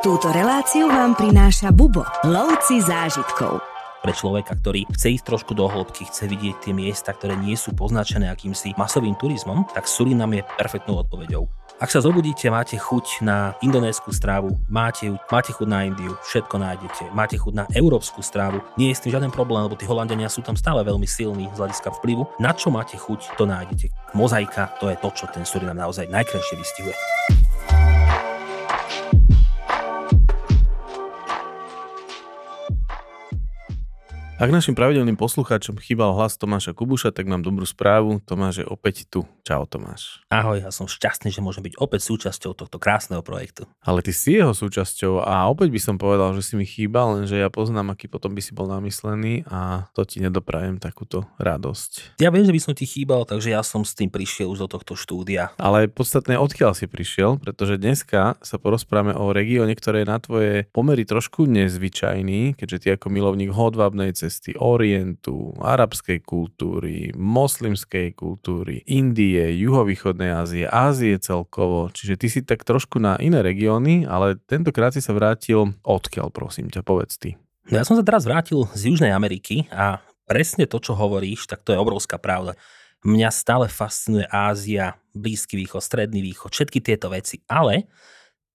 Túto 0.00 0.32
reláciu 0.32 0.88
vám 0.88 1.12
prináša 1.12 1.68
Bubo, 1.76 2.00
lovci 2.24 2.80
zážitkov 2.80 3.60
pre 4.00 4.16
človeka, 4.16 4.56
ktorý 4.56 4.88
chce 4.96 5.20
ísť 5.20 5.28
trošku 5.28 5.52
do 5.52 5.68
hĺbky, 5.68 6.08
chce 6.08 6.24
vidieť 6.24 6.56
tie 6.64 6.72
miesta, 6.72 7.12
ktoré 7.12 7.36
nie 7.36 7.52
sú 7.52 7.76
poznačené 7.76 8.32
akýmsi 8.32 8.72
masovým 8.80 9.12
turizmom, 9.20 9.68
tak 9.76 9.84
Surinam 9.84 10.32
je 10.32 10.40
perfektnou 10.56 11.04
odpoveďou. 11.04 11.44
Ak 11.76 11.92
sa 11.92 12.00
zobudíte, 12.00 12.48
máte 12.48 12.80
chuť 12.80 13.20
na 13.20 13.52
indonésku 13.60 14.08
strávu, 14.08 14.56
máte, 14.72 15.12
máte 15.28 15.52
chuť 15.52 15.68
na 15.68 15.84
Indiu, 15.84 16.16
všetko 16.24 16.56
nájdete. 16.56 17.12
Máte 17.12 17.36
chuť 17.36 17.52
na 17.52 17.64
európsku 17.76 18.24
strávu, 18.24 18.64
nie 18.80 18.88
je 18.92 18.96
s 18.96 19.04
tým 19.04 19.12
žiaden 19.20 19.32
problém, 19.32 19.68
lebo 19.68 19.76
tí 19.76 19.84
Holandiania 19.84 20.32
sú 20.32 20.40
tam 20.40 20.56
stále 20.56 20.80
veľmi 20.80 21.04
silní 21.04 21.52
z 21.52 21.60
hľadiska 21.60 21.92
vplyvu. 22.00 22.40
Na 22.40 22.56
čo 22.56 22.72
máte 22.72 22.96
chuť, 22.96 23.36
to 23.36 23.44
nájdete. 23.44 23.92
Mozaika, 24.16 24.72
to 24.80 24.88
je 24.88 24.96
to, 24.96 25.08
čo 25.12 25.28
ten 25.28 25.44
Surinam 25.44 25.76
naozaj 25.76 26.08
najkrajšie 26.08 26.56
vystihuje. 26.56 26.96
Ak 34.40 34.48
našim 34.48 34.72
pravidelným 34.72 35.20
poslucháčom 35.20 35.76
chýbal 35.76 36.16
hlas 36.16 36.40
Tomáša 36.40 36.72
Kubuša, 36.72 37.12
tak 37.12 37.28
mám 37.28 37.44
dobrú 37.44 37.68
správu. 37.68 38.24
Tomáš 38.24 38.64
je 38.64 38.66
opäť 38.72 39.04
tu. 39.04 39.28
Čau 39.44 39.68
Tomáš. 39.68 40.24
Ahoj, 40.32 40.64
ja 40.64 40.72
som 40.72 40.88
šťastný, 40.88 41.28
že 41.28 41.44
môžem 41.44 41.60
byť 41.60 41.76
opäť 41.76 42.08
súčasťou 42.08 42.56
tohto 42.56 42.80
krásneho 42.80 43.20
projektu. 43.20 43.68
Ale 43.84 44.00
ty 44.00 44.16
si 44.16 44.40
jeho 44.40 44.56
súčasťou 44.56 45.20
a 45.20 45.44
opäť 45.52 45.68
by 45.68 45.80
som 45.84 46.00
povedal, 46.00 46.32
že 46.32 46.40
si 46.40 46.56
mi 46.56 46.64
chýbal, 46.64 47.20
lenže 47.20 47.36
ja 47.36 47.52
poznám, 47.52 47.92
aký 47.92 48.08
potom 48.08 48.32
by 48.32 48.40
si 48.40 48.56
bol 48.56 48.64
namyslený 48.64 49.44
a 49.44 49.92
to 49.92 50.08
ti 50.08 50.24
nedoprajem 50.24 50.80
takúto 50.80 51.28
radosť. 51.36 52.16
Ja 52.24 52.32
viem, 52.32 52.48
že 52.48 52.56
by 52.56 52.60
som 52.64 52.72
ti 52.72 52.88
chýbal, 52.88 53.28
takže 53.28 53.52
ja 53.52 53.60
som 53.60 53.84
s 53.84 53.92
tým 53.92 54.08
prišiel 54.08 54.48
už 54.56 54.64
do 54.64 54.68
tohto 54.72 54.96
štúdia. 54.96 55.52
Ale 55.60 55.92
podstatné, 55.92 56.40
odkiaľ 56.40 56.72
si 56.72 56.88
prišiel, 56.88 57.36
pretože 57.44 57.76
dneska 57.76 58.40
sa 58.40 58.56
porozprávame 58.56 59.12
o 59.12 59.36
regióne, 59.36 59.76
ktoré 59.76 60.00
je 60.00 60.08
na 60.08 60.16
tvoje 60.16 60.64
pomery 60.72 61.04
trošku 61.04 61.44
nezvyčajný, 61.44 62.56
keďže 62.56 62.78
ty 62.80 62.88
ako 62.96 63.12
milovník 63.12 63.52
hodvábnej 63.52 64.16
cesty 64.16 64.29
cesty 64.30 64.54
Orientu, 64.54 65.50
arabskej 65.58 66.22
kultúry, 66.22 67.10
moslimskej 67.18 68.14
kultúry, 68.14 68.86
Indie, 68.86 69.58
juhovýchodnej 69.58 70.30
Ázie, 70.30 70.70
Ázie 70.70 71.18
celkovo. 71.18 71.90
Čiže 71.90 72.14
ty 72.14 72.26
si 72.30 72.40
tak 72.46 72.62
trošku 72.62 73.02
na 73.02 73.18
iné 73.18 73.42
regióny, 73.42 74.06
ale 74.06 74.38
tentokrát 74.46 74.94
si 74.94 75.02
sa 75.02 75.10
vrátil 75.10 75.74
odkiaľ, 75.82 76.30
prosím 76.30 76.70
ťa, 76.70 76.86
povedz 76.86 77.18
ty. 77.18 77.34
No 77.66 77.82
ja 77.82 77.84
som 77.84 77.98
sa 77.98 78.06
teraz 78.06 78.22
vrátil 78.22 78.70
z 78.70 78.94
Južnej 78.94 79.10
Ameriky 79.10 79.66
a 79.74 79.98
presne 80.30 80.70
to, 80.70 80.78
čo 80.78 80.94
hovoríš, 80.94 81.50
tak 81.50 81.66
to 81.66 81.74
je 81.74 81.82
obrovská 81.82 82.14
pravda. 82.14 82.54
Mňa 83.02 83.34
stále 83.34 83.66
fascinuje 83.66 84.30
Ázia, 84.30 84.94
Blízky 85.10 85.58
východ, 85.58 85.82
Stredný 85.82 86.22
východ, 86.22 86.54
všetky 86.54 86.78
tieto 86.78 87.10
veci, 87.10 87.42
ale 87.50 87.90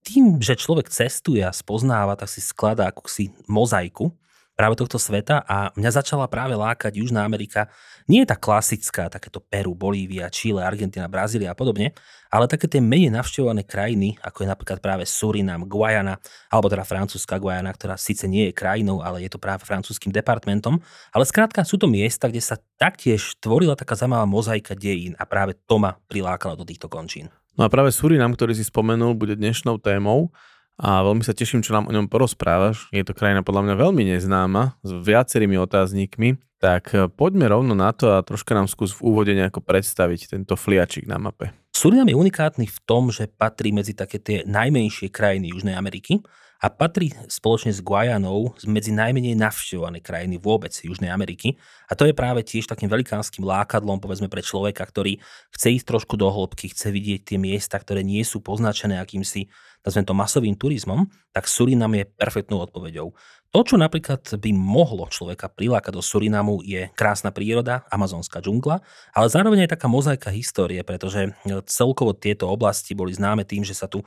tým, 0.07 0.39
že 0.39 0.55
človek 0.55 0.87
cestuje 0.87 1.43
a 1.43 1.51
spoznáva, 1.51 2.15
tak 2.15 2.31
si 2.31 2.39
skladá 2.39 2.87
akúsi 2.87 3.35
mozaiku 3.49 4.15
práve 4.55 4.79
tohto 4.79 4.95
sveta 4.95 5.43
a 5.43 5.69
mňa 5.75 5.91
začala 6.01 6.25
práve 6.31 6.55
lákať 6.55 6.95
Južná 6.95 7.27
Amerika. 7.27 7.67
Nie 8.07 8.23
je 8.23 8.31
tá 8.31 8.39
klasická, 8.39 9.11
takéto 9.11 9.43
Peru, 9.43 9.75
Bolívia, 9.75 10.31
Chile, 10.31 10.63
Argentina, 10.63 11.11
Brazília 11.11 11.51
a 11.51 11.57
podobne, 11.59 11.91
ale 12.31 12.47
také 12.47 12.71
tie 12.71 12.79
menej 12.79 13.11
navštevované 13.11 13.67
krajiny, 13.67 14.15
ako 14.23 14.43
je 14.43 14.47
napríklad 14.49 14.79
práve 14.79 15.03
Surinam, 15.03 15.67
Guayana, 15.67 16.17
alebo 16.47 16.71
teda 16.71 16.87
francúzska 16.87 17.35
Guayana, 17.35 17.75
ktorá 17.75 17.99
síce 17.99 18.25
nie 18.25 18.49
je 18.49 18.57
krajinou, 18.57 19.03
ale 19.03 19.27
je 19.27 19.29
to 19.29 19.39
práve 19.39 19.67
francúzským 19.67 20.15
departmentom, 20.15 20.79
ale 21.11 21.23
skrátka 21.27 21.67
sú 21.67 21.75
to 21.75 21.91
miesta, 21.91 22.31
kde 22.31 22.39
sa 22.39 22.55
taktiež 22.79 23.35
tvorila 23.43 23.75
taká 23.75 23.99
zaujímavá 23.99 24.25
mozaika 24.25 24.73
dejín 24.73 25.13
a 25.19 25.27
práve 25.27 25.59
to 25.67 25.75
ma 25.77 25.99
prilákalo 26.07 26.55
do 26.55 26.65
týchto 26.65 26.87
končín. 26.87 27.27
No 27.55 27.63
a 27.63 27.71
práve 27.71 27.91
Surinam, 27.95 28.35
ktorý 28.35 28.51
si 28.51 28.67
spomenul, 28.67 29.15
bude 29.15 29.39
dnešnou 29.39 29.79
témou 29.79 30.35
a 30.75 31.03
veľmi 31.07 31.23
sa 31.23 31.31
teším, 31.31 31.63
čo 31.63 31.71
nám 31.71 31.87
o 31.87 31.95
ňom 31.95 32.11
porozprávaš. 32.11 32.91
Je 32.91 33.03
to 33.07 33.15
krajina 33.15 33.47
podľa 33.47 33.71
mňa 33.71 33.75
veľmi 33.79 34.03
neznáma, 34.11 34.75
s 34.83 34.91
viacerými 34.91 35.55
otáznikmi, 35.55 36.35
tak 36.59 36.91
eh, 36.91 37.07
poďme 37.07 37.47
rovno 37.47 37.73
na 37.75 37.95
to 37.95 38.15
a 38.15 38.23
troška 38.23 38.51
nám 38.51 38.67
skús 38.67 38.91
v 38.95 39.07
úvode 39.07 39.31
nejako 39.31 39.63
predstaviť 39.63 40.35
tento 40.35 40.59
fliačik 40.59 41.07
na 41.07 41.15
mape. 41.15 41.55
Surinam 41.75 42.07
je 42.07 42.15
unikátny 42.15 42.71
v 42.71 42.79
tom, 42.87 43.11
že 43.11 43.27
patrí 43.27 43.75
medzi 43.75 43.91
také 43.91 44.19
tie 44.19 44.47
najmenšie 44.47 45.11
krajiny 45.11 45.51
Južnej 45.51 45.75
Ameriky 45.75 46.23
a 46.61 46.67
patrí 46.71 47.11
spoločne 47.27 47.75
s 47.75 47.83
Guajanou 47.83 48.55
medzi 48.67 48.95
najmenej 48.95 49.35
navštevované 49.35 49.99
krajiny 49.99 50.39
vôbec 50.39 50.71
Južnej 50.71 51.11
Ameriky. 51.11 51.59
A 51.89 51.93
to 51.93 52.07
je 52.07 52.15
práve 52.15 52.41
tiež 52.41 52.65
takým 52.65 52.89
velikánskym 52.89 53.43
lákadlom, 53.43 53.99
povedzme, 53.99 54.31
pre 54.31 54.41
človeka, 54.41 54.83
ktorý 54.87 55.19
chce 55.53 55.81
ísť 55.81 55.85
trošku 55.85 56.15
do 56.15 56.31
hĺbky, 56.31 56.71
chce 56.71 56.89
vidieť 56.89 57.21
tie 57.23 57.37
miesta, 57.37 57.75
ktoré 57.77 58.01
nie 58.01 58.23
sú 58.23 58.41
poznačené 58.41 58.97
akýmsi 58.97 59.51
nazvem 59.85 60.01
to 60.01 60.17
masovým 60.17 60.57
turizmom, 60.57 61.05
tak 61.29 61.45
Surinam 61.45 61.93
je 61.93 62.09
perfektnou 62.09 62.65
odpoveďou. 62.65 63.13
To, 63.53 63.59
čo 63.63 63.77
napríklad 63.77 64.19
by 64.35 64.51
mohlo 64.51 65.07
človeka 65.07 65.47
prilákať 65.47 65.93
do 65.93 66.03
Surinamu, 66.03 66.59
je 66.65 66.89
krásna 66.97 67.29
príroda, 67.29 67.85
amazonská 67.93 68.41
džungla, 68.41 68.81
ale 69.15 69.27
zároveň 69.31 69.69
aj 69.69 69.79
taká 69.79 69.87
mozaika 69.87 70.33
histórie, 70.33 70.81
pretože 70.81 71.31
celkovo 71.69 72.11
tieto 72.17 72.49
oblasti 72.49 72.97
boli 72.97 73.15
známe 73.15 73.45
tým, 73.47 73.63
že 73.63 73.77
sa 73.77 73.85
tu 73.87 74.03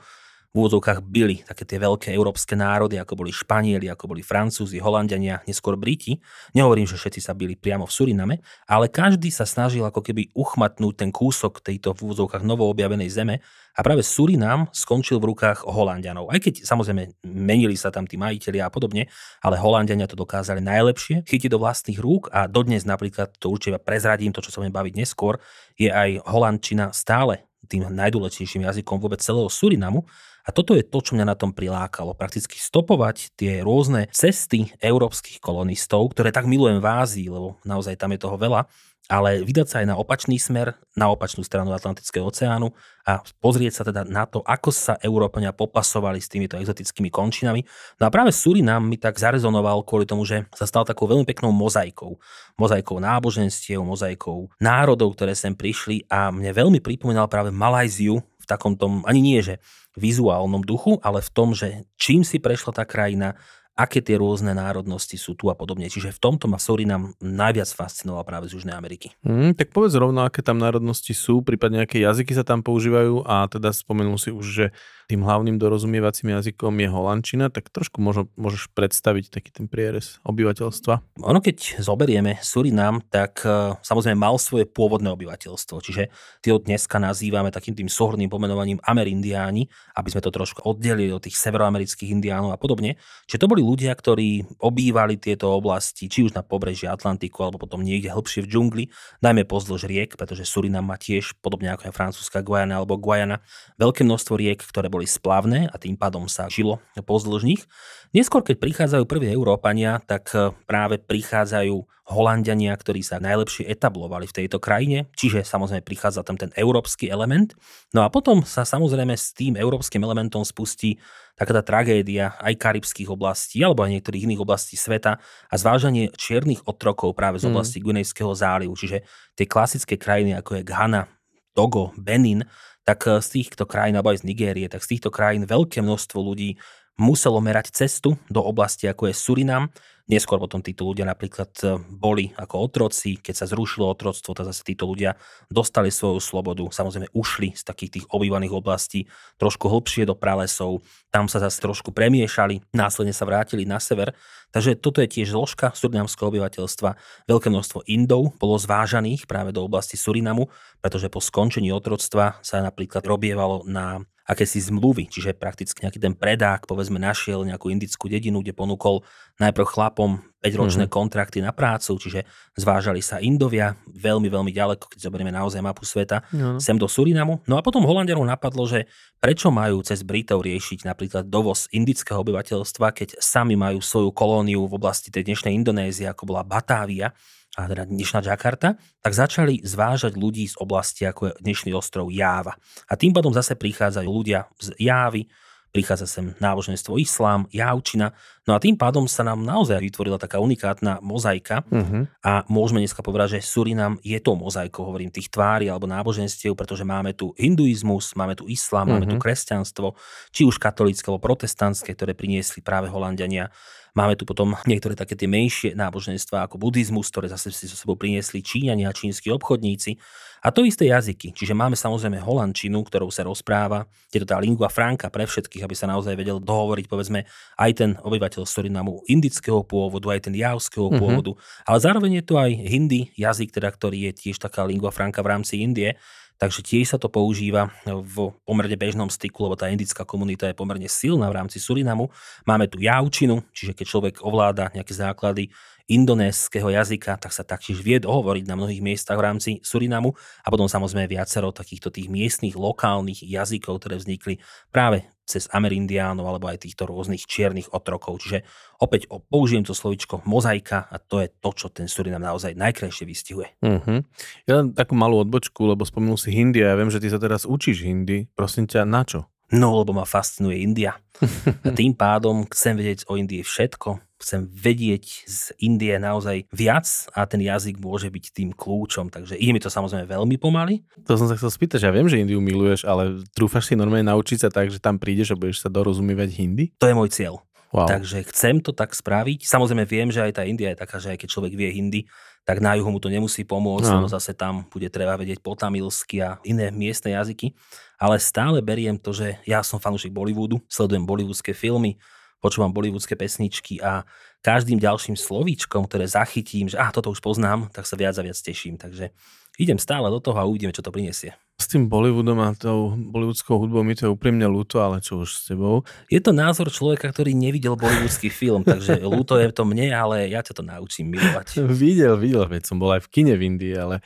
v 0.49 0.65
úvodzovkách 0.65 1.05
byli 1.05 1.45
také 1.45 1.61
tie 1.61 1.77
veľké 1.77 2.09
európske 2.09 2.57
národy, 2.57 2.97
ako 2.97 3.21
boli 3.21 3.29
Španieli, 3.29 3.85
ako 3.85 4.09
boli 4.09 4.25
Francúzi, 4.25 4.81
Holandiania, 4.81 5.45
neskôr 5.45 5.77
Briti. 5.77 6.17
Nehovorím, 6.57 6.89
že 6.89 6.97
všetci 6.97 7.21
sa 7.21 7.37
byli 7.37 7.53
priamo 7.53 7.85
v 7.85 7.93
Suriname, 7.93 8.35
ale 8.65 8.89
každý 8.89 9.29
sa 9.29 9.45
snažil 9.45 9.85
ako 9.85 10.01
keby 10.01 10.33
uchmatnúť 10.33 11.05
ten 11.05 11.13
kúsok 11.13 11.61
tejto 11.61 11.93
v 11.93 12.09
úvodzovkách 12.09 12.41
novoobjavenej 12.41 13.09
zeme 13.13 13.45
a 13.77 13.79
práve 13.85 14.01
Surinam 14.01 14.65
skončil 14.73 15.21
v 15.21 15.29
rukách 15.37 15.69
Holandianov. 15.69 16.33
Aj 16.33 16.41
keď 16.41 16.65
samozrejme 16.65 17.21
menili 17.29 17.77
sa 17.77 17.93
tam 17.93 18.09
tí 18.09 18.17
majiteľi 18.17 18.65
a 18.65 18.73
podobne, 18.73 19.05
ale 19.45 19.61
Holandiania 19.61 20.09
to 20.09 20.17
dokázali 20.17 20.65
najlepšie 20.65 21.29
chytiť 21.29 21.49
do 21.53 21.61
vlastných 21.61 22.01
rúk 22.01 22.33
a 22.33 22.49
dodnes 22.49 22.89
napríklad, 22.89 23.37
to 23.37 23.53
určite 23.53 23.77
prezradím, 23.85 24.33
to 24.33 24.41
čo 24.41 24.49
sa 24.49 24.65
budem 24.65 24.73
baviť 24.73 24.93
neskôr, 24.97 25.37
je 25.77 25.93
aj 25.93 26.25
holandčina 26.25 26.89
stále 26.89 27.48
tým 27.69 27.85
najdôležitejším 27.93 28.65
jazykom 28.65 28.97
vôbec 28.97 29.21
celého 29.21 29.47
Surinamu 29.47 30.09
a 30.43 30.49
toto 30.49 30.73
je 30.73 30.81
to, 30.81 30.97
čo 31.05 31.13
mňa 31.13 31.29
na 31.29 31.37
tom 31.37 31.53
prilákalo. 31.53 32.17
Prakticky 32.17 32.57
stopovať 32.57 33.37
tie 33.37 33.61
rôzne 33.61 34.09
cesty 34.09 34.73
európskych 34.81 35.37
kolonistov, 35.37 36.09
ktoré 36.17 36.33
tak 36.33 36.49
milujem 36.49 36.81
v 36.81 36.89
Ázii, 36.89 37.27
lebo 37.29 37.61
naozaj 37.61 38.01
tam 38.01 38.17
je 38.17 38.19
toho 38.25 38.33
veľa, 38.33 38.65
ale 39.09 39.41
vydať 39.41 39.67
sa 39.67 39.81
aj 39.81 39.87
na 39.89 39.95
opačný 39.97 40.37
smer, 40.37 40.77
na 40.93 41.09
opačnú 41.09 41.41
stranu 41.41 41.73
Atlantického 41.73 42.29
oceánu 42.29 42.69
a 43.09 43.25
pozrieť 43.41 43.81
sa 43.81 43.83
teda 43.89 44.05
na 44.05 44.29
to, 44.29 44.45
ako 44.45 44.69
sa 44.69 45.01
Európania 45.01 45.49
popasovali 45.49 46.21
s 46.21 46.29
týmito 46.29 46.61
exotickými 46.61 47.09
končinami. 47.09 47.65
No 47.97 48.05
a 48.05 48.13
práve 48.13 48.29
Surinam 48.29 48.85
mi 48.85 49.01
tak 49.01 49.17
zarezonoval 49.17 49.81
kvôli 49.81 50.05
tomu, 50.05 50.29
že 50.29 50.45
sa 50.53 50.69
stal 50.69 50.85
takou 50.85 51.09
veľmi 51.09 51.25
peknou 51.25 51.49
mozaikou. 51.49 52.21
Mozaikou 52.61 53.01
náboženstiev, 53.01 53.81
mozaikou 53.81 54.53
národov, 54.61 55.17
ktoré 55.17 55.33
sem 55.33 55.57
prišli 55.57 56.05
a 56.05 56.29
mne 56.29 56.53
veľmi 56.53 56.77
pripomínal 56.77 57.25
práve 57.25 57.49
Malajziu 57.49 58.21
v 58.21 58.45
takom 58.45 58.77
tom, 58.77 59.01
ani 59.09 59.25
nie, 59.25 59.41
že 59.41 59.57
vizuálnom 59.97 60.61
duchu, 60.61 61.01
ale 61.01 61.25
v 61.25 61.29
tom, 61.33 61.57
že 61.57 61.89
čím 61.97 62.21
si 62.21 62.37
prešla 62.37 62.71
tá 62.77 62.83
krajina, 62.85 63.33
aké 63.79 64.03
tie 64.03 64.19
rôzne 64.19 64.51
národnosti 64.51 65.15
sú 65.15 65.39
tu 65.39 65.47
a 65.47 65.55
podobne. 65.55 65.87
Čiže 65.87 66.11
v 66.11 66.19
tomto 66.19 66.51
ma 66.51 66.59
Surinam 66.59 67.15
najviac 67.23 67.71
fascinoval 67.71 68.27
práve 68.27 68.51
z 68.51 68.59
Južnej 68.59 68.75
Ameriky. 68.75 69.15
Mm, 69.23 69.55
tak 69.55 69.71
povedz 69.71 69.95
rovno, 69.95 70.27
aké 70.27 70.43
tam 70.43 70.59
národnosti 70.59 71.15
sú, 71.15 71.39
prípadne 71.39 71.87
aké 71.87 72.03
jazyky 72.03 72.35
sa 72.35 72.43
tam 72.43 72.59
používajú 72.59 73.23
a 73.23 73.47
teda 73.47 73.71
spomenul 73.71 74.19
si 74.19 74.35
už, 74.35 74.45
že 74.45 74.65
tým 75.09 75.25
hlavným 75.25 75.57
dorozumievacím 75.57 76.37
jazykom 76.37 76.69
je 76.69 76.89
holandčina, 76.93 77.49
tak 77.49 77.73
trošku 77.73 77.97
možno, 77.97 78.29
môžeš 78.37 78.69
predstaviť 78.77 79.33
taký 79.33 79.49
ten 79.49 79.65
prierez 79.65 80.21
obyvateľstva. 80.21 81.25
Ono 81.25 81.41
keď 81.41 81.81
zoberieme 81.81 82.37
Surinam, 82.45 83.01
tak 83.09 83.41
uh, 83.41 83.73
samozrejme 83.81 84.13
mal 84.13 84.37
svoje 84.37 84.69
pôvodné 84.69 85.09
obyvateľstvo, 85.09 85.81
čiže 85.81 86.13
ty 86.45 86.53
ho 86.53 86.61
dneska 86.61 87.01
nazývame 87.01 87.49
takým 87.49 87.73
tým 87.73 87.89
súhrným 87.89 88.29
pomenovaním 88.29 88.77
Amerindiáni, 88.85 89.65
aby 89.97 90.13
sme 90.13 90.21
to 90.21 90.29
trošku 90.29 90.61
oddelili 90.61 91.09
od 91.09 91.25
tých 91.25 91.41
severoamerických 91.41 92.13
indiánov 92.13 92.53
a 92.53 92.61
podobne. 92.61 93.01
Čiže 93.25 93.41
to 93.41 93.49
boli 93.49 93.65
ľudia, 93.69 93.93
ktorí 93.93 94.57
obývali 94.57 95.21
tieto 95.21 95.53
oblasti, 95.53 96.09
či 96.09 96.25
už 96.25 96.33
na 96.33 96.41
pobreží 96.41 96.89
Atlantiku, 96.89 97.45
alebo 97.45 97.61
potom 97.61 97.85
niekde 97.85 98.09
hlbšie 98.09 98.41
v 98.41 98.49
džungli, 98.49 98.83
najmä 99.21 99.45
pozdĺž 99.45 99.85
riek, 99.85 100.17
pretože 100.17 100.49
Surinam 100.49 100.89
má 100.89 100.97
tiež, 100.97 101.37
podobne 101.45 101.69
ako 101.69 101.89
je 101.89 101.93
francúzska 101.93 102.41
Guajana 102.41 102.81
alebo 102.81 102.97
Guajana, 102.97 103.45
veľké 103.77 104.01
množstvo 104.01 104.33
riek, 104.33 104.65
ktoré 104.65 104.89
boli 104.89 105.05
splavné 105.05 105.69
a 105.69 105.75
tým 105.77 105.93
pádom 105.93 106.25
sa 106.25 106.49
žilo 106.49 106.81
pozdĺž 106.99 107.41
nich. 107.45 107.63
Neskôr, 108.09 108.41
keď 108.41 108.57
prichádzajú 108.57 109.03
prví 109.05 109.29
Európania, 109.29 110.01
tak 110.01 110.33
e, 110.33 110.49
práve 110.65 110.97
prichádzajú 110.97 111.99
Holandiania, 112.09 112.73
ktorí 112.73 113.05
sa 113.05 113.21
najlepšie 113.21 113.69
etablovali 113.69 114.25
v 114.25 114.33
tejto 114.33 114.57
krajine, 114.57 115.13
čiže 115.13 115.45
samozrejme 115.45 115.85
prichádza 115.85 116.25
tam 116.25 116.41
ten 116.41 116.49
európsky 116.57 117.05
element. 117.05 117.53
No 117.93 118.01
a 118.01 118.09
potom 118.09 118.41
sa 118.41 118.65
samozrejme 118.65 119.13
s 119.13 119.37
tým 119.37 119.53
európskym 119.53 120.01
elementom 120.01 120.41
spustí 120.41 120.97
taká 121.39 121.55
tá 121.55 121.63
tragédia 121.63 122.35
aj 122.43 122.59
karibských 122.59 123.07
oblastí 123.07 123.63
alebo 123.63 123.87
aj 123.87 123.95
niektorých 123.95 124.27
iných 124.27 124.43
oblastí 124.43 124.75
sveta 124.75 125.23
a 125.47 125.55
zvážanie 125.55 126.11
čiernych 126.11 126.67
otrokov 126.67 127.15
práve 127.15 127.39
z 127.39 127.47
mm. 127.47 127.51
oblasti 127.55 127.79
mm. 127.79 127.83
Gunejského 127.87 128.31
zálivu, 128.35 128.75
čiže 128.75 129.07
tie 129.39 129.47
klasické 129.47 129.95
krajiny 129.95 130.35
ako 130.35 130.59
je 130.59 130.63
Ghana, 130.67 131.07
Togo, 131.55 131.95
Benin, 131.95 132.43
tak 132.83 133.05
eh, 133.07 133.23
z 133.23 133.27
týchto 133.39 133.63
krajín, 133.63 133.95
alebo 133.95 134.11
aj 134.11 134.25
z 134.25 134.27
Nigérie, 134.27 134.67
tak 134.67 134.83
z 134.83 134.97
týchto 134.97 135.13
krajín 135.13 135.47
veľké 135.47 135.79
množstvo 135.79 136.19
ľudí 136.19 136.59
muselo 136.99 137.39
merať 137.39 137.71
cestu 137.71 138.19
do 138.27 138.43
oblasti, 138.43 138.85
ako 138.85 139.09
je 139.09 139.15
Surinam, 139.15 139.71
Neskôr 140.09 140.41
potom 140.41 140.65
títo 140.65 140.89
ľudia 140.89 141.05
napríklad 141.05 141.53
e, 141.61 141.77
boli 141.85 142.33
ako 142.33 142.65
otroci, 142.65 143.21
keď 143.21 143.35
sa 143.37 143.45
zrušilo 143.45 143.85
otroctvo, 143.93 144.33
tak 144.33 144.49
zase 144.49 144.65
títo 144.65 144.89
ľudia 144.89 145.13
dostali 145.53 145.93
svoju 145.93 146.17
slobodu, 146.17 146.65
samozrejme 146.65 147.13
ušli 147.13 147.53
z 147.53 147.61
takých 147.61 147.91
tých 148.01 148.05
obývaných 148.09 148.57
oblastí 148.57 149.05
trošku 149.37 149.69
hlbšie 149.69 150.09
do 150.09 150.17
pralesov, 150.17 150.81
tam 151.13 151.29
sa 151.29 151.37
zase 151.37 151.61
trošku 151.61 151.93
premiešali, 151.93 152.65
následne 152.73 153.13
sa 153.13 153.29
vrátili 153.29 153.69
na 153.69 153.77
sever. 153.77 154.17
Takže 154.49 154.81
toto 154.81 154.97
je 155.05 155.13
tiež 155.13 155.29
zložka 155.29 155.77
surinamského 155.77 156.33
obyvateľstva. 156.33 156.97
Veľké 157.29 157.53
množstvo 157.53 157.85
Indov 157.85 158.33
bolo 158.41 158.57
zvážaných 158.57 159.29
práve 159.29 159.53
do 159.53 159.61
oblasti 159.61 159.93
Surinamu, 159.93 160.49
pretože 160.81 161.05
po 161.13 161.21
skončení 161.21 161.69
otroctva 161.69 162.41
sa 162.41 162.65
napríklad 162.65 163.05
robievalo 163.05 163.61
na 163.69 164.01
akési 164.29 164.61
zmluvy, 164.61 165.09
čiže 165.09 165.33
prakticky 165.33 165.81
nejaký 165.81 165.97
ten 165.97 166.13
predák, 166.13 166.69
povedzme, 166.69 167.01
našiel 167.01 167.41
nejakú 167.49 167.73
indickú 167.73 168.05
dedinu, 168.05 168.45
kde 168.45 168.53
ponúkol 168.53 169.01
najprv 169.41 169.65
chlapom 169.65 170.21
5-ročné 170.45 170.85
mm-hmm. 170.85 170.93
kontrakty 171.01 171.41
na 171.41 171.49
prácu, 171.49 171.97
čiže 171.97 172.29
zvážali 172.53 173.01
sa 173.01 173.17
Indovia 173.17 173.73
veľmi, 173.89 174.29
veľmi 174.29 174.53
ďaleko, 174.53 174.85
keď 174.85 174.99
zoberieme 175.09 175.33
naozaj 175.33 175.65
mapu 175.65 175.81
sveta, 175.81 176.21
no. 176.29 176.61
sem 176.61 176.77
do 176.77 176.85
Surinamu. 176.85 177.41
No 177.49 177.57
a 177.57 177.65
potom 177.65 177.81
Holandianov 177.83 178.29
napadlo, 178.29 178.69
že 178.69 178.85
prečo 179.17 179.49
majú 179.49 179.81
cez 179.81 180.05
Britov 180.05 180.45
riešiť 180.45 180.85
napríklad 180.85 181.25
dovoz 181.25 181.65
indického 181.73 182.21
obyvateľstva, 182.21 182.93
keď 182.93 183.09
sami 183.17 183.57
majú 183.57 183.81
svoju 183.81 184.13
kolóniu 184.13 184.69
v 184.69 184.77
oblasti 184.77 185.09
tej 185.09 185.25
dnešnej 185.25 185.57
Indonézie, 185.57 186.05
ako 186.05 186.29
bola 186.29 186.45
Batávia, 186.45 187.11
a 187.57 187.65
teda 187.65 187.89
dnešná 187.89 188.21
Jakarta, 188.21 188.77
tak 189.01 189.13
začali 189.17 189.65
zvážať 189.65 190.13
ľudí 190.13 190.45
z 190.45 190.55
oblasti, 190.61 191.09
ako 191.09 191.33
je 191.33 191.33
dnešný 191.41 191.71
ostrov 191.73 192.13
Jáva. 192.13 192.53
A 192.85 192.93
tým 192.93 193.09
pádom 193.09 193.33
zase 193.33 193.57
prichádzajú 193.57 194.09
ľudia 194.09 194.45
z 194.61 194.77
Jávy, 194.77 195.25
prichádza 195.69 196.09
sem 196.09 196.25
náboženstvo 196.41 196.97
islám, 196.97 197.45
javčina. 197.53 198.17
No 198.49 198.57
a 198.57 198.61
tým 198.61 198.73
pádom 198.73 199.05
sa 199.05 199.21
nám 199.21 199.45
naozaj 199.45 199.77
vytvorila 199.77 200.17
taká 200.17 200.41
unikátna 200.41 200.97
mozaika 201.05 201.61
uh-huh. 201.69 202.09
a 202.25 202.41
môžeme 202.49 202.81
dneska 202.81 203.05
povedať, 203.05 203.37
že 203.37 203.45
Surinam 203.45 204.01
je 204.01 204.17
tou 204.17 204.33
mozaikou, 204.33 204.89
hovorím, 204.89 205.13
tých 205.13 205.29
tvári 205.29 205.69
alebo 205.69 205.85
náboženstiev, 205.85 206.57
pretože 206.57 206.81
máme 206.81 207.13
tu 207.13 207.37
hinduizmus, 207.37 208.17
máme 208.17 208.33
tu 208.33 208.49
islám, 208.49 208.89
uh-huh. 208.89 208.97
máme 208.97 209.07
tu 209.13 209.21
kresťanstvo, 209.21 209.93
či 210.33 210.41
už 210.49 210.57
katolické 210.57 211.05
alebo 211.05 211.21
protestantské, 211.21 211.93
ktoré 211.93 212.17
priniesli 212.17 212.65
práve 212.65 212.89
Holandiania 212.89 213.53
Máme 213.99 214.15
tu 214.15 214.23
potom 214.23 214.55
niektoré 214.63 214.95
také 214.95 215.19
tie 215.19 215.27
menšie 215.27 215.75
náboženstva 215.75 216.47
ako 216.47 216.55
buddhizmus, 216.55 217.11
ktoré 217.11 217.27
zase 217.27 217.51
si 217.51 217.67
so 217.67 217.75
sebou 217.75 217.99
priniesli 217.99 218.39
Číňania 218.39 218.87
a 218.87 218.95
čínsky 218.95 219.27
obchodníci. 219.27 219.99
A 220.39 220.55
to 220.55 220.63
isté 220.63 220.87
jazyky. 220.87 221.35
Čiže 221.35 221.51
máme 221.51 221.75
samozrejme 221.75 222.15
holandčinu, 222.23 222.79
ktorou 222.87 223.11
sa 223.11 223.27
rozpráva. 223.27 223.91
Je 224.07 224.23
to 224.23 224.31
tá 224.31 224.39
lingua 224.39 224.71
franca 224.71 225.11
pre 225.11 225.27
všetkých, 225.27 225.67
aby 225.67 225.75
sa 225.75 225.91
naozaj 225.91 226.15
vedel 226.15 226.39
dohovoriť, 226.39 226.85
povedzme, 226.87 227.27
aj 227.59 227.71
ten 227.75 227.91
obyvateľ 227.99 228.47
Surinamu 228.47 229.03
indického 229.11 229.67
pôvodu, 229.67 230.15
aj 230.15 230.31
ten 230.31 230.35
javského 230.39 230.87
mm-hmm. 230.87 231.01
pôvodu. 231.03 231.31
Ale 231.67 231.77
zároveň 231.83 232.11
je 232.15 232.23
tu 232.23 232.39
aj 232.39 232.55
hindi 232.55 233.11
jazyk, 233.19 233.51
teda, 233.51 233.67
ktorý 233.67 234.07
je 234.07 234.11
tiež 234.15 234.39
taká 234.39 234.63
lingua 234.63 234.95
franca 234.95 235.19
v 235.19 235.27
rámci 235.35 235.59
Indie. 235.59 235.99
Takže 236.39 236.63
tiež 236.63 236.95
sa 236.95 236.97
to 236.97 237.11
používa 237.11 237.67
v 237.83 238.31
pomerne 238.47 238.79
bežnom 238.79 239.11
styku, 239.11 239.43
lebo 239.43 239.59
tá 239.59 239.67
indická 239.67 240.07
komunita 240.07 240.47
je 240.47 240.55
pomerne 240.55 240.87
silná 240.87 241.27
v 241.27 241.35
rámci 241.35 241.59
Surinamu. 241.59 242.07
Máme 242.47 242.71
tu 242.71 242.79
jaučinu, 242.79 243.43
čiže 243.51 243.75
keď 243.75 243.85
človek 243.85 244.15
ovláda 244.23 244.71
nejaké 244.71 244.95
základy 244.95 245.51
indonéskeho 245.89 246.69
jazyka, 246.69 247.17
tak 247.17 247.33
sa 247.33 247.41
taktiež 247.41 247.81
vie 247.81 247.97
dohovoriť 247.97 248.45
na 248.45 248.55
mnohých 248.55 248.85
miestach 248.85 249.17
v 249.17 249.25
rámci 249.25 249.51
Surinamu 249.65 250.13
a 250.45 250.47
potom 250.53 250.69
samozrejme 250.69 251.09
viacero 251.09 251.49
takýchto 251.49 251.89
tých 251.89 252.07
miestnych 252.07 252.53
lokálnych 252.53 253.25
jazykov, 253.25 253.81
ktoré 253.81 253.97
vznikli 253.97 254.37
práve 254.69 255.09
cez 255.29 255.45
Amerindiánov 255.53 256.25
alebo 256.25 256.49
aj 256.49 256.65
týchto 256.65 256.89
rôznych 256.89 257.21
čiernych 257.29 257.69
otrokov. 257.69 258.17
Čiže 258.25 258.41
opäť 258.81 259.05
použijem 259.29 259.61
to 259.61 259.77
slovičko 259.77 260.25
mozaika 260.25 260.89
a 260.89 260.97
to 260.97 261.21
je 261.21 261.29
to, 261.29 261.49
čo 261.53 261.67
ten 261.69 261.85
Surinam 261.85 262.25
naozaj 262.25 262.57
najkrajšie 262.57 263.05
vystihuje. 263.05 263.53
Uh-huh. 263.61 264.01
Ja 264.49 264.53
len 264.61 264.73
takú 264.73 264.97
malú 264.97 265.21
odbočku, 265.21 265.69
lebo 265.69 265.85
spomenul 265.85 266.17
si 266.17 266.33
Hindi 266.33 266.65
a 266.65 266.73
ja 266.73 266.79
viem, 266.81 266.89
že 266.89 266.97
ty 266.97 267.13
sa 267.13 267.21
teraz 267.21 267.45
učíš 267.45 267.85
Hindi. 267.85 268.25
Prosím 268.33 268.65
ťa, 268.65 268.89
na 268.89 269.05
čo? 269.05 269.29
No, 269.53 269.77
lebo 269.81 269.93
ma 269.93 270.05
fascinuje 270.05 270.61
India. 270.61 270.97
A 271.65 271.69
tým 271.73 271.93
pádom 271.97 272.45
chcem 272.49 272.77
vedieť 272.77 273.09
o 273.09 273.17
Indii 273.17 273.41
všetko. 273.41 274.08
Chcem 274.19 274.51
vedieť 274.51 275.23
z 275.23 275.55
Indie 275.63 275.95
naozaj 275.95 276.51
viac 276.51 276.85
a 277.15 277.23
ten 277.23 277.39
jazyk 277.39 277.79
môže 277.79 278.11
byť 278.11 278.25
tým 278.35 278.49
kľúčom. 278.51 279.07
Takže 279.07 279.39
ide 279.39 279.55
mi 279.55 279.63
to 279.63 279.71
samozrejme 279.71 280.03
veľmi 280.03 280.35
pomaly. 280.35 280.83
To 281.07 281.15
som 281.15 281.31
sa 281.31 281.39
chcel 281.39 281.47
spýtať, 281.47 281.87
ja 281.87 281.95
viem, 281.95 282.11
že 282.11 282.19
Indiu 282.19 282.43
miluješ, 282.43 282.83
ale 282.83 283.23
trúfaš 283.31 283.71
si 283.71 283.79
normálne 283.79 284.11
naučiť 284.11 284.43
sa 284.43 284.49
tak, 284.51 284.69
že 284.69 284.83
tam 284.83 284.99
prídeš 284.99 285.31
a 285.31 285.39
budeš 285.39 285.63
sa 285.63 285.71
dorozumievať 285.71 286.29
hindi? 286.35 286.75
To 286.83 286.91
je 286.91 286.97
môj 286.99 287.09
cieľ. 287.15 287.39
Wow. 287.69 287.85
Takže 287.85 288.25
chcem 288.33 288.65
to 288.65 288.73
tak 288.73 288.97
spraviť. 288.97 289.45
Samozrejme 289.45 289.85
viem, 289.85 290.09
že 290.09 290.25
aj 290.25 290.41
tá 290.41 290.43
India 290.43 290.73
je 290.73 290.81
taká, 290.81 290.97
že 290.97 291.13
aj 291.13 291.21
keď 291.21 291.29
človek 291.29 291.53
vie 291.53 291.69
hindi, 291.69 292.09
tak 292.41 292.65
na 292.65 292.73
juhu 292.73 292.89
mu 292.89 292.97
to 292.97 293.13
nemusí 293.13 293.45
pomôcť, 293.45 293.93
no. 293.93 293.95
lebo 294.01 294.09
zase 294.09 294.33
tam 294.33 294.65
bude 294.73 294.89
treba 294.89 295.13
vedieť 295.13 295.37
potamilsky 295.37 296.17
a 296.25 296.41
iné 296.41 296.73
miestne 296.73 297.13
jazyky. 297.13 297.53
Ale 298.01 298.17
stále 298.17 298.57
beriem 298.65 298.97
to, 298.97 299.13
že 299.13 299.37
ja 299.45 299.61
som 299.61 299.77
fanúšik 299.77 300.09
Bollywoodu, 300.09 300.57
sledujem 300.65 301.05
bollywoodske 301.05 301.53
filmy, 301.53 302.01
počúvam 302.39 302.71
bollywoodske 302.71 303.15
pesničky 303.15 303.83
a 303.83 304.07
každým 304.39 304.79
ďalším 304.79 305.19
slovíčkom, 305.19 305.85
ktoré 305.85 306.07
zachytím, 306.07 306.71
že 306.71 306.79
ah, 306.79 306.91
toto 306.91 307.11
už 307.11 307.19
poznám, 307.19 307.67
tak 307.75 307.83
sa 307.83 307.99
viac 307.99 308.15
a 308.15 308.23
viac 308.23 308.39
teším. 308.39 308.79
Takže 308.79 309.11
idem 309.59 309.75
stále 309.75 310.07
do 310.07 310.23
toho 310.23 310.39
a 310.39 310.47
uvidíme, 310.47 310.71
čo 310.71 310.79
to 310.79 310.95
prinesie. 310.95 311.35
S 311.59 311.67
tým 311.67 311.91
Bollywoodom 311.91 312.39
a 312.39 312.55
tou 312.55 312.95
bollywoodskou 312.95 313.59
hudbou 313.59 313.83
mi 313.83 313.91
to 313.91 314.07
je 314.07 314.15
úprimne 314.15 314.47
ľúto, 314.47 314.79
ale 314.79 315.03
čo 315.03 315.27
už 315.27 315.29
s 315.35 315.51
tebou? 315.51 315.83
Je 316.07 316.23
to 316.23 316.31
názor 316.31 316.71
človeka, 316.71 317.11
ktorý 317.11 317.35
nevidel 317.35 317.75
bollywoodský 317.75 318.31
film, 318.31 318.63
takže 318.63 319.03
ľúto 319.11 319.35
je 319.35 319.51
to 319.51 319.67
mne, 319.67 319.91
ale 319.91 320.31
ja 320.31 320.39
ťa 320.39 320.55
to 320.55 320.63
naučím 320.63 321.11
milovať. 321.11 321.59
videl, 321.67 322.15
videl, 322.15 322.47
veď 322.47 322.63
som 322.63 322.79
bol 322.79 322.95
aj 322.95 323.03
v 323.03 323.11
kine 323.11 323.35
v 323.35 323.43
Indii, 323.51 323.75
ale 323.75 323.99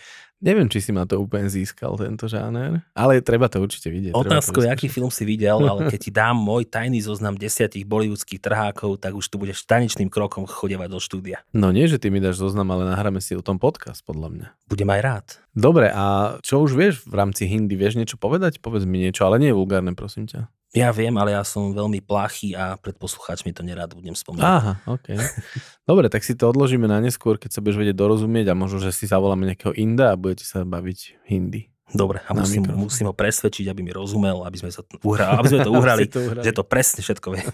Neviem, 0.44 0.68
či 0.68 0.84
si 0.84 0.92
ma 0.92 1.08
to 1.08 1.24
úplne 1.24 1.48
získal, 1.48 1.96
tento 1.96 2.28
žáner, 2.28 2.84
ale 2.92 3.24
treba 3.24 3.48
to 3.48 3.64
určite 3.64 3.88
vidieť. 3.88 4.12
Otázko, 4.12 4.68
aký 4.68 4.92
film 4.92 5.08
si 5.08 5.24
videl, 5.24 5.56
ale 5.64 5.88
keď 5.88 6.00
ti 6.04 6.12
dám 6.12 6.36
môj 6.52 6.68
tajný 6.68 7.00
zoznam 7.00 7.40
desiatich 7.40 7.88
bollywoodských 7.88 8.44
trhákov, 8.44 9.00
tak 9.00 9.16
už 9.16 9.24
tu 9.32 9.40
budeš 9.40 9.64
tanečným 9.64 10.12
krokom 10.12 10.44
chodevať 10.44 10.90
do 10.92 11.00
štúdia. 11.00 11.48
No 11.56 11.72
nie, 11.72 11.88
že 11.88 11.96
ty 11.96 12.12
mi 12.12 12.20
dáš 12.20 12.44
zoznam, 12.44 12.68
ale 12.76 12.92
nahráme 12.92 13.24
si 13.24 13.40
o 13.40 13.42
tom 13.42 13.56
podcast, 13.56 14.04
podľa 14.04 14.28
mňa. 14.36 14.48
Budem 14.68 14.90
aj 14.92 15.02
rád. 15.02 15.26
Dobre, 15.56 15.88
a 15.96 16.36
čo 16.44 16.60
už 16.60 16.76
vieš 16.76 17.08
v 17.08 17.16
rámci 17.16 17.48
Hindy? 17.48 17.80
Vieš 17.80 17.96
niečo 17.96 18.20
povedať? 18.20 18.60
Povedz 18.60 18.84
mi 18.84 19.00
niečo, 19.00 19.24
ale 19.24 19.40
nie 19.40 19.56
je 19.56 19.56
vulgárne, 19.56 19.96
prosím 19.96 20.28
ťa. 20.28 20.52
Ja 20.74 20.90
viem, 20.90 21.14
ale 21.22 21.38
ja 21.38 21.46
som 21.46 21.70
veľmi 21.70 22.02
plachý 22.02 22.58
a 22.58 22.74
pred 22.82 22.98
poslucháčmi 22.98 23.54
to 23.54 23.62
nerád 23.62 23.94
budem 23.94 24.18
spomínať. 24.18 24.42
Aha, 24.42 24.74
ok. 24.90 25.08
Dobre, 25.90 26.10
tak 26.10 26.26
si 26.26 26.34
to 26.34 26.50
odložíme 26.50 26.90
na 26.90 26.98
neskôr, 26.98 27.38
keď 27.38 27.54
sa 27.54 27.62
budeš 27.62 27.78
vedieť 27.78 27.94
dorozumieť 27.94 28.50
a 28.50 28.58
možno, 28.58 28.82
že 28.82 28.90
si 28.90 29.06
zavoláme 29.06 29.46
nejakého 29.46 29.78
Inda 29.78 30.10
a 30.10 30.18
budete 30.18 30.50
sa 30.50 30.66
baviť 30.66 31.30
hindi. 31.30 31.70
Dobre, 31.94 32.26
a 32.26 32.34
musím, 32.34 32.66
musím 32.74 33.06
ho 33.06 33.14
presvedčiť, 33.14 33.70
aby 33.70 33.86
mi 33.86 33.94
rozumel, 33.94 34.42
aby 34.50 34.58
sme, 34.58 34.74
sa 34.74 34.82
uhrali, 35.06 35.38
aby 35.38 35.48
sme 35.54 35.62
to 35.62 35.72
uhrali, 35.78 36.04
to 36.10 36.20
uhrali. 36.26 36.42
že 36.42 36.58
to 36.58 36.66
presne 36.66 37.06
všetko 37.06 37.28
viem. 37.38 37.54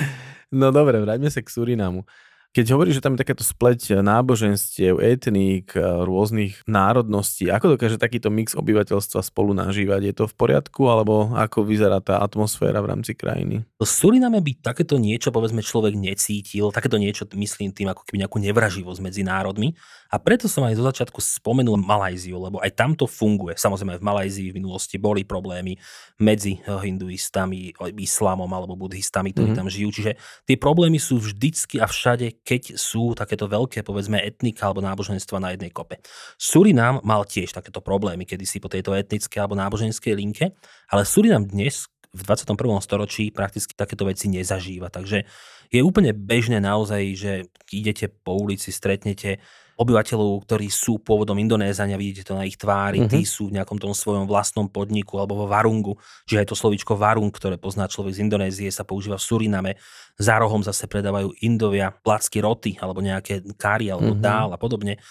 no 0.58 0.74
dobre, 0.74 0.98
vráťme 0.98 1.30
sa 1.30 1.38
k 1.38 1.54
Surinamu. 1.54 2.02
Keď 2.54 2.70
hovoríš, 2.70 3.02
že 3.02 3.04
tam 3.04 3.18
je 3.18 3.22
takéto 3.26 3.42
spleť 3.42 3.98
náboženstiev, 3.98 5.02
etník, 5.02 5.74
rôznych 5.74 6.62
národností, 6.70 7.50
ako 7.50 7.74
dokáže 7.74 7.98
takýto 7.98 8.30
mix 8.30 8.54
obyvateľstva 8.54 9.26
spolu 9.26 9.58
nažívať? 9.58 10.00
Je 10.06 10.14
to 10.14 10.24
v 10.30 10.34
poriadku, 10.38 10.86
alebo 10.86 11.34
ako 11.34 11.66
vyzerá 11.66 11.98
tá 11.98 12.22
atmosféra 12.22 12.78
v 12.78 12.94
rámci 12.94 13.18
krajiny? 13.18 13.66
V 13.74 13.82
Suriname 13.82 14.38
by 14.38 14.62
takéto 14.62 15.02
niečo, 15.02 15.34
povedzme, 15.34 15.66
človek 15.66 15.98
necítil, 15.98 16.70
takéto 16.70 16.94
niečo 16.94 17.26
myslím 17.34 17.74
tým 17.74 17.90
ako 17.90 18.06
keby 18.06 18.22
nejakú 18.22 18.38
nevraživosť 18.38 19.00
medzi 19.02 19.26
národmi. 19.26 19.74
A 20.14 20.22
preto 20.22 20.46
som 20.46 20.62
aj 20.62 20.78
zo 20.78 20.86
začiatku 20.86 21.18
spomenul 21.18 21.74
Malajziu, 21.74 22.38
lebo 22.38 22.62
aj 22.62 22.70
tam 22.78 22.94
to 22.94 23.10
funguje. 23.10 23.58
Samozrejme, 23.58 23.98
v 23.98 24.06
Malajzii 24.06 24.54
v 24.54 24.62
minulosti 24.62 24.94
boli 24.94 25.26
problémy 25.26 25.74
medzi 26.22 26.62
eh, 26.62 26.70
hinduistami, 26.70 27.74
islámom 27.98 28.46
alebo 28.46 28.78
buddhistami, 28.78 29.34
ktorí 29.34 29.50
mm-hmm. 29.50 29.58
tam 29.58 29.66
žijú. 29.66 29.90
Čiže 29.90 30.12
tie 30.46 30.54
problémy 30.54 31.02
sú 31.02 31.18
vždycky 31.18 31.82
a 31.82 31.90
všade, 31.90 32.43
keď 32.44 32.76
sú 32.76 33.16
takéto 33.16 33.48
veľké, 33.48 33.80
povedzme, 33.80 34.20
etnika 34.20 34.68
alebo 34.68 34.84
náboženstva 34.84 35.40
na 35.40 35.56
jednej 35.56 35.72
kope. 35.72 35.98
Surinam 36.36 37.00
mal 37.00 37.24
tiež 37.24 37.56
takéto 37.56 37.80
problémy, 37.80 38.28
kedy 38.28 38.44
si 38.44 38.60
po 38.60 38.68
tejto 38.68 38.92
etnickej 38.92 39.40
alebo 39.40 39.56
náboženskej 39.56 40.12
linke, 40.12 40.52
ale 40.92 41.08
Surinam 41.08 41.48
dnes 41.48 41.88
v 42.14 42.20
21. 42.22 42.54
storočí 42.78 43.34
prakticky 43.34 43.74
takéto 43.74 44.06
veci 44.06 44.30
nezažíva. 44.30 44.86
Takže 44.88 45.26
je 45.74 45.80
úplne 45.82 46.14
bežné 46.14 46.62
naozaj, 46.62 47.02
že 47.18 47.32
idete 47.74 48.06
po 48.06 48.38
ulici, 48.38 48.70
stretnete 48.70 49.42
obyvateľov, 49.74 50.46
ktorí 50.46 50.70
sú 50.70 51.02
pôvodom 51.02 51.34
Indonézania, 51.34 51.98
vidíte 51.98 52.30
to 52.30 52.38
na 52.38 52.46
ich 52.46 52.54
tvári, 52.54 53.02
uh-huh. 53.02 53.10
tí 53.10 53.26
sú 53.26 53.50
v 53.50 53.58
nejakom 53.58 53.82
tom 53.82 53.90
svojom 53.90 54.30
vlastnom 54.30 54.70
podniku 54.70 55.18
alebo 55.18 55.44
vo 55.44 55.46
Varungu, 55.50 55.98
že 56.30 56.38
aj 56.38 56.54
to 56.54 56.56
slovičko 56.58 56.94
Varung, 56.94 57.34
ktoré 57.34 57.58
pozná 57.58 57.90
človek 57.90 58.14
z 58.14 58.22
Indonézie, 58.22 58.70
sa 58.70 58.86
používa 58.86 59.18
v 59.18 59.26
Suriname. 59.26 59.72
Za 60.14 60.38
rohom 60.38 60.62
zase 60.62 60.86
predávajú 60.86 61.34
Indovia 61.42 61.90
placky 61.90 62.38
roty 62.38 62.78
alebo 62.78 63.02
nejaké 63.02 63.42
kari 63.58 63.90
alebo 63.90 64.14
uh-huh. 64.14 64.22
dál 64.22 64.54
a 64.54 64.58
podobne. 64.58 65.02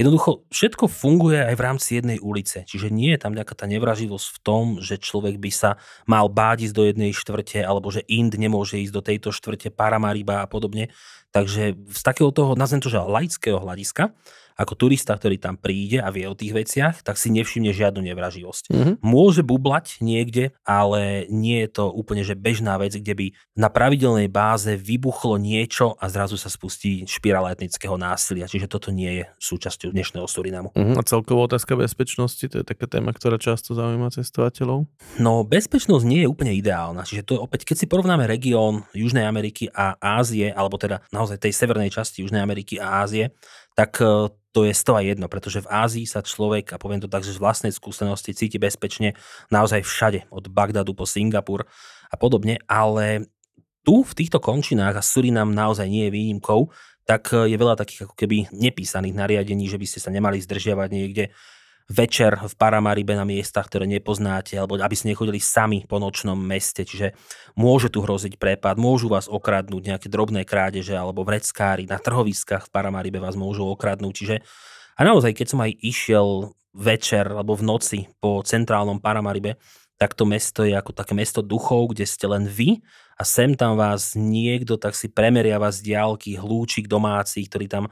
Jednoducho 0.00 0.48
všetko 0.48 0.88
funguje 0.88 1.44
aj 1.44 1.54
v 1.60 1.64
rámci 1.68 2.00
jednej 2.00 2.16
ulice, 2.24 2.64
čiže 2.64 2.88
nie 2.88 3.12
je 3.12 3.20
tam 3.20 3.36
nejaká 3.36 3.52
tá 3.52 3.68
nevraživosť 3.68 4.26
v 4.32 4.38
tom, 4.40 4.64
že 4.80 4.96
človek 4.96 5.36
by 5.36 5.52
sa 5.52 5.76
mal 6.08 6.32
báť 6.32 6.64
ísť 6.64 6.74
do 6.74 6.88
jednej 6.88 7.12
štvrte, 7.12 7.60
alebo 7.60 7.92
že 7.92 8.08
Ind 8.08 8.32
nemôže 8.40 8.80
ísť 8.80 8.94
do 8.96 9.04
tejto 9.04 9.28
štvrte 9.28 9.68
Paramariba 9.68 10.40
a 10.40 10.48
podobne. 10.48 10.88
Takže 11.36 11.76
z 11.76 12.00
takého 12.00 12.32
toho, 12.32 12.56
nazvem 12.56 12.80
to, 12.80 12.88
že 12.88 12.96
laického 12.96 13.60
hľadiska, 13.60 14.16
ako 14.60 14.76
turista, 14.76 15.16
ktorý 15.16 15.40
tam 15.40 15.56
príde 15.56 16.04
a 16.04 16.12
vie 16.12 16.28
o 16.28 16.36
tých 16.36 16.52
veciach, 16.52 17.00
tak 17.00 17.16
si 17.16 17.32
nevšimne 17.32 17.72
žiadnu 17.72 18.04
nevraživosť. 18.12 18.64
Mm-hmm. 18.68 18.94
Môže 19.00 19.40
bublať 19.40 20.04
niekde, 20.04 20.52
ale 20.68 21.24
nie 21.32 21.64
je 21.64 21.80
to 21.80 21.88
úplne 21.88 22.20
že 22.20 22.36
bežná 22.36 22.76
vec, 22.76 22.92
kde 22.92 23.16
by 23.16 23.26
na 23.56 23.72
pravidelnej 23.72 24.28
báze 24.28 24.76
vybuchlo 24.76 25.40
niečo 25.40 25.96
a 25.96 26.12
zrazu 26.12 26.36
sa 26.36 26.52
spustí 26.52 27.08
špirála 27.08 27.56
etnického 27.56 27.96
násilia. 27.96 28.44
Čiže 28.44 28.68
toto 28.68 28.92
nie 28.92 29.22
je 29.22 29.24
súčasťou 29.40 29.96
dnešného 29.96 30.28
Surinamu. 30.28 30.76
Mm-hmm. 30.76 31.00
A 31.00 31.08
celková 31.08 31.48
otázka 31.48 31.80
bezpečnosti, 31.80 32.44
to 32.44 32.60
je 32.60 32.66
taká 32.66 32.84
téma, 32.84 33.16
ktorá 33.16 33.40
často 33.40 33.72
zaujíma 33.72 34.12
cestovateľov? 34.12 34.84
No, 35.16 35.32
bezpečnosť 35.48 36.04
nie 36.04 36.28
je 36.28 36.28
úplne 36.28 36.52
ideálna. 36.52 37.08
Čiže 37.08 37.24
to 37.24 37.32
je 37.38 37.40
opäť, 37.40 37.64
keď 37.64 37.76
si 37.80 37.86
porovnáme 37.88 38.28
región 38.28 38.84
Južnej 38.92 39.24
Ameriky 39.24 39.72
a 39.72 39.96
Ázie, 39.96 40.52
alebo 40.52 40.76
teda 40.76 41.00
naozaj 41.08 41.40
tej 41.40 41.56
severnej 41.56 41.88
časti 41.88 42.20
Južnej 42.20 42.44
Ameriky 42.44 42.76
a 42.76 43.00
Ázie, 43.00 43.32
tak 43.74 44.02
e, 44.02 44.28
to 44.50 44.66
je 44.66 44.74
toho 44.74 44.98
jedno, 44.98 45.30
pretože 45.30 45.62
v 45.62 45.70
Ázii 45.70 46.06
sa 46.10 46.26
človek, 46.26 46.74
a 46.74 46.80
poviem 46.82 46.98
to 46.98 47.10
tak, 47.10 47.22
že 47.22 47.38
z 47.38 47.42
vlastnej 47.42 47.70
skúsenosti 47.70 48.34
cíti 48.34 48.58
bezpečne 48.58 49.14
naozaj 49.54 49.86
všade, 49.86 50.20
od 50.34 50.50
Bagdadu 50.50 50.90
po 50.94 51.06
Singapur 51.06 51.70
a 52.10 52.14
podobne, 52.18 52.58
ale 52.66 53.30
tu 53.86 54.02
v 54.02 54.12
týchto 54.12 54.42
končinách, 54.42 54.98
a 54.98 55.06
Surinam 55.06 55.54
naozaj 55.54 55.86
nie 55.86 56.10
je 56.10 56.14
výnimkou, 56.14 56.68
tak 57.06 57.32
je 57.32 57.56
veľa 57.56 57.78
takých 57.78 58.06
ako 58.06 58.14
keby 58.14 58.50
nepísaných 58.54 59.14
nariadení, 59.16 59.66
že 59.66 59.80
by 59.80 59.86
ste 59.88 59.98
sa 60.02 60.10
nemali 60.14 60.38
zdržiavať 60.42 60.88
niekde 60.92 61.24
večer 61.90 62.38
v 62.38 62.54
Paramaribe 62.54 63.18
na 63.18 63.26
miestach, 63.26 63.66
ktoré 63.66 63.90
nepoznáte, 63.90 64.54
alebo 64.54 64.78
aby 64.78 64.94
ste 64.94 65.10
nechodili 65.10 65.42
sami 65.42 65.82
po 65.82 65.98
nočnom 65.98 66.38
meste, 66.38 66.86
čiže 66.86 67.18
môže 67.58 67.90
tu 67.90 68.06
hroziť 68.06 68.38
prepad, 68.38 68.78
môžu 68.78 69.10
vás 69.10 69.26
okradnúť 69.26 69.82
nejaké 69.90 70.06
drobné 70.06 70.46
krádeže 70.46 70.94
alebo 70.94 71.26
vreckári 71.26 71.90
na 71.90 71.98
trhoviskách 71.98 72.70
v 72.70 72.72
Paramaribe 72.72 73.18
vás 73.18 73.34
môžu 73.34 73.66
okradnúť, 73.66 74.14
čiže 74.14 74.36
a 74.94 75.02
naozaj, 75.02 75.34
keď 75.34 75.46
som 75.50 75.60
aj 75.66 75.72
išiel 75.82 76.28
večer 76.70 77.26
alebo 77.26 77.58
v 77.58 77.66
noci 77.66 77.98
po 78.22 78.44
centrálnom 78.46 79.02
Paramaribe, 79.02 79.58
tak 79.98 80.16
to 80.16 80.24
mesto 80.24 80.64
je 80.64 80.72
ako 80.72 80.96
také 80.96 81.12
mesto 81.12 81.44
duchov, 81.44 81.92
kde 81.92 82.08
ste 82.08 82.24
len 82.24 82.48
vy 82.48 82.80
a 83.20 83.22
sem 83.26 83.52
tam 83.52 83.76
vás 83.76 84.16
niekto 84.16 84.80
tak 84.80 84.96
si 84.96 85.12
premeriava 85.12 85.68
z 85.68 85.92
diálky 85.92 86.40
hlúčik 86.40 86.88
domáci, 86.88 87.44
ktorý 87.44 87.66
tam 87.68 87.84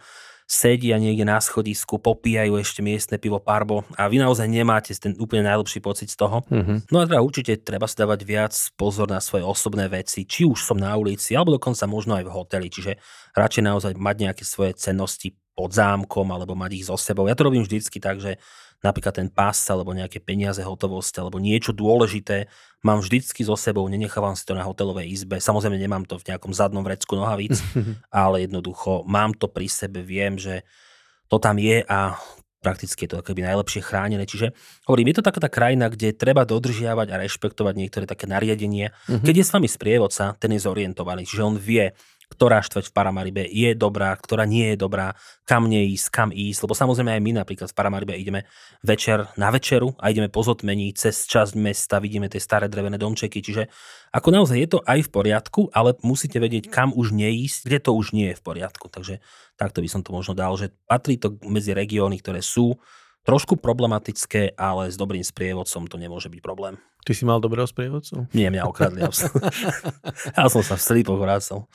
sedia 0.49 0.97
niekde 0.97 1.29
na 1.29 1.37
schodisku, 1.37 2.01
popíjajú 2.01 2.57
ešte 2.57 2.81
miestne 2.81 3.21
pivo 3.21 3.37
Parbo 3.37 3.85
a 4.01 4.09
vy 4.09 4.17
naozaj 4.17 4.49
nemáte 4.49 4.97
ten 4.97 5.13
úplne 5.21 5.45
najlepší 5.45 5.85
pocit 5.85 6.09
z 6.09 6.17
toho. 6.17 6.41
Mm-hmm. 6.49 6.89
No 6.89 7.05
a 7.05 7.07
teda 7.07 7.21
určite 7.21 7.61
treba 7.61 7.85
si 7.85 8.01
dávať 8.01 8.25
viac 8.25 8.57
pozor 8.81 9.13
na 9.13 9.21
svoje 9.21 9.45
osobné 9.45 9.93
veci, 9.93 10.25
či 10.25 10.49
už 10.49 10.65
som 10.65 10.81
na 10.81 10.97
ulici, 10.97 11.37
alebo 11.37 11.61
dokonca 11.61 11.85
možno 11.85 12.17
aj 12.17 12.25
v 12.25 12.33
hoteli, 12.33 12.73
čiže 12.73 12.97
radšej 13.37 13.63
naozaj 13.63 13.93
mať 14.01 14.17
nejaké 14.25 14.45
svoje 14.49 14.73
cennosti 14.81 15.37
pod 15.53 15.75
zámkom 15.75 16.25
alebo 16.33 16.57
mať 16.57 16.71
ich 16.81 16.87
so 16.89 16.97
sebou. 16.97 17.29
Ja 17.29 17.37
to 17.37 17.51
robím 17.51 17.67
vždycky 17.67 18.01
tak, 18.01 18.23
že 18.23 18.41
napríklad 18.83 19.15
ten 19.15 19.29
pás 19.31 19.59
alebo 19.71 19.91
nejaké 19.91 20.23
peniaze, 20.23 20.63
hotovosť 20.63 21.23
alebo 21.23 21.43
niečo 21.43 21.75
dôležité 21.75 22.47
mám 22.87 23.03
vždycky 23.03 23.43
so 23.43 23.59
sebou, 23.59 23.87
nenechávam 23.91 24.39
si 24.39 24.47
to 24.47 24.55
na 24.55 24.63
hotelovej 24.63 25.11
izbe. 25.11 25.43
Samozrejme 25.43 25.79
nemám 25.79 26.07
to 26.07 26.19
v 26.19 26.31
nejakom 26.31 26.55
zadnom 26.55 26.87
vrecku 26.87 27.19
nohavíc, 27.19 27.59
ale 28.15 28.47
jednoducho 28.47 29.03
mám 29.07 29.35
to 29.35 29.51
pri 29.51 29.67
sebe, 29.67 30.07
viem, 30.07 30.39
že 30.39 30.63
to 31.27 31.43
tam 31.43 31.59
je 31.59 31.83
a 31.85 32.17
prakticky 32.59 33.07
je 33.07 33.15
to 33.15 33.21
akoby 33.23 33.47
najlepšie 33.47 33.83
chránené. 33.83 34.27
Čiže 34.27 34.51
hovorím, 34.91 35.15
je 35.15 35.23
to 35.23 35.27
taká 35.27 35.39
tá 35.39 35.51
krajina, 35.51 35.87
kde 35.87 36.15
treba 36.15 36.43
dodržiavať 36.43 37.07
a 37.15 37.21
rešpektovať 37.23 37.75
niektoré 37.79 38.05
také 38.07 38.27
nariadenie. 38.27 38.91
Mm-hmm. 38.91 39.23
Keď 39.23 39.35
je 39.35 39.45
s 39.47 39.55
vami 39.55 39.69
sprievodca, 39.71 40.35
ten 40.43 40.51
je 40.55 40.61
zorientovaný, 40.63 41.23
čiže 41.23 41.47
on 41.47 41.55
vie, 41.55 41.95
ktorá 42.29 42.61
štveť 42.61 42.93
v 42.93 42.95
Paramaribe 42.95 43.43
je 43.49 43.73
dobrá, 43.73 44.13
ktorá 44.15 44.45
nie 44.45 44.73
je 44.73 44.77
dobrá, 44.77 45.17
kam 45.49 45.65
neísť, 45.67 46.07
kam 46.13 46.29
ísť, 46.29 46.69
lebo 46.69 46.75
samozrejme 46.77 47.17
aj 47.17 47.23
my 47.25 47.33
napríklad 47.41 47.69
v 47.73 47.77
Paramaribe 47.77 48.15
ideme 48.15 48.45
večer 48.85 49.33
na 49.41 49.49
večeru 49.49 49.97
a 49.97 50.13
ideme 50.13 50.29
po 50.29 50.45
zotmení 50.45 50.93
cez 50.93 51.25
časť 51.25 51.57
mesta, 51.57 51.99
vidíme 51.99 52.29
tie 52.29 52.39
staré 52.39 52.69
drevené 52.69 53.01
domčeky, 53.01 53.41
čiže 53.41 53.73
ako 54.13 54.29
naozaj 54.29 54.57
je 54.61 54.69
to 54.69 54.81
aj 54.85 55.09
v 55.09 55.13
poriadku, 55.13 55.61
ale 55.73 55.97
musíte 56.05 56.37
vedieť, 56.37 56.69
kam 56.69 56.93
už 56.93 57.17
neísť, 57.17 57.65
kde 57.65 57.79
to 57.81 57.91
už 57.97 58.13
nie 58.13 58.33
je 58.33 58.39
v 58.39 58.45
poriadku. 58.45 58.89
Takže 58.89 59.21
takto 59.57 59.81
by 59.81 59.89
som 59.89 60.01
to 60.05 60.13
možno 60.13 60.33
dal, 60.37 60.57
že 60.57 60.73
patrí 60.89 61.21
to 61.21 61.37
medzi 61.45 61.73
regióny, 61.77 62.21
ktoré 62.21 62.45
sú 62.45 62.77
trošku 63.29 63.61
problematické, 63.61 64.57
ale 64.57 64.89
s 64.89 64.97
dobrým 64.97 65.21
sprievodcom 65.21 65.85
to 65.85 66.01
nemôže 66.01 66.33
byť 66.33 66.41
problém. 66.41 66.81
Ty 67.05 67.13
si 67.13 67.29
mal 67.29 67.45
dobrého 67.45 67.69
sprievodcu? 67.69 68.25
Nie, 68.33 68.49
mňa 68.49 68.65
okradli. 68.65 69.05
ja 70.37 70.49
som 70.49 70.65
sa 70.65 70.81
v 70.81 70.83
slípoch 70.89 71.21
vrácal. 71.21 71.69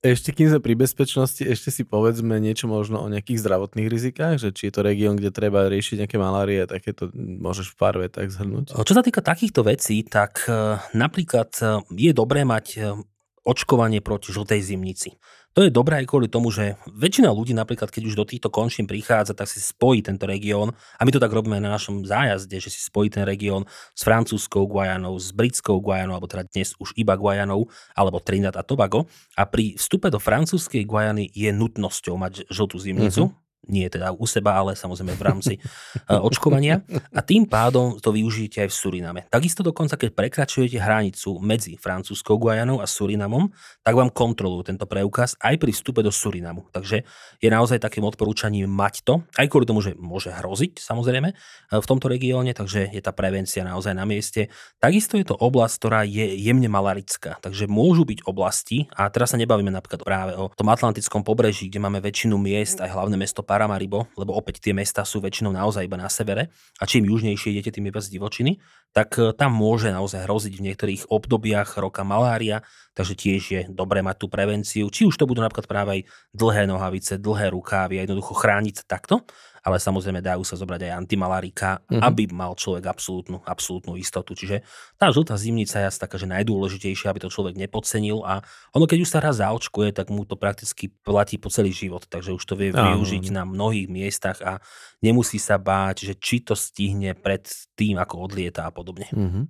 Ešte 0.00 0.32
kým 0.32 0.48
sme 0.48 0.64
pri 0.64 0.80
bezpečnosti, 0.80 1.44
ešte 1.44 1.68
si 1.68 1.84
povedzme 1.84 2.40
niečo 2.40 2.64
možno 2.64 3.04
o 3.04 3.12
nejakých 3.12 3.44
zdravotných 3.44 3.84
rizikách, 3.84 4.40
že 4.40 4.48
či 4.48 4.72
je 4.72 4.72
to 4.72 4.80
región, 4.80 5.12
kde 5.12 5.28
treba 5.28 5.68
riešiť 5.68 6.00
nejaké 6.00 6.16
malárie, 6.16 6.64
takéto 6.64 7.12
môžeš 7.12 7.68
v 7.68 7.76
pár 7.76 8.00
vetách 8.00 8.32
zhrnúť. 8.32 8.80
Čo 8.80 8.96
sa 8.96 9.04
týka 9.04 9.20
takýchto 9.20 9.60
vecí, 9.60 10.00
tak 10.08 10.48
e, 10.48 10.80
napríklad 10.96 11.52
e, 11.60 11.84
je 12.00 12.16
dobré 12.16 12.48
mať 12.48 12.66
e, 12.80 12.96
očkovanie 13.44 14.00
proti 14.00 14.32
žltej 14.32 14.72
zimnici. 14.72 15.20
To 15.58 15.66
je 15.66 15.74
dobré 15.74 15.98
aj 15.98 16.06
kvôli 16.06 16.30
tomu, 16.30 16.54
že 16.54 16.78
väčšina 16.86 17.26
ľudí 17.34 17.50
napríklad, 17.58 17.90
keď 17.90 18.02
už 18.06 18.14
do 18.14 18.22
týchto 18.22 18.54
končín 18.54 18.86
prichádza, 18.86 19.34
tak 19.34 19.50
si 19.50 19.58
spojí 19.58 19.98
tento 19.98 20.22
región. 20.22 20.70
A 20.94 21.02
my 21.02 21.10
to 21.10 21.18
tak 21.18 21.34
robíme 21.34 21.58
na 21.58 21.74
našom 21.74 22.06
zájazde, 22.06 22.62
že 22.62 22.70
si 22.70 22.78
spojí 22.78 23.10
ten 23.10 23.26
región 23.26 23.66
s 23.90 24.06
francúzskou 24.06 24.70
Guajanou, 24.70 25.18
s 25.18 25.34
britskou 25.34 25.82
Guajanou, 25.82 26.14
alebo 26.14 26.30
teda 26.30 26.46
dnes 26.46 26.78
už 26.78 26.94
iba 26.94 27.18
Guajanou, 27.18 27.66
alebo 27.98 28.22
Trinidad 28.22 28.54
a 28.54 28.62
Tobago. 28.62 29.10
A 29.34 29.42
pri 29.42 29.74
vstupe 29.74 30.06
do 30.06 30.22
francúzskej 30.22 30.86
Guajany 30.86 31.26
je 31.34 31.50
nutnosťou 31.50 32.14
mať 32.14 32.46
žltú 32.46 32.78
zimnicu. 32.78 33.34
Mm-hmm 33.34 33.49
nie 33.68 33.84
teda 33.92 34.16
u 34.16 34.24
seba, 34.24 34.56
ale 34.56 34.72
samozrejme 34.72 35.12
v 35.14 35.24
rámci 35.24 35.54
e, 35.56 35.60
očkovania. 36.08 36.80
A 37.12 37.20
tým 37.20 37.44
pádom 37.44 38.00
to 38.00 38.10
využijete 38.14 38.64
aj 38.64 38.68
v 38.72 38.74
Suriname. 38.74 39.20
Takisto 39.28 39.60
dokonca, 39.60 40.00
keď 40.00 40.16
prekračujete 40.16 40.80
hranicu 40.80 41.36
medzi 41.44 41.76
francúzskou 41.76 42.40
Guajanou 42.40 42.80
a 42.80 42.86
Surinamom, 42.88 43.52
tak 43.84 43.92
vám 43.92 44.08
kontrolujú 44.08 44.72
tento 44.72 44.88
preukaz 44.88 45.36
aj 45.44 45.60
pri 45.60 45.70
vstupe 45.76 46.00
do 46.00 46.08
Surinamu. 46.08 46.72
Takže 46.72 47.04
je 47.38 47.48
naozaj 47.52 47.84
takým 47.84 48.08
odporúčaním 48.08 48.70
mať 48.70 49.04
to, 49.04 49.14
aj 49.36 49.46
kvôli 49.52 49.68
tomu, 49.68 49.84
že 49.84 49.92
môže 50.00 50.32
hroziť 50.32 50.80
samozrejme 50.80 51.28
e, 51.30 51.34
v 51.76 51.86
tomto 51.86 52.08
regióne, 52.08 52.56
takže 52.56 52.88
je 52.88 53.00
tá 53.04 53.12
prevencia 53.12 53.60
naozaj 53.60 53.92
na 53.92 54.08
mieste. 54.08 54.48
Takisto 54.80 55.20
je 55.20 55.28
to 55.28 55.36
oblasť, 55.36 55.74
ktorá 55.76 56.00
je 56.08 56.32
jemne 56.40 56.66
malarická, 56.72 57.36
takže 57.44 57.68
môžu 57.68 58.08
byť 58.08 58.24
oblasti, 58.24 58.88
a 58.96 59.06
teraz 59.12 59.32
sa 59.34 59.38
nebavíme 59.38 59.68
napríklad 59.68 60.02
práve 60.02 60.32
o 60.34 60.48
tom 60.50 60.72
Atlantickom 60.72 61.22
pobreží, 61.22 61.68
kde 61.68 61.82
máme 61.82 62.00
väčšinu 62.00 62.40
miest, 62.40 62.80
aj 62.80 62.90
hlavné 62.96 63.16
mesto 63.20 63.44
Paramaribo, 63.50 64.06
lebo 64.14 64.38
opäť 64.38 64.62
tie 64.62 64.70
mesta 64.70 65.02
sú 65.02 65.18
väčšinou 65.18 65.50
naozaj 65.50 65.82
iba 65.82 65.98
na 65.98 66.06
severe 66.06 66.54
a 66.78 66.86
čím 66.86 67.10
južnejšie 67.10 67.50
idete, 67.50 67.74
tým 67.74 67.90
je 67.90 67.94
viac 67.98 68.06
divočiny, 68.06 68.52
tak 68.94 69.18
e, 69.18 69.34
tam 69.34 69.58
môže 69.58 69.90
naozaj 69.90 70.22
hroziť 70.22 70.54
v 70.54 70.64
niektorých 70.70 71.02
obdobiach 71.10 71.74
roka 71.82 72.06
malária, 72.06 72.62
takže 72.94 73.18
tiež 73.18 73.42
je 73.50 73.60
dobré 73.66 74.06
mať 74.06 74.22
tú 74.22 74.26
prevenciu, 74.30 74.86
či 74.86 75.02
už 75.02 75.18
to 75.18 75.26
budú 75.26 75.42
napríklad 75.42 75.66
práve 75.66 75.90
aj 75.98 76.00
dlhé 76.30 76.70
nohavice, 76.70 77.18
dlhé 77.18 77.50
rukávy 77.50 77.98
a 77.98 78.06
jednoducho 78.06 78.38
chrániť 78.38 78.74
sa 78.78 78.84
takto, 78.86 79.26
ale 79.60 79.76
samozrejme 79.76 80.24
dajú 80.24 80.42
sa 80.42 80.56
zobrať 80.56 80.88
aj 80.88 80.92
antimalarika, 81.04 81.80
mm-hmm. 81.84 82.02
aby 82.02 82.22
mal 82.32 82.56
človek 82.56 82.88
absolútnu, 82.88 83.44
absolútnu 83.44 83.96
istotu. 84.00 84.32
Čiže 84.32 84.64
tá 84.96 85.12
žltá 85.12 85.36
zimnica 85.36 85.80
je 85.80 85.88
asi 85.88 85.98
taká, 86.00 86.16
že 86.16 86.28
najdôležitejšia, 86.28 87.12
aby 87.12 87.20
to 87.20 87.32
človek 87.32 87.56
nepodcenil 87.56 88.24
a 88.24 88.40
ono 88.72 88.84
keď 88.88 88.98
už 89.04 89.10
sa 89.10 89.20
raz 89.20 89.40
zaočkuje, 89.40 89.92
tak 89.92 90.08
mu 90.08 90.24
to 90.24 90.36
prakticky 90.36 90.92
platí 91.04 91.36
po 91.36 91.52
celý 91.52 91.72
život, 91.72 92.04
takže 92.08 92.36
už 92.36 92.42
to 92.44 92.54
vie 92.56 92.72
využiť 92.72 93.32
na 93.32 93.44
mnohých 93.44 93.88
miestach 93.88 94.38
a 94.40 94.58
nemusí 95.04 95.36
sa 95.36 95.60
báť, 95.60 96.12
že 96.12 96.14
či 96.16 96.40
to 96.40 96.56
stihne 96.56 97.12
pred 97.16 97.44
tým, 97.76 98.00
ako 98.00 98.28
odlieta 98.28 98.68
a 98.68 98.72
podobne. 98.72 99.08
Mm-hmm. 99.12 99.44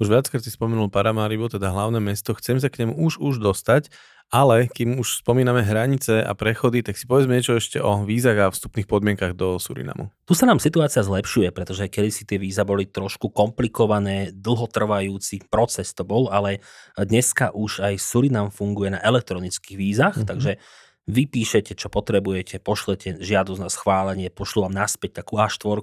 Už 0.00 0.08
viackrát 0.08 0.40
si 0.40 0.48
spomenul 0.48 0.88
Paramaribo, 0.88 1.52
teda 1.52 1.68
hlavné 1.68 2.00
mesto. 2.00 2.32
Chcem 2.32 2.56
sa 2.56 2.72
k 2.72 2.88
nemu 2.88 2.96
už 2.96 3.20
už 3.20 3.36
dostať, 3.36 3.92
ale 4.30 4.70
kým 4.70 5.02
už 5.02 5.26
spomíname 5.26 5.66
hranice 5.66 6.22
a 6.22 6.32
prechody, 6.38 6.86
tak 6.86 6.94
si 6.94 7.10
povedzme 7.10 7.34
niečo 7.34 7.58
ešte 7.58 7.82
o 7.82 8.06
vízach 8.06 8.38
a 8.38 8.46
vstupných 8.54 8.86
podmienkach 8.86 9.34
do 9.34 9.58
Surinamu. 9.58 10.14
Tu 10.22 10.38
sa 10.38 10.46
nám 10.46 10.62
situácia 10.62 11.02
zlepšuje, 11.02 11.50
pretože 11.50 11.90
kedy 11.90 12.10
si 12.14 12.22
tie 12.22 12.38
víza 12.38 12.62
boli 12.62 12.86
trošku 12.86 13.34
komplikované, 13.34 14.30
dlhotrvajúci 14.30 15.50
proces 15.50 15.90
to 15.90 16.06
bol, 16.06 16.30
ale 16.30 16.62
dneska 16.94 17.50
už 17.50 17.82
aj 17.82 17.98
Surinam 17.98 18.54
funguje 18.54 18.94
na 18.94 19.02
elektronických 19.02 19.74
vízach, 19.74 20.14
mm-hmm. 20.14 20.30
takže 20.30 20.52
vypíšete, 21.10 21.74
čo 21.74 21.90
potrebujete, 21.90 22.62
pošlete 22.62 23.18
žiadosť 23.18 23.60
na 23.60 23.66
schválenie, 23.66 24.30
pošlu 24.30 24.70
vám 24.70 24.74
naspäť 24.86 25.26
takú 25.26 25.42
A4 25.42 25.82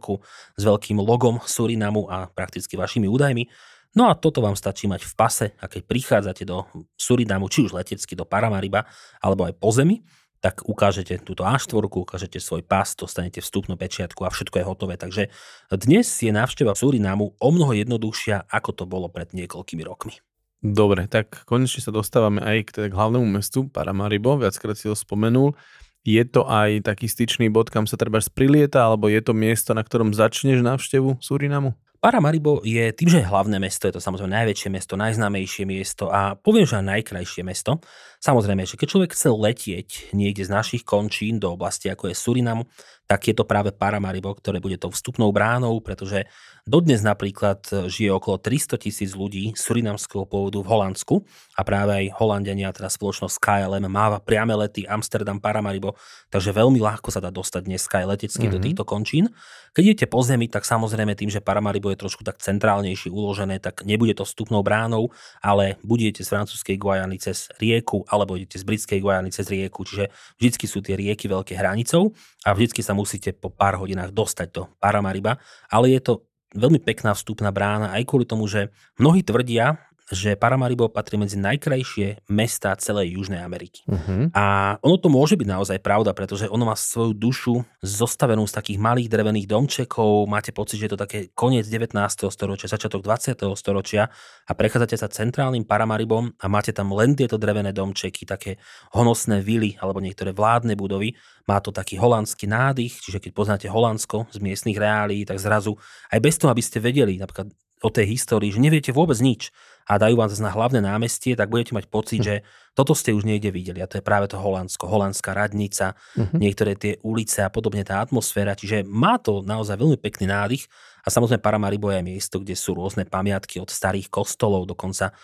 s 0.56 0.62
veľkým 0.64 1.04
logom 1.04 1.44
Surinamu 1.44 2.08
a 2.08 2.32
prakticky 2.32 2.80
vašimi 2.80 3.12
údajmi 3.12 3.52
No 3.98 4.14
a 4.14 4.14
toto 4.14 4.46
vám 4.46 4.54
stačí 4.54 4.86
mať 4.86 5.10
v 5.10 5.14
pase 5.18 5.46
a 5.58 5.66
keď 5.66 5.82
prichádzate 5.90 6.46
do 6.46 6.70
Surinamu, 6.94 7.50
či 7.50 7.66
už 7.66 7.74
letecky 7.74 8.14
do 8.14 8.30
Paramariba, 8.30 8.86
alebo 9.18 9.50
aj 9.50 9.58
po 9.58 9.74
zemi, 9.74 10.06
tak 10.38 10.62
ukážete 10.70 11.18
túto 11.26 11.42
A4, 11.42 11.82
ukážete 11.82 12.38
svoj 12.38 12.62
pás, 12.62 12.94
dostanete 12.94 13.42
vstupnú 13.42 13.74
pečiatku 13.74 14.22
a 14.22 14.30
všetko 14.30 14.62
je 14.62 14.66
hotové. 14.70 15.02
Takže 15.02 15.34
dnes 15.74 16.06
je 16.06 16.30
návšteva 16.30 16.78
Surinamu 16.78 17.34
o 17.42 17.50
mnoho 17.50 17.74
jednoduchšia, 17.74 18.46
ako 18.46 18.70
to 18.78 18.84
bolo 18.86 19.10
pred 19.10 19.34
niekoľkými 19.34 19.82
rokmi. 19.82 20.22
Dobre, 20.62 21.10
tak 21.10 21.42
konečne 21.50 21.82
sa 21.82 21.90
dostávame 21.90 22.38
aj 22.46 22.70
k, 22.70 22.74
teda 22.78 22.88
k 22.94 22.98
hlavnému 23.02 23.26
mestu 23.26 23.66
Paramaribo, 23.66 24.38
viackrát 24.38 24.78
si 24.78 24.86
ho 24.86 24.94
spomenul. 24.94 25.58
Je 26.06 26.22
to 26.22 26.46
aj 26.46 26.86
taký 26.86 27.10
styčný 27.10 27.50
bod, 27.50 27.74
kam 27.74 27.90
sa 27.90 27.98
treba 27.98 28.22
prilieta, 28.22 28.86
alebo 28.86 29.10
je 29.10 29.26
to 29.26 29.34
miesto, 29.34 29.74
na 29.74 29.82
ktorom 29.82 30.14
začneš 30.14 30.62
návštevu 30.62 31.18
Surinamu? 31.18 31.74
Paramaribo 31.98 32.62
je 32.62 32.94
tým, 32.94 33.10
že 33.10 33.20
je 33.22 33.30
hlavné 33.30 33.58
mesto, 33.58 33.90
je 33.90 33.98
to 33.98 34.02
samozrejme 34.02 34.30
najväčšie 34.30 34.70
mesto, 34.70 34.94
najznámejšie 34.94 35.66
miesto 35.66 36.14
a 36.14 36.38
poviem, 36.38 36.70
že 36.70 36.78
aj 36.78 36.86
najkrajšie 36.86 37.42
mesto. 37.42 37.82
Samozrejme, 38.18 38.66
že 38.66 38.82
keď 38.82 38.88
človek 38.90 39.12
chce 39.14 39.30
letieť 39.30 39.90
niekde 40.12 40.42
z 40.42 40.50
našich 40.50 40.84
končín 40.84 41.38
do 41.38 41.54
oblasti, 41.54 41.88
ako 41.88 42.10
je 42.10 42.16
Surinam, 42.18 42.66
tak 43.08 43.24
je 43.32 43.34
to 43.34 43.48
práve 43.48 43.72
Paramaribo, 43.72 44.36
ktoré 44.36 44.60
bude 44.60 44.76
tou 44.76 44.92
vstupnou 44.92 45.32
bránou, 45.32 45.80
pretože 45.80 46.28
dodnes 46.68 47.00
napríklad 47.00 47.64
žije 47.88 48.12
okolo 48.12 48.36
300 48.36 48.76
tisíc 48.84 49.16
ľudí 49.16 49.56
surinamského 49.56 50.28
pôvodu 50.28 50.60
v 50.60 50.68
Holandsku 50.68 51.24
a 51.56 51.64
práve 51.64 51.96
aj 51.96 52.20
Holandiania, 52.20 52.76
teda 52.76 52.92
spoločnosť 52.92 53.40
KLM, 53.40 53.88
máva 53.88 54.20
priame 54.20 54.52
lety 54.60 54.84
Amsterdam, 54.84 55.40
Paramaribo, 55.40 55.96
takže 56.28 56.52
veľmi 56.52 56.84
ľahko 56.84 57.08
sa 57.08 57.24
dá 57.24 57.32
dostať 57.32 57.64
dneska 57.64 58.04
aj 58.04 58.20
letecky 58.20 58.44
mm-hmm. 58.44 58.52
do 58.52 58.60
mhm. 58.60 58.66
týchto 58.68 58.84
končín. 58.84 59.26
Keď 59.72 59.84
idete 59.94 60.08
po 60.10 60.20
zemi, 60.26 60.50
tak 60.52 60.66
samozrejme 60.66 61.16
tým, 61.16 61.32
že 61.32 61.40
Paramaribo 61.40 61.88
je 61.94 62.02
trošku 62.02 62.28
tak 62.28 62.44
centrálnejšie 62.44 63.08
uložené, 63.14 63.64
tak 63.64 63.88
nebude 63.88 64.12
to 64.18 64.28
vstupnou 64.28 64.66
bránou, 64.66 65.16
ale 65.40 65.80
budete 65.86 66.26
z 66.26 66.34
francúzskej 66.34 66.76
Guajany 66.76 67.22
cez 67.22 67.48
rieku 67.62 68.04
alebo 68.08 68.36
idete 68.36 68.60
z 68.60 68.66
britskej 68.68 69.00
Guajany 69.00 69.30
cez 69.32 69.48
rieku, 69.48 69.84
čiže 69.84 70.12
vždycky 70.40 70.66
sú 70.66 70.80
tie 70.84 70.96
rieky 70.96 71.28
veľké 71.28 71.54
hranicou 71.56 72.16
a 72.44 72.56
vždycky 72.56 72.84
sa 72.84 72.96
musíte 72.98 73.36
po 73.36 73.52
pár 73.52 73.80
hodinách 73.80 74.16
dostať 74.16 74.48
do 74.52 74.64
Paramariba, 74.80 75.40
ale 75.72 75.94
je 75.96 76.02
to 76.04 76.14
veľmi 76.56 76.80
pekná 76.80 77.12
vstupná 77.12 77.52
brána 77.52 77.92
aj 77.92 78.08
kvôli 78.08 78.24
tomu, 78.24 78.48
že 78.48 78.72
mnohí 78.96 79.22
tvrdia, 79.24 79.87
že 80.08 80.40
Paramaribo 80.40 80.88
patrí 80.88 81.20
medzi 81.20 81.36
najkrajšie 81.36 82.32
mesta 82.32 82.72
celej 82.80 83.20
Južnej 83.20 83.44
Ameriky. 83.44 83.84
Uh-huh. 83.84 84.32
A 84.32 84.76
ono 84.80 84.96
to 84.96 85.12
môže 85.12 85.36
byť 85.36 85.48
naozaj 85.48 85.80
pravda, 85.84 86.16
pretože 86.16 86.48
ono 86.48 86.64
má 86.64 86.76
svoju 86.80 87.12
dušu 87.12 87.56
zostavenú 87.84 88.48
z 88.48 88.56
takých 88.56 88.80
malých 88.80 89.12
drevených 89.12 89.48
domčekov, 89.52 90.32
máte 90.32 90.56
pocit, 90.56 90.80
že 90.80 90.88
je 90.88 90.94
to 90.96 91.04
také 91.04 91.20
koniec 91.36 91.68
19. 91.68 91.92
storočia, 92.32 92.72
začiatok 92.72 93.04
20. 93.04 93.36
storočia 93.60 94.08
a 94.48 94.52
prechádzate 94.56 94.96
sa 94.96 95.12
centrálnym 95.12 95.68
Paramaribom 95.68 96.32
a 96.40 96.46
máte 96.48 96.72
tam 96.72 96.96
len 96.96 97.12
tieto 97.12 97.36
drevené 97.36 97.76
domčeky, 97.76 98.24
také 98.24 98.56
honosné 98.96 99.44
vily 99.44 99.76
alebo 99.84 100.00
niektoré 100.00 100.32
vládne 100.32 100.80
budovy. 100.80 101.20
Má 101.52 101.60
to 101.60 101.76
taký 101.76 102.00
holandský 102.00 102.48
nádych, 102.48 103.04
čiže 103.04 103.20
keď 103.24 103.32
poznáte 103.32 103.68
Holandsko 103.72 104.28
z 104.32 104.40
miestnych 104.44 104.76
reálií, 104.76 105.24
tak 105.24 105.40
zrazu 105.40 105.80
aj 106.12 106.20
bez 106.20 106.36
toho, 106.40 106.52
aby 106.52 106.64
ste 106.64 106.84
vedeli 106.84 107.20
napríklad 107.20 107.52
o 107.86 107.90
tej 107.94 108.18
histórii, 108.18 108.50
že 108.50 108.64
neviete 108.64 108.90
vôbec 108.90 109.18
nič, 109.22 109.54
a 109.88 109.96
dajú 109.96 110.20
vám 110.20 110.28
zase 110.28 110.44
na 110.44 110.52
hlavné 110.52 110.84
námestie, 110.84 111.40
tak 111.40 111.48
budete 111.48 111.72
mať 111.72 111.88
pocit, 111.88 112.20
hm. 112.20 112.28
že 112.28 112.36
toto 112.76 112.92
ste 112.92 113.16
už 113.16 113.24
niekde 113.24 113.50
videli. 113.56 113.80
A 113.80 113.88
to 113.88 113.98
je 113.98 114.04
práve 114.04 114.28
to 114.28 114.38
Holandsko, 114.38 114.86
holandská 114.86 115.34
radnica, 115.34 115.98
uh-huh. 116.14 116.38
niektoré 116.38 116.78
tie 116.78 117.02
ulice 117.02 117.42
a 117.42 117.50
podobne 117.50 117.82
tá 117.82 118.04
atmosféra. 118.04 118.54
Čiže 118.54 118.86
má 118.86 119.18
to 119.18 119.42
naozaj 119.42 119.80
veľmi 119.80 119.98
pekný 119.98 120.30
nádych. 120.30 120.70
A 121.02 121.10
samozrejme 121.10 121.42
Paramaribo 121.42 121.90
je 121.90 122.06
miesto, 122.06 122.38
kde 122.38 122.54
sú 122.54 122.78
rôzne 122.78 123.08
pamiatky 123.08 123.58
od 123.58 123.72
starých 123.72 124.14
kostolov, 124.14 124.70
dokonca 124.70 125.16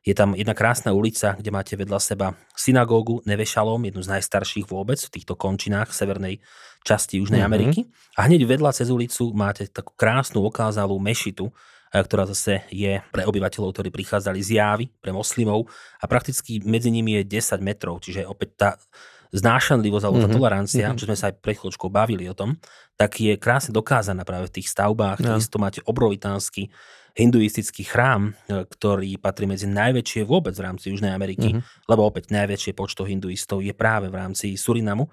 je 0.00 0.16
tam 0.16 0.32
jedna 0.32 0.56
krásna 0.56 0.96
ulica, 0.96 1.36
kde 1.36 1.50
máte 1.52 1.76
vedľa 1.76 2.00
seba 2.00 2.32
synagógu 2.56 3.20
Nevešalom, 3.28 3.84
jednu 3.84 4.00
z 4.00 4.16
najstarších 4.16 4.64
vôbec 4.64 4.96
v 4.96 5.12
týchto 5.12 5.36
končinách 5.36 5.92
severnej 5.92 6.40
časti 6.88 7.20
Južnej 7.20 7.44
mm-hmm. 7.44 7.50
Ameriky. 7.52 7.80
A 8.16 8.24
hneď 8.24 8.48
vedľa 8.48 8.72
cez 8.72 8.88
ulicu 8.88 9.28
máte 9.36 9.68
takú 9.68 9.92
krásnu 9.92 10.40
okázalú 10.40 10.96
mešitu, 10.96 11.52
ktorá 11.98 12.22
zase 12.30 12.62
je 12.70 13.02
pre 13.10 13.26
obyvateľov, 13.26 13.74
ktorí 13.74 13.90
prichádzali 13.90 14.38
z 14.38 14.62
Jávy, 14.62 14.84
pre 15.02 15.10
moslimov 15.10 15.66
a 15.98 16.06
prakticky 16.06 16.62
medzi 16.62 16.94
nimi 16.94 17.18
je 17.18 17.42
10 17.42 17.58
metrov, 17.58 17.98
čiže 17.98 18.22
opäť 18.26 18.50
tá 18.54 18.70
znášanlivosť 19.30 20.04
alebo 20.06 20.18
tá 20.18 20.26
mm-hmm. 20.26 20.36
tolerancia, 20.38 20.84
mm-hmm. 20.90 20.98
čo 20.98 21.06
sme 21.06 21.18
sa 21.18 21.30
aj 21.30 21.38
pred 21.38 21.54
chvíľočkou 21.54 21.90
bavili 21.90 22.26
o 22.26 22.34
tom, 22.34 22.58
tak 22.98 23.18
je 23.22 23.38
krásne 23.38 23.70
dokázaná 23.70 24.26
práve 24.26 24.50
v 24.50 24.54
tých 24.60 24.70
stavbách. 24.70 25.22
Ja. 25.22 25.34
Takisto 25.34 25.62
máte 25.62 25.80
obrovitánsky 25.86 26.70
hinduistický 27.14 27.82
chrám, 27.86 28.34
e, 28.46 28.66
ktorý 28.66 29.18
patrí 29.18 29.46
medzi 29.46 29.66
najväčšie 29.66 30.22
vôbec 30.26 30.54
v 30.54 30.62
rámci 30.66 30.94
Južnej 30.94 31.10
Ameriky, 31.10 31.58
mm-hmm. 31.58 31.90
lebo 31.90 32.06
opäť 32.06 32.30
najväčšie 32.30 32.72
počto 32.74 33.02
hinduistov 33.02 33.62
je 33.62 33.74
práve 33.74 34.06
v 34.10 34.18
rámci 34.18 34.54
Surinamu 34.54 35.10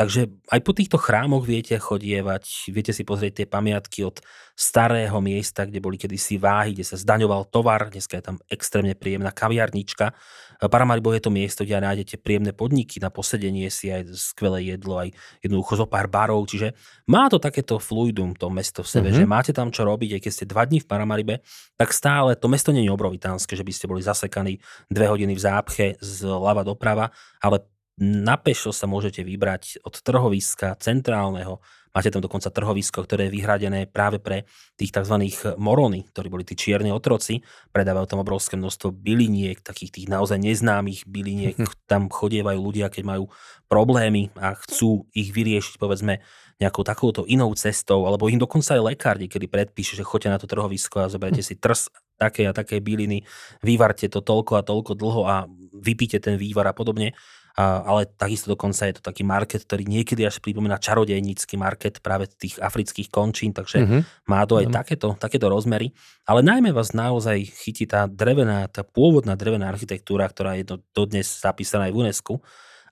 Takže 0.00 0.32
aj 0.48 0.60
po 0.64 0.72
týchto 0.72 0.96
chrámoch 0.96 1.44
viete 1.44 1.76
chodievať, 1.76 2.72
viete 2.72 2.96
si 2.96 3.04
pozrieť 3.04 3.44
tie 3.44 3.46
pamiatky 3.52 4.00
od 4.08 4.24
starého 4.56 5.20
miesta, 5.20 5.68
kde 5.68 5.76
boli 5.76 6.00
kedysi 6.00 6.40
váhy, 6.40 6.72
kde 6.72 6.88
sa 6.88 6.96
zdaňoval 6.96 7.52
tovar, 7.52 7.92
dneska 7.92 8.16
je 8.16 8.24
tam 8.24 8.40
extrémne 8.48 8.96
príjemná 8.96 9.28
kaviarnička. 9.28 10.16
Paramaribo 10.56 11.12
je 11.12 11.20
to 11.20 11.28
miesto, 11.28 11.68
kde 11.68 11.84
nájdete 11.84 12.16
príjemné 12.16 12.56
podniky 12.56 12.96
na 12.96 13.12
posedenie 13.12 13.68
si, 13.68 13.92
aj 13.92 14.16
skvelé 14.16 14.72
jedlo, 14.72 15.04
aj 15.04 15.12
jednoducho 15.44 15.84
zo 15.84 15.84
pár 15.84 16.08
barov, 16.08 16.48
čiže 16.48 16.72
má 17.04 17.28
to 17.28 17.36
takéto 17.36 17.76
fluidum, 17.76 18.32
to 18.32 18.48
mesto 18.48 18.80
v 18.80 18.88
sebe, 18.88 19.08
mm-hmm. 19.12 19.20
že 19.20 19.28
máte 19.28 19.52
tam 19.52 19.68
čo 19.68 19.84
robiť, 19.84 20.16
aj 20.16 20.20
keď 20.24 20.32
ste 20.32 20.48
dva 20.48 20.64
dní 20.64 20.80
v 20.80 20.88
Paramaribe, 20.88 21.44
tak 21.76 21.92
stále 21.92 22.40
to 22.40 22.48
mesto 22.48 22.72
nie 22.72 22.88
je 22.88 22.92
obrovitánske, 22.92 23.52
že 23.52 23.64
by 23.64 23.72
ste 23.76 23.84
boli 23.84 24.00
zasekaní 24.00 24.64
dve 24.88 25.12
hodiny 25.12 25.36
v 25.36 25.44
zápche 25.44 25.86
z 26.00 26.24
lava 26.24 26.64
doprava, 26.64 27.12
ale 27.44 27.68
na 28.00 28.40
pešo 28.40 28.72
sa 28.72 28.88
môžete 28.88 29.20
vybrať 29.20 29.84
od 29.84 29.92
trhoviska 30.00 30.72
centrálneho. 30.80 31.60
Máte 31.90 32.08
tam 32.08 32.22
dokonca 32.22 32.54
trhovisko, 32.54 33.02
ktoré 33.04 33.28
je 33.28 33.34
vyhradené 33.34 33.84
práve 33.90 34.22
pre 34.22 34.46
tých 34.78 34.94
tzv. 34.94 35.20
morony, 35.58 36.06
ktorí 36.08 36.30
boli 36.30 36.46
tí 36.46 36.56
čierni 36.56 36.94
otroci. 36.94 37.42
Predávajú 37.74 38.06
tam 38.08 38.22
obrovské 38.22 38.56
množstvo 38.56 38.94
byliniek, 38.94 39.60
takých 39.60 40.00
tých 40.00 40.06
naozaj 40.08 40.38
neznámych 40.38 41.04
byliniek. 41.04 41.58
Tam 41.90 42.08
chodievajú 42.08 42.56
ľudia, 42.62 42.88
keď 42.88 43.04
majú 43.04 43.24
problémy 43.66 44.32
a 44.38 44.54
chcú 44.54 45.10
ich 45.12 45.34
vyriešiť, 45.34 45.76
povedzme, 45.76 46.22
nejakou 46.62 46.86
takouto 46.86 47.26
inou 47.26 47.52
cestou, 47.58 48.06
alebo 48.06 48.28
im 48.32 48.38
dokonca 48.38 48.76
aj 48.76 48.82
lekár 48.94 49.16
niekedy 49.16 49.48
predpíše, 49.48 49.98
že 49.98 50.06
choďte 50.06 50.30
na 50.30 50.38
to 50.38 50.46
trhovisko 50.46 51.04
a 51.04 51.10
zoberte 51.10 51.40
si 51.40 51.56
trs 51.56 51.90
také 52.20 52.44
a 52.44 52.52
také 52.52 52.84
byliny, 52.84 53.24
vyvarte 53.64 54.06
to 54.12 54.20
toľko 54.20 54.60
a 54.60 54.62
toľko 54.62 54.92
dlho 54.92 55.22
a 55.24 55.48
vypíte 55.72 56.20
ten 56.20 56.36
vývar 56.36 56.68
a 56.68 56.76
podobne 56.76 57.16
ale 57.58 58.06
takisto 58.06 58.54
dokonca 58.54 58.86
je 58.86 58.94
to 58.98 59.02
taký 59.02 59.26
market, 59.26 59.66
ktorý 59.66 59.86
niekedy 59.86 60.22
až 60.22 60.38
pripomína 60.38 60.78
čarodejnícky 60.78 61.58
market 61.58 61.98
práve 61.98 62.30
tých 62.30 62.58
afrických 62.62 63.10
končín, 63.10 63.50
takže 63.50 63.78
mm-hmm. 63.82 64.00
má 64.30 64.46
to 64.46 64.58
aj 64.58 64.70
mm-hmm. 64.70 64.78
takéto, 64.78 65.08
takéto 65.18 65.46
rozmery. 65.50 65.90
Ale 66.24 66.46
najmä 66.46 66.70
vás 66.70 66.94
naozaj 66.94 67.42
chytí 67.50 67.90
tá 67.90 68.06
drevená, 68.06 68.70
tá 68.70 68.86
pôvodná 68.86 69.34
drevená 69.34 69.68
architektúra, 69.68 70.30
ktorá 70.30 70.54
je 70.56 70.78
dodnes 70.94 71.26
zapísaná 71.26 71.90
aj 71.90 71.92
v 71.94 72.00
UNESCO, 72.06 72.32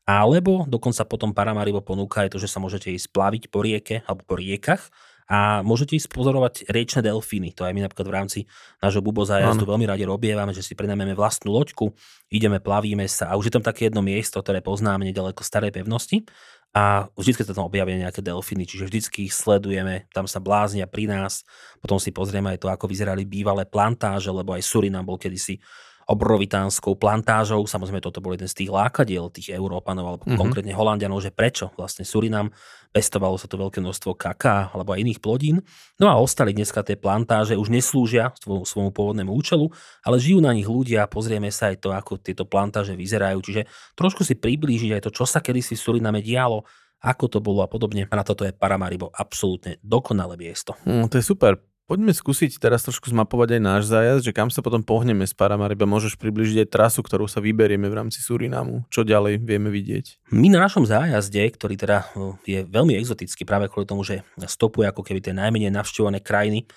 alebo 0.08 0.64
dokonca 0.64 1.04
potom 1.04 1.36
Paramaribo 1.36 1.84
ponúka 1.84 2.24
aj 2.24 2.32
to, 2.32 2.38
že 2.40 2.48
sa 2.48 2.64
môžete 2.64 2.88
ísť 2.88 3.12
plaviť 3.12 3.42
po 3.52 3.60
rieke 3.60 4.00
alebo 4.08 4.24
po 4.24 4.40
riekach 4.40 4.88
a 5.28 5.60
môžete 5.60 5.92
ísť 6.00 6.08
pozorovať 6.08 6.72
riečne 6.72 7.04
delfíny. 7.04 7.52
To 7.60 7.68
aj 7.68 7.76
my 7.76 7.84
napríklad 7.84 8.08
v 8.08 8.16
rámci 8.16 8.40
nášho 8.80 9.04
Bubo 9.04 9.28
zájazdu 9.28 9.68
veľmi 9.68 9.84
radi 9.84 10.08
robievame, 10.08 10.56
že 10.56 10.64
si 10.64 10.72
prinajmeme 10.72 11.12
vlastnú 11.12 11.52
loďku, 11.52 11.92
ideme, 12.32 12.64
plavíme 12.64 13.04
sa 13.04 13.28
a 13.28 13.36
už 13.36 13.52
je 13.52 13.54
tam 13.60 13.64
také 13.64 13.92
jedno 13.92 14.00
miesto, 14.00 14.40
ktoré 14.40 14.64
poznáme 14.64 15.04
nedaleko 15.04 15.44
starej 15.44 15.76
pevnosti 15.76 16.24
a 16.72 17.12
vždy 17.12 17.44
sa 17.44 17.52
tam 17.52 17.68
objavia 17.68 18.00
nejaké 18.00 18.24
delfíny, 18.24 18.64
čiže 18.64 18.88
vždycky 18.88 19.28
ich 19.28 19.36
sledujeme, 19.36 20.08
tam 20.16 20.24
sa 20.24 20.40
bláznia 20.40 20.88
pri 20.88 21.08
nás, 21.08 21.44
potom 21.80 22.00
si 22.00 22.08
pozrieme 22.08 22.56
aj 22.56 22.64
to, 22.64 22.68
ako 22.72 22.88
vyzerali 22.88 23.28
bývalé 23.28 23.68
plantáže, 23.68 24.32
lebo 24.32 24.56
aj 24.56 24.64
Surinam 24.64 25.04
bol 25.04 25.20
kedysi 25.20 25.60
obrovitánskou 26.08 26.96
plantážou. 26.96 27.68
Samozrejme, 27.68 28.00
toto 28.00 28.24
bol 28.24 28.32
jeden 28.32 28.48
z 28.48 28.64
tých 28.64 28.72
lákadiel 28.72 29.28
tých 29.28 29.52
Európanov, 29.52 30.04
alebo 30.08 30.24
mm-hmm. 30.24 30.40
konkrétne 30.40 30.72
Holandianov, 30.72 31.20
že 31.20 31.28
prečo 31.28 31.68
vlastne 31.76 32.08
Surinam 32.08 32.48
pestovalo 32.88 33.36
sa 33.36 33.44
to 33.44 33.60
veľké 33.60 33.84
množstvo 33.84 34.16
kaká 34.16 34.72
alebo 34.72 34.96
aj 34.96 35.04
iných 35.04 35.20
plodín. 35.20 35.60
No 36.00 36.08
a 36.08 36.16
ostali 36.16 36.56
dneska 36.56 36.80
tie 36.80 36.96
plantáže, 36.96 37.60
už 37.60 37.68
neslúžia 37.68 38.32
svojmu 38.40 38.96
pôvodnému 38.96 39.28
účelu, 39.28 39.68
ale 40.00 40.16
žijú 40.16 40.40
na 40.40 40.56
nich 40.56 40.64
ľudia, 40.64 41.04
pozrieme 41.04 41.52
sa 41.52 41.68
aj 41.68 41.84
to, 41.84 41.92
ako 41.92 42.16
tieto 42.16 42.48
plantáže 42.48 42.96
vyzerajú. 42.96 43.44
Čiže 43.44 43.62
trošku 43.92 44.24
si 44.24 44.40
priblížiť 44.40 44.96
aj 44.96 45.04
to, 45.04 45.10
čo 45.12 45.28
sa 45.28 45.44
kedysi 45.44 45.76
v 45.76 45.84
Suriname 45.84 46.24
dialo, 46.24 46.64
ako 47.04 47.24
to 47.30 47.38
bolo 47.38 47.60
a 47.60 47.68
podobne. 47.68 48.08
A 48.08 48.14
na 48.16 48.24
toto 48.24 48.42
je 48.42 48.56
Paramaribo 48.56 49.12
absolútne 49.12 49.76
dokonalé 49.84 50.40
miesto. 50.40 50.74
Mm, 50.88 51.12
to 51.12 51.20
je 51.20 51.24
super. 51.28 51.67
Poďme 51.88 52.12
skúsiť 52.12 52.60
teraz 52.60 52.84
trošku 52.84 53.08
zmapovať 53.08 53.56
aj 53.56 53.62
náš 53.64 53.82
zájazd, 53.88 54.28
že 54.28 54.36
kam 54.36 54.52
sa 54.52 54.60
potom 54.60 54.84
pohneme 54.84 55.24
z 55.24 55.32
Paramariba. 55.32 55.88
Môžeš 55.88 56.20
približiť 56.20 56.68
aj 56.68 56.68
trasu, 56.68 57.00
ktorú 57.00 57.24
sa 57.24 57.40
vyberieme 57.40 57.88
v 57.88 57.96
rámci 57.96 58.20
Surinamu. 58.20 58.84
Čo 58.92 59.08
ďalej 59.08 59.40
vieme 59.40 59.72
vidieť? 59.72 60.28
My 60.28 60.52
na 60.52 60.60
našom 60.60 60.84
zájazde, 60.84 61.40
ktorý 61.48 61.80
teda 61.80 62.12
je 62.44 62.60
veľmi 62.68 62.92
exotický 62.92 63.48
práve 63.48 63.72
kvôli 63.72 63.88
tomu, 63.88 64.04
že 64.04 64.20
stopuje 64.36 64.84
ako 64.84 65.00
keby 65.00 65.24
tie 65.24 65.32
najmenej 65.32 65.72
navštevované 65.72 66.20
krajiny, 66.20 66.68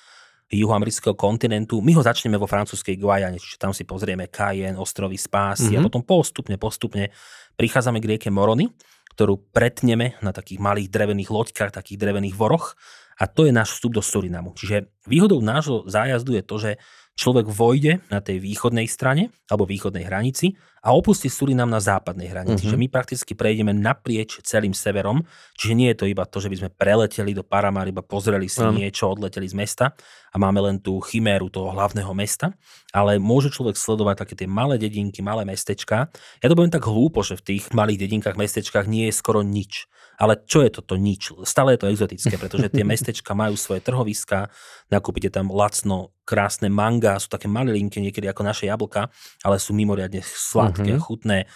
juhoamerického 0.47 1.12
kontinentu. 1.19 1.84
My 1.84 1.91
ho 1.91 2.04
začneme 2.08 2.39
vo 2.39 2.47
francúzskej 2.47 2.95
Guajane, 2.95 3.36
čiže 3.36 3.60
tam 3.60 3.76
si 3.76 3.84
pozrieme 3.84 4.32
Cayenne, 4.32 4.80
ostrovy 4.80 5.19
Spásy 5.19 5.76
mm-hmm. 5.76 5.84
a 5.84 5.86
potom 5.91 6.08
postupne, 6.08 6.56
postupne 6.56 7.12
prichádzame 7.60 8.00
k 8.00 8.15
rieke 8.15 8.30
Morony, 8.32 8.71
ktorú 9.12 9.52
pretneme 9.52 10.15
na 10.24 10.32
takých 10.32 10.63
malých 10.63 10.88
drevených 10.88 11.32
loďkách, 11.36 11.76
takých 11.76 12.00
drevených 12.00 12.36
voroch 12.39 12.80
a 13.21 13.29
to 13.29 13.45
je 13.45 13.53
náš 13.53 13.77
vstup 13.77 13.93
do 13.93 14.01
Surinamu. 14.01 14.57
Čiže 14.57 14.89
výhodou 15.05 15.45
nášho 15.45 15.86
zájazdu 15.86 16.41
je 16.41 16.43
to, 16.43 16.55
že 16.57 16.71
človek 17.13 17.45
vojde 17.45 18.01
na 18.10 18.17
tej 18.17 18.41
východnej 18.41 18.89
strane 18.89 19.29
alebo 19.45 19.69
východnej 19.69 20.01
hranici 20.01 20.57
a 20.81 20.97
opustí 20.97 21.29
Surinam 21.29 21.69
na 21.69 21.77
západnej 21.77 22.34
hranici. 22.34 22.65
Uh-huh. 22.65 22.73
Že 22.73 22.81
my 22.81 22.88
prakticky 22.89 23.38
prejdeme 23.38 23.77
naprieč 23.77 24.41
celým 24.41 24.73
severom, 24.73 25.21
čiže 25.53 25.77
nie 25.77 25.93
je 25.93 25.97
to 26.01 26.05
iba 26.10 26.25
to, 26.25 26.41
že 26.41 26.49
by 26.49 26.57
sme 26.57 26.69
preleteli 26.73 27.38
do 27.38 27.45
Paramariba, 27.45 28.01
pozreli 28.01 28.49
si 28.49 28.65
uh-huh. 28.65 28.73
niečo, 28.73 29.13
odleteli 29.13 29.45
z 29.45 29.53
mesta 29.53 29.93
a 30.34 30.36
máme 30.41 30.57
len 30.65 30.81
tú 30.81 30.97
chiméru 30.97 31.53
toho 31.53 31.69
hlavného 31.69 32.10
mesta, 32.17 32.57
ale 32.89 33.21
môže 33.21 33.53
človek 33.53 33.77
sledovať 33.77 34.25
také 34.25 34.34
tie 34.34 34.49
malé 34.49 34.81
dedinky, 34.81 35.21
malé 35.21 35.45
mestečka. 35.45 36.10
Ja 36.41 36.47
to 36.49 36.57
poviem 36.57 36.73
tak 36.73 36.89
hlúpo, 36.89 37.21
že 37.21 37.38
v 37.38 37.53
tých 37.53 37.69
malých 37.69 38.10
dedinkách, 38.10 38.39
mestečkách 38.39 38.89
nie 38.89 39.12
je 39.12 39.13
skoro 39.13 39.45
nič. 39.45 39.86
Ale 40.17 40.41
čo 40.43 40.65
je 40.65 40.71
toto 40.74 41.00
nič? 41.00 41.32
Stále 41.47 41.76
je 41.76 41.86
to 41.86 41.91
exotické, 41.91 42.36
pretože 42.36 42.71
tie 42.74 42.88
mestečka 42.91 43.32
majú 43.36 43.56
svoje 43.56 43.84
trhoviska, 43.86 44.52
nakúpite 44.91 45.32
tam 45.32 45.52
lacno 45.52 46.15
krásne 46.26 46.71
manga, 46.71 47.19
sú 47.19 47.28
také 47.32 47.52
malé 47.52 47.76
linky, 47.76 48.00
niekedy 48.00 48.28
ako 48.28 48.41
naše 48.47 48.67
jablka, 48.67 49.12
ale 49.45 49.58
sú 49.58 49.76
mimoriadne 49.76 50.21
sladké, 50.24 50.95
uh-huh. 50.97 51.04
chutné. 51.04 51.50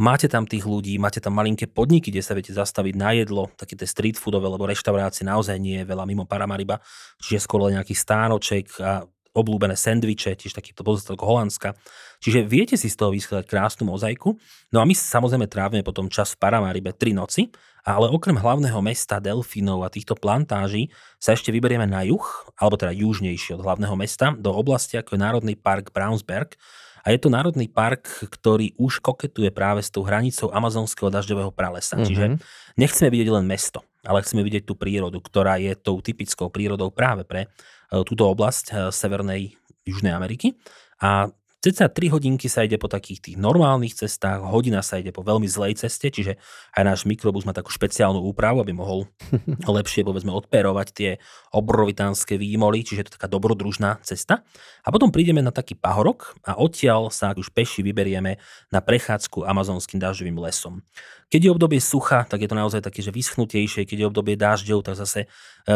Máte 0.00 0.32
tam 0.32 0.48
tých 0.48 0.64
ľudí, 0.64 0.96
máte 0.96 1.20
tam 1.20 1.36
malinké 1.36 1.68
podniky, 1.68 2.08
kde 2.08 2.24
sa 2.24 2.32
viete 2.32 2.56
zastaviť 2.56 2.94
na 2.96 3.12
jedlo, 3.12 3.52
také 3.52 3.76
tie 3.76 3.84
street 3.84 4.16
foodové, 4.16 4.48
lebo 4.48 4.64
reštaurácie 4.64 5.28
naozaj 5.28 5.60
nie 5.60 5.84
je 5.84 5.84
veľa 5.84 6.08
mimo 6.08 6.24
Paramariba, 6.24 6.80
čiže 7.20 7.44
skôr 7.44 7.68
len 7.68 7.76
nejaký 7.76 7.92
stánoček 7.92 8.80
a 8.80 9.04
obľúbené 9.30 9.78
sendviče, 9.78 10.34
tiež 10.34 10.58
takýto 10.58 10.82
pozostatok 10.82 11.22
Holandska. 11.22 11.78
Čiže 12.18 12.48
viete 12.48 12.74
si 12.74 12.90
z 12.90 12.98
toho 12.98 13.14
vyskladať 13.14 13.46
krásnu 13.46 13.86
mozaiku. 13.86 14.34
No 14.74 14.82
a 14.82 14.84
my 14.84 14.94
samozrejme 14.96 15.46
trávime 15.46 15.86
potom 15.86 16.10
čas 16.10 16.34
v 16.34 16.42
Paramaribe 16.42 16.90
3 16.96 17.14
noci, 17.14 17.46
ale 17.84 18.12
okrem 18.12 18.36
hlavného 18.36 18.80
mesta 18.84 19.18
Delfínov 19.18 19.84
a 19.84 19.92
týchto 19.92 20.16
plantáží 20.16 20.92
sa 21.16 21.32
ešte 21.32 21.52
vyberieme 21.54 21.88
na 21.88 22.04
juh, 22.04 22.24
alebo 22.56 22.76
teda 22.76 22.92
južnejšie 22.92 23.56
od 23.56 23.64
hlavného 23.64 23.94
mesta, 23.96 24.32
do 24.36 24.52
oblasti 24.52 25.00
ako 25.00 25.16
je 25.16 25.20
Národný 25.20 25.54
park 25.56 25.92
Brownsberg. 25.92 26.56
A 27.00 27.16
je 27.16 27.18
to 27.24 27.32
národný 27.32 27.64
park, 27.64 28.28
ktorý 28.28 28.76
už 28.76 29.00
koketuje 29.00 29.48
práve 29.48 29.80
s 29.80 29.88
tou 29.88 30.04
hranicou 30.04 30.52
amazonského 30.52 31.08
dažďového 31.08 31.48
pralesa. 31.48 31.96
Mm-hmm. 31.96 32.04
Čiže 32.04 32.24
nechceme 32.76 33.08
vidieť 33.08 33.40
len 33.40 33.48
mesto, 33.48 33.80
ale 34.04 34.20
chceme 34.20 34.44
vidieť 34.44 34.68
tú 34.68 34.76
prírodu, 34.76 35.16
ktorá 35.16 35.56
je 35.56 35.72
tou 35.80 35.96
typickou 36.04 36.52
prírodou 36.52 36.92
práve 36.92 37.24
pre 37.24 37.48
E, 37.90 38.06
túto 38.06 38.30
oblasť 38.30 38.64
e, 38.70 38.72
Severnej 38.94 39.42
Južnej 39.82 40.14
Ameriky. 40.14 40.54
A 41.02 41.26
Ceca 41.60 41.92
3 41.92 42.16
hodinky 42.16 42.48
sa 42.48 42.64
ide 42.64 42.80
po 42.80 42.88
takých 42.88 43.20
tých 43.20 43.36
normálnych 43.36 43.92
cestách, 43.92 44.40
hodina 44.48 44.80
sa 44.80 44.96
ide 44.96 45.12
po 45.12 45.20
veľmi 45.20 45.44
zlej 45.44 45.76
ceste, 45.76 46.08
čiže 46.08 46.40
aj 46.72 46.82
náš 46.88 47.00
mikrobus 47.04 47.44
má 47.44 47.52
takú 47.52 47.68
špeciálnu 47.68 48.16
úpravu, 48.16 48.64
aby 48.64 48.72
mohol 48.72 49.04
lepšie 49.68 50.00
povedzme 50.00 50.32
odperovať 50.32 50.88
tie 50.96 51.10
obrovitánske 51.52 52.40
výmoly, 52.40 52.80
čiže 52.80 53.00
je 53.04 53.06
to 53.12 53.16
taká 53.20 53.28
dobrodružná 53.28 54.00
cesta. 54.00 54.40
A 54.80 54.88
potom 54.88 55.12
prídeme 55.12 55.44
na 55.44 55.52
taký 55.52 55.76
pahorok 55.76 56.32
a 56.48 56.56
odtiaľ 56.56 57.12
sa 57.12 57.36
už 57.36 57.52
peši 57.52 57.84
vyberieme 57.84 58.40
na 58.72 58.80
prechádzku 58.80 59.44
amazonským 59.44 60.00
dažďovým 60.00 60.40
lesom. 60.40 60.80
Keď 61.30 61.40
je 61.46 61.54
obdobie 61.54 61.78
sucha, 61.78 62.26
tak 62.26 62.42
je 62.42 62.50
to 62.50 62.58
naozaj 62.58 62.82
také, 62.82 63.06
že 63.06 63.14
vyschnutejšie, 63.14 63.86
keď 63.86 63.96
je 64.02 64.10
obdobie 64.10 64.34
dažďov, 64.34 64.82
tak 64.82 64.98
zase 64.98 65.24
e, 65.24 65.28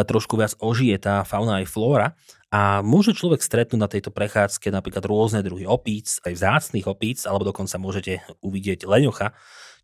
trošku 0.03 0.35
viac 0.35 0.51
ožije 0.59 0.99
tá 0.99 1.23
fauna 1.23 1.63
aj 1.63 1.71
flóra. 1.71 2.19
A 2.51 2.83
môže 2.83 3.15
človek 3.15 3.39
stretnúť 3.39 3.79
na 3.79 3.87
tejto 3.87 4.11
prechádzke 4.11 4.67
napríklad 4.67 5.07
rôzne 5.07 5.39
druhy 5.43 5.63
opíc, 5.63 6.19
aj 6.27 6.35
vzácných 6.35 6.87
opíc, 6.91 7.23
alebo 7.23 7.47
dokonca 7.47 7.79
môžete 7.79 8.19
uvidieť 8.43 8.83
leňocha, 8.83 9.31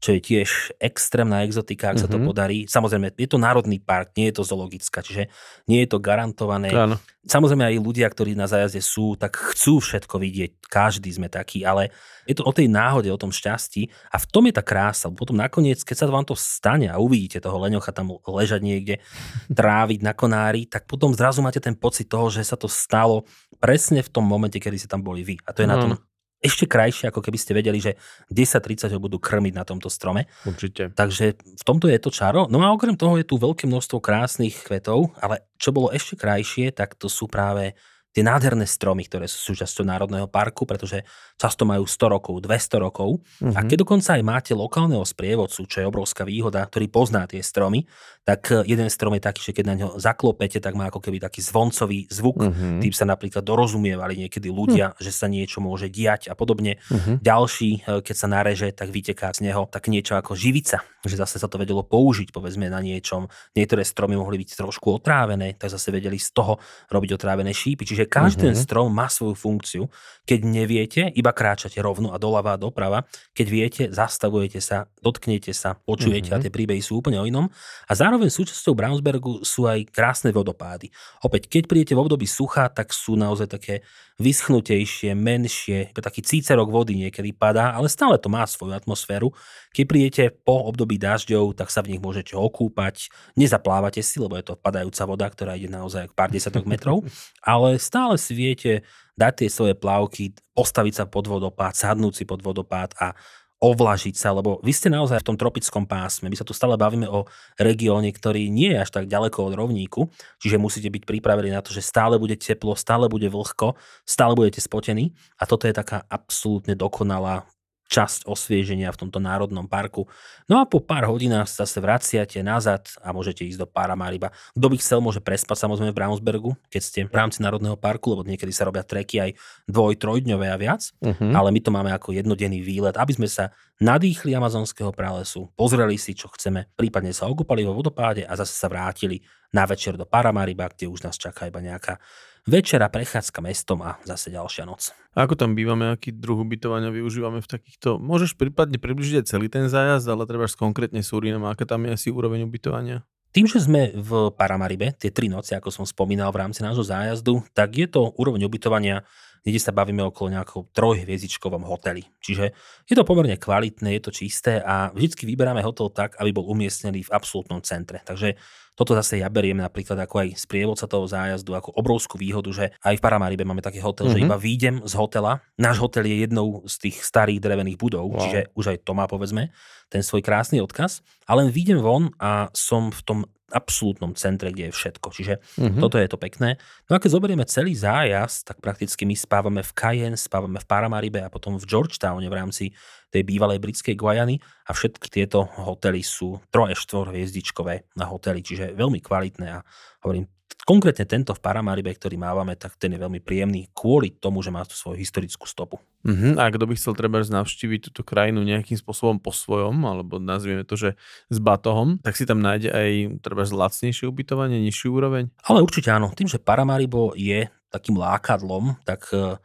čo 0.02 0.18
je 0.18 0.20
tiež 0.20 0.82
extrémna 0.82 1.46
exotika, 1.46 1.94
ak 1.94 2.02
mm-hmm. 2.02 2.10
sa 2.10 2.14
to 2.14 2.18
mhm. 2.18 2.26
podarí. 2.26 2.58
Samozrejme, 2.66 3.14
je 3.14 3.30
to 3.30 3.38
národný 3.38 3.78
park, 3.78 4.18
nie 4.18 4.34
je 4.34 4.42
to 4.42 4.44
zoologická, 4.44 5.06
čiže 5.06 5.30
nie 5.70 5.86
je 5.86 5.90
to 5.94 6.02
garantované. 6.02 6.74
Áno. 6.74 6.98
Samozrejme 7.22 7.70
aj 7.70 7.86
ľudia, 7.86 8.10
ktorí 8.10 8.34
na 8.34 8.50
zájazde 8.50 8.82
sú, 8.82 9.14
tak 9.14 9.38
chcú 9.38 9.78
všetko 9.78 10.18
vidieť. 10.18 10.52
Každý 10.66 11.06
sme 11.14 11.30
takí, 11.30 11.62
ale 11.62 11.94
je 12.26 12.34
to 12.34 12.42
o 12.42 12.50
tej 12.50 12.66
náhode, 12.66 13.14
o 13.14 13.22
tom 13.22 13.30
šťastí 13.30 13.94
a 14.10 14.18
v 14.18 14.26
tom 14.26 14.50
je 14.50 14.58
tá 14.58 14.66
krása. 14.66 15.06
Potom 15.14 15.38
nakoniec, 15.38 15.86
keď 15.86 15.96
sa 16.02 16.10
vám 16.10 16.26
to 16.26 16.34
stane 16.34 16.90
a 16.90 16.98
uvidíte 16.98 17.38
toho 17.38 17.62
leňocha 17.62 17.94
tam 17.94 18.18
ležať 18.26 18.66
niekde, 18.66 18.96
tráviť 19.54 20.02
na 20.02 20.18
konári, 20.18 20.66
tak 20.66 20.90
potom 20.90 21.14
zrazu 21.14 21.46
máte 21.46 21.62
ten 21.62 21.78
pocit 21.78 22.10
toho, 22.10 22.34
že 22.34 22.42
sa 22.42 22.58
to 22.58 22.66
stalo 22.66 23.30
presne 23.62 24.02
v 24.02 24.10
tom 24.10 24.26
momente, 24.26 24.58
kedy 24.58 24.82
ste 24.82 24.90
tam 24.90 25.06
boli 25.06 25.22
vy. 25.22 25.38
A 25.46 25.54
to 25.54 25.62
je 25.62 25.70
no. 25.70 25.78
na 25.78 25.78
tom 25.78 25.92
ešte 26.41 26.65
krajšie, 26.65 27.13
ako 27.13 27.21
keby 27.21 27.38
ste 27.38 27.54
vedeli, 27.54 27.77
že 27.77 27.95
10-30 28.34 28.89
ho 28.91 28.99
budú 28.99 29.21
krmiť 29.21 29.54
na 29.54 29.62
tomto 29.62 29.88
strome. 29.93 30.25
Určite. 30.41 30.89
Takže 30.89 31.38
v 31.38 31.63
tomto 31.63 31.86
je 31.86 32.01
to 32.01 32.10
čaro. 32.10 32.49
No 32.49 32.60
a 32.65 32.73
okrem 32.73 32.97
toho 32.97 33.15
je 33.21 33.25
tu 33.30 33.38
veľké 33.38 33.69
množstvo 33.69 34.01
krásnych 34.01 34.58
kvetov, 34.65 35.13
ale 35.21 35.45
čo 35.62 35.69
bolo 35.69 35.93
ešte 35.93 36.17
krajšie, 36.17 36.73
tak 36.73 36.97
to 36.97 37.06
sú 37.06 37.30
práve 37.30 37.77
tie 38.12 38.24
nádherné 38.28 38.67
stromy, 38.67 39.08
ktoré 39.08 39.26
sú 39.28 39.52
súčasťou 39.52 39.88
Národného 39.88 40.28
parku, 40.28 40.67
pretože 40.67 41.08
často 41.39 41.63
majú 41.63 41.88
100 41.88 42.15
rokov, 42.19 42.43
200 42.43 42.84
rokov. 42.84 43.24
Mm-hmm. 43.39 43.56
A 43.56 43.60
mhm. 43.63 43.67
keď 43.67 43.78
dokonca 43.88 44.10
aj 44.19 44.24
máte 44.24 44.52
lokálneho 44.52 45.04
sprievodcu, 45.04 45.63
čo 45.65 45.78
je 45.82 45.89
obrovská 45.89 46.28
výhoda, 46.28 46.63
ktorý 46.63 46.91
pozná 46.91 47.24
tie 47.26 47.39
stromy, 47.39 47.88
tak 48.21 48.54
e, 48.54 48.62
jeden 48.69 48.88
strom 48.91 49.17
je 49.17 49.24
taký, 49.24 49.41
že 49.41 49.56
keď 49.56 49.65
na 49.65 49.76
ňo 49.80 49.89
zaklopete, 49.97 50.62
tak 50.62 50.78
má 50.78 50.91
ako 50.93 51.02
keby 51.02 51.17
taký 51.17 51.41
zvoncový 51.41 52.06
zvuk. 52.12 52.45
Mm-hmm. 52.45 52.80
Tým 52.86 52.93
sa 52.93 53.06
napríklad 53.10 53.41
dorozumievali 53.41 54.19
niekedy 54.28 54.52
ľudia, 54.54 54.93
mm-hmm. 54.93 55.04
že 55.04 55.12
sa 55.12 55.26
niečo 55.26 55.63
môže 55.63 55.89
diať 55.89 56.30
a 56.30 56.38
podobne. 56.38 56.78
Mm-hmm. 56.91 57.15
Ďalší, 57.24 57.71
e, 57.82 58.04
keď 58.06 58.15
sa 58.15 58.28
nareže, 58.30 58.67
tak 58.76 58.93
vyteká 58.93 59.34
z 59.34 59.50
neho 59.50 59.65
tak 59.65 59.89
niečo 59.89 60.19
ako 60.19 60.38
živica, 60.38 60.86
že 61.02 61.17
zase 61.17 61.41
sa 61.41 61.50
to 61.50 61.58
vedelo 61.58 61.82
použiť, 61.82 62.30
povedzme, 62.30 62.69
na 62.69 62.78
niečom. 62.84 63.26
Niektoré 63.58 63.82
stromy 63.82 64.19
mohli 64.19 64.38
byť 64.41 64.62
trošku 64.62 65.02
otrávené, 65.02 65.58
tak 65.58 65.74
zase 65.74 65.89
vedeli 65.89 66.21
z 66.21 66.30
toho 66.34 66.62
robiť 66.93 67.17
otrávené 67.17 67.50
šípy. 67.56 67.86
Čiže 67.86 68.01
každý 68.08 68.50
mm-hmm. 68.52 68.64
strom 68.64 68.90
má 68.94 69.10
svoju 69.10 69.36
funkciu. 69.36 69.84
Keď 70.24 70.40
neviete, 70.46 71.02
iba 71.12 71.34
kráčate 71.34 71.82
rovno 71.82 72.14
a 72.14 72.22
doľava 72.22 72.56
a 72.56 72.62
doprava. 72.62 73.04
Keď 73.34 73.48
viete, 73.50 73.84
zastavujete 73.90 74.62
sa, 74.62 74.88
dotknete 75.02 75.52
sa, 75.52 75.76
počujete 75.76 76.30
mm-hmm. 76.30 76.42
a 76.42 76.44
tie 76.46 76.54
príbehy 76.54 76.82
sú 76.82 77.02
úplne 77.02 77.20
o 77.20 77.26
inom. 77.26 77.50
A 77.90 77.94
zároveň 77.98 78.30
súčasťou 78.30 78.78
Brownsbergu 78.78 79.42
sú 79.42 79.66
aj 79.66 79.90
krásne 79.90 80.30
vodopády. 80.30 80.94
Opäť, 81.26 81.50
keď 81.50 81.64
prídete 81.68 81.94
v 81.98 82.04
období 82.06 82.30
sucha, 82.30 82.70
tak 82.70 82.94
sú 82.94 83.18
naozaj 83.18 83.50
také 83.50 83.82
vyschnutejšie, 84.22 85.18
menšie, 85.18 85.90
taký 85.98 86.22
cícerok 86.22 86.70
vody 86.70 86.94
niekedy 86.94 87.34
padá, 87.34 87.74
ale 87.74 87.90
stále 87.90 88.22
to 88.22 88.30
má 88.30 88.46
svoju 88.46 88.78
atmosféru. 88.78 89.34
Keď 89.74 89.84
prídete 89.90 90.24
po 90.30 90.70
období 90.70 91.02
dažďov, 91.02 91.58
tak 91.58 91.74
sa 91.74 91.82
v 91.82 91.98
nich 91.98 92.02
môžete 92.02 92.38
okúpať, 92.38 93.10
nezaplávate 93.34 94.06
si, 94.06 94.22
lebo 94.22 94.38
je 94.38 94.46
to 94.46 94.56
padajúca 94.56 95.04
voda, 95.10 95.26
ktorá 95.28 95.58
ide 95.58 95.68
naozaj 95.68 96.14
pár 96.14 96.30
desiatok 96.30 96.70
metrov, 96.70 97.02
ale 97.42 97.82
stále 97.82 98.16
si 98.22 98.38
viete 98.38 98.86
dať 99.18 99.34
tie 99.46 99.50
svoje 99.52 99.74
plavky, 99.76 100.38
postaviť 100.56 100.94
sa 100.94 101.06
pod 101.10 101.28
vodopád, 101.28 101.74
sadnúť 101.76 102.22
si 102.22 102.24
pod 102.24 102.40
vodopád 102.46 102.96
a 103.02 103.18
ovlažiť 103.62 104.17
sa, 104.17 104.34
lebo 104.34 104.58
vy 104.65 104.74
ste 104.74 104.89
naozaj 104.89 105.21
v 105.21 105.28
tom 105.32 105.38
tropickom 105.38 105.86
pásme. 105.86 106.34
My 106.34 106.36
sa 106.36 106.41
tu 106.41 106.52
stále 106.52 106.74
bavíme 106.74 107.06
o 107.06 107.30
regióne, 107.62 108.10
ktorý 108.10 108.50
nie 108.50 108.74
je 108.74 108.82
až 108.82 108.89
tak 108.89 109.06
ďaleko 109.06 109.38
od 109.38 109.54
rovníku, 109.54 110.10
čiže 110.41 110.58
musíte 110.58 110.89
byť 110.89 111.06
pripravení 111.06 111.54
na 111.54 111.62
to, 111.62 111.69
že 111.69 111.86
stále 111.86 112.17
bude 112.17 112.34
teplo, 112.41 112.74
stále 112.74 113.06
bude 113.06 113.30
vlhko, 113.30 113.78
stále 114.02 114.34
budete 114.34 114.65
spotení 114.65 115.13
a 115.38 115.45
toto 115.45 115.69
je 115.69 115.78
taká 115.78 116.02
absolútne 116.10 116.74
dokonalá 116.74 117.45
časť 117.91 118.23
osvieženia 118.23 118.88
v 118.95 118.99
tomto 119.04 119.19
národnom 119.19 119.67
parku. 119.67 120.08
No 120.47 120.63
a 120.63 120.65
po 120.65 120.80
pár 120.80 121.12
hodinách 121.12 121.51
sa 121.51 121.67
zase 121.67 121.84
vraciate 121.84 122.39
nazad 122.39 122.88
a 123.04 123.12
môžete 123.12 123.43
ísť 123.43 123.60
do 123.60 123.67
Paramariba. 123.67 124.32
Kto 124.56 124.67
by 124.71 124.75
chcel, 124.80 125.04
môže 125.04 125.19
prespať 125.19 125.67
samozrejme 125.67 125.91
v 125.91 125.99
Brownsbergu, 125.99 126.51
keď 126.71 126.82
ste 126.82 126.99
v 127.04 127.12
rámci 127.12 127.43
národného 127.43 127.75
parku, 127.75 128.15
lebo 128.15 128.23
niekedy 128.23 128.56
sa 128.56 128.63
robia 128.63 128.88
treky 128.88 129.19
aj 129.19 129.32
dvoj, 129.67 129.99
trojdňové 129.99 130.47
a 130.47 130.56
viac, 130.56 130.88
uh-huh. 131.04 131.36
ale 131.36 131.51
my 131.51 131.60
to 131.60 131.69
máme 131.75 131.91
ako 131.91 132.15
jednodenný 132.15 132.63
výlet, 132.63 132.95
aby 132.95 133.12
sme 133.12 133.27
sa 133.27 133.51
nadýchli 133.84 134.32
amazonského 134.32 134.95
pralesu, 134.95 135.51
pozreli 135.60 135.99
si, 135.99 136.15
čo 136.15 136.32
chceme, 136.32 136.71
prípadne 136.80 137.12
sa 137.12 137.27
okúpali 137.27 137.67
vo 137.67 137.75
vodopáde 137.75 138.23
a 138.23 138.39
zase 138.39 138.56
sa 138.56 138.71
vrátili 138.71 139.19
na 139.51 139.67
večer 139.67 139.99
do 139.99 140.08
Paramariba, 140.08 140.71
kde 140.71 140.88
už 140.88 141.04
nás 141.04 141.19
čaká 141.19 141.51
iba 141.51 141.60
nejaká 141.60 141.99
večera, 142.47 142.89
prechádzka 142.89 143.39
mestom 143.43 143.82
a 143.86 143.97
zase 144.06 144.34
ďalšia 144.34 144.65
noc. 144.65 144.93
A 145.13 145.27
ako 145.27 145.36
tam 145.36 145.54
bývame, 145.54 145.91
aký 145.91 146.15
druh 146.15 146.39
ubytovania 146.41 146.89
využívame 146.89 147.43
v 147.43 147.49
takýchto... 147.49 147.99
Môžeš 147.99 148.39
prípadne 148.39 148.80
približiť 148.80 149.27
celý 149.27 149.51
ten 149.51 149.67
zájazd, 149.67 150.08
ale 150.08 150.23
treba 150.25 150.47
konkrétne 150.47 151.04
Surinam, 151.04 151.45
aká 151.49 151.67
tam 151.67 151.86
je 151.86 151.97
asi 151.97 152.08
úroveň 152.10 152.47
ubytovania? 152.47 153.04
Tým, 153.32 153.47
že 153.47 153.63
sme 153.63 153.95
v 153.95 154.27
Paramaribe, 154.36 154.91
tie 154.99 155.08
tri 155.08 155.32
noci, 155.32 155.56
ako 155.56 155.71
som 155.71 155.86
spomínal 155.88 156.36
v 156.36 156.43
rámci 156.43 156.60
nášho 156.67 156.84
zájazdu, 156.84 157.39
tak 157.56 157.80
je 157.80 157.88
to 157.88 158.12
úroveň 158.19 158.43
ubytovania 158.43 159.08
kde 159.41 159.60
sa 159.60 159.73
bavíme 159.73 160.06
okolo 160.06 160.38
nejakého 160.38 160.69
trojhviezdičkovom 160.69 161.65
hoteli. 161.65 162.06
Čiže 162.21 162.54
je 162.86 162.95
to 162.95 163.06
pomerne 163.06 163.34
kvalitné, 163.38 163.97
je 163.97 164.01
to 164.06 164.12
čisté 164.13 164.62
a 164.62 164.93
vždy 164.93 165.34
vyberáme 165.34 165.65
hotel 165.65 165.89
tak, 165.89 166.17
aby 166.21 166.30
bol 166.30 166.45
umiestnený 166.49 167.10
v 167.10 167.13
absolútnom 167.13 167.62
centre. 167.65 168.06
Takže 168.06 168.38
toto 168.77 168.95
zase 168.95 169.19
ja 169.19 169.27
beriem 169.27 169.60
napríklad 169.60 169.99
ako 170.08 170.25
aj 170.25 170.30
z 170.41 170.45
prievodca 170.47 170.88
toho 170.88 171.04
zájazdu 171.06 171.54
ako 171.54 171.75
obrovskú 171.75 172.15
výhodu, 172.15 172.49
že 172.49 172.65
aj 172.82 172.97
v 172.97 173.04
Paramaribe 173.04 173.43
máme 173.43 173.60
taký 173.60 173.84
hotel, 173.84 174.10
mm-hmm. 174.10 174.15
že 174.15 174.21
mhm. 174.23 174.27
iba 174.32 174.38
výjdem 174.39 174.75
z 174.88 174.93
hotela. 174.95 175.43
Náš 175.60 175.84
hotel 175.84 176.08
je 176.08 176.23
jednou 176.23 176.63
z 176.65 176.89
tých 176.89 177.04
starých 177.04 177.43
drevených 177.43 177.77
budov, 177.77 178.10
wow. 178.10 178.21
čiže 178.25 178.49
už 178.56 178.65
aj 178.73 178.77
to 178.88 178.93
má 178.95 179.06
povedzme 179.06 179.51
ten 179.91 180.01
svoj 180.01 180.23
krásny 180.23 180.63
odkaz. 180.63 181.04
A 181.27 181.36
len 181.36 181.51
výjdem 181.51 181.84
von 181.84 182.15
a 182.17 182.47
som 182.56 182.89
v 182.89 183.01
tom 183.04 183.19
absolútnom 183.52 184.16
centre, 184.16 184.50
kde 184.50 184.72
je 184.72 184.74
všetko. 184.74 185.08
Čiže 185.12 185.34
mm-hmm. 185.40 185.82
toto 185.84 186.00
je 186.00 186.08
to 186.08 186.18
pekné. 186.18 186.58
No 186.88 186.98
a 186.98 187.02
keď 187.04 187.20
zoberieme 187.20 187.46
celý 187.46 187.76
zájazd, 187.76 188.48
tak 188.52 188.58
prakticky 188.64 189.04
my 189.04 189.16
spávame 189.16 189.62
v 189.62 189.72
Cayenne, 189.76 190.18
spávame 190.18 190.58
v 190.58 190.68
Paramaribe 190.68 191.20
a 191.22 191.30
potom 191.30 191.60
v 191.60 191.68
Georgetowne 191.68 192.28
v 192.32 192.36
rámci 192.36 192.66
tej 193.12 193.28
bývalej 193.28 193.60
britskej 193.60 194.00
Guajany 194.00 194.40
a 194.66 194.72
všetky 194.72 195.12
tieto 195.12 195.44
hotely 195.44 196.00
sú 196.02 196.40
3 196.50 196.74
4 196.74 197.12
hviezdičkové 197.12 197.92
na 198.00 198.08
hotely, 198.08 198.40
čiže 198.40 198.72
veľmi 198.72 199.04
kvalitné 199.04 199.48
a 199.52 199.60
hovorím, 200.08 200.26
konkrétne 200.63 201.06
tento 201.10 201.34
v 201.34 201.41
Paramaribe, 201.41 201.89
ktorý 201.93 202.17
mávame, 202.17 202.54
tak 202.56 202.78
ten 202.78 202.93
je 202.93 203.00
veľmi 203.02 203.21
príjemný 203.21 203.69
kvôli 203.74 204.13
tomu, 204.13 204.45
že 204.45 204.54
má 204.54 204.62
tú 204.65 204.78
svoju 204.78 204.97
historickú 205.00 205.50
stopu. 205.50 205.82
Uh-huh. 206.02 206.34
A 206.38 206.50
kto 206.50 206.65
by 206.65 206.74
chcel 206.78 206.93
treba 206.97 207.21
navštíviť 207.21 207.89
túto 207.89 208.02
krajinu 208.02 208.41
nejakým 208.41 208.78
spôsobom 208.78 209.21
po 209.21 209.34
svojom, 209.34 209.78
alebo 209.86 210.17
nazvieme 210.17 210.65
to, 210.65 210.78
že 210.78 210.89
s 211.30 211.38
batohom, 211.38 212.02
tak 212.02 212.17
si 212.17 212.26
tam 212.26 212.41
nájde 212.41 212.74
aj 212.74 212.91
treba 213.21 213.45
lacnejšie 213.45 214.10
ubytovanie, 214.10 214.62
nižší 214.62 214.89
úroveň? 214.89 215.30
Ale 215.45 215.62
určite 215.62 215.93
áno. 215.93 216.10
Tým, 216.13 216.30
že 216.30 216.41
Paramaribo 216.41 217.13
je 217.13 217.50
takým 217.71 217.97
lákadlom, 217.97 218.82
tak 218.84 219.08
eh, 219.13 219.38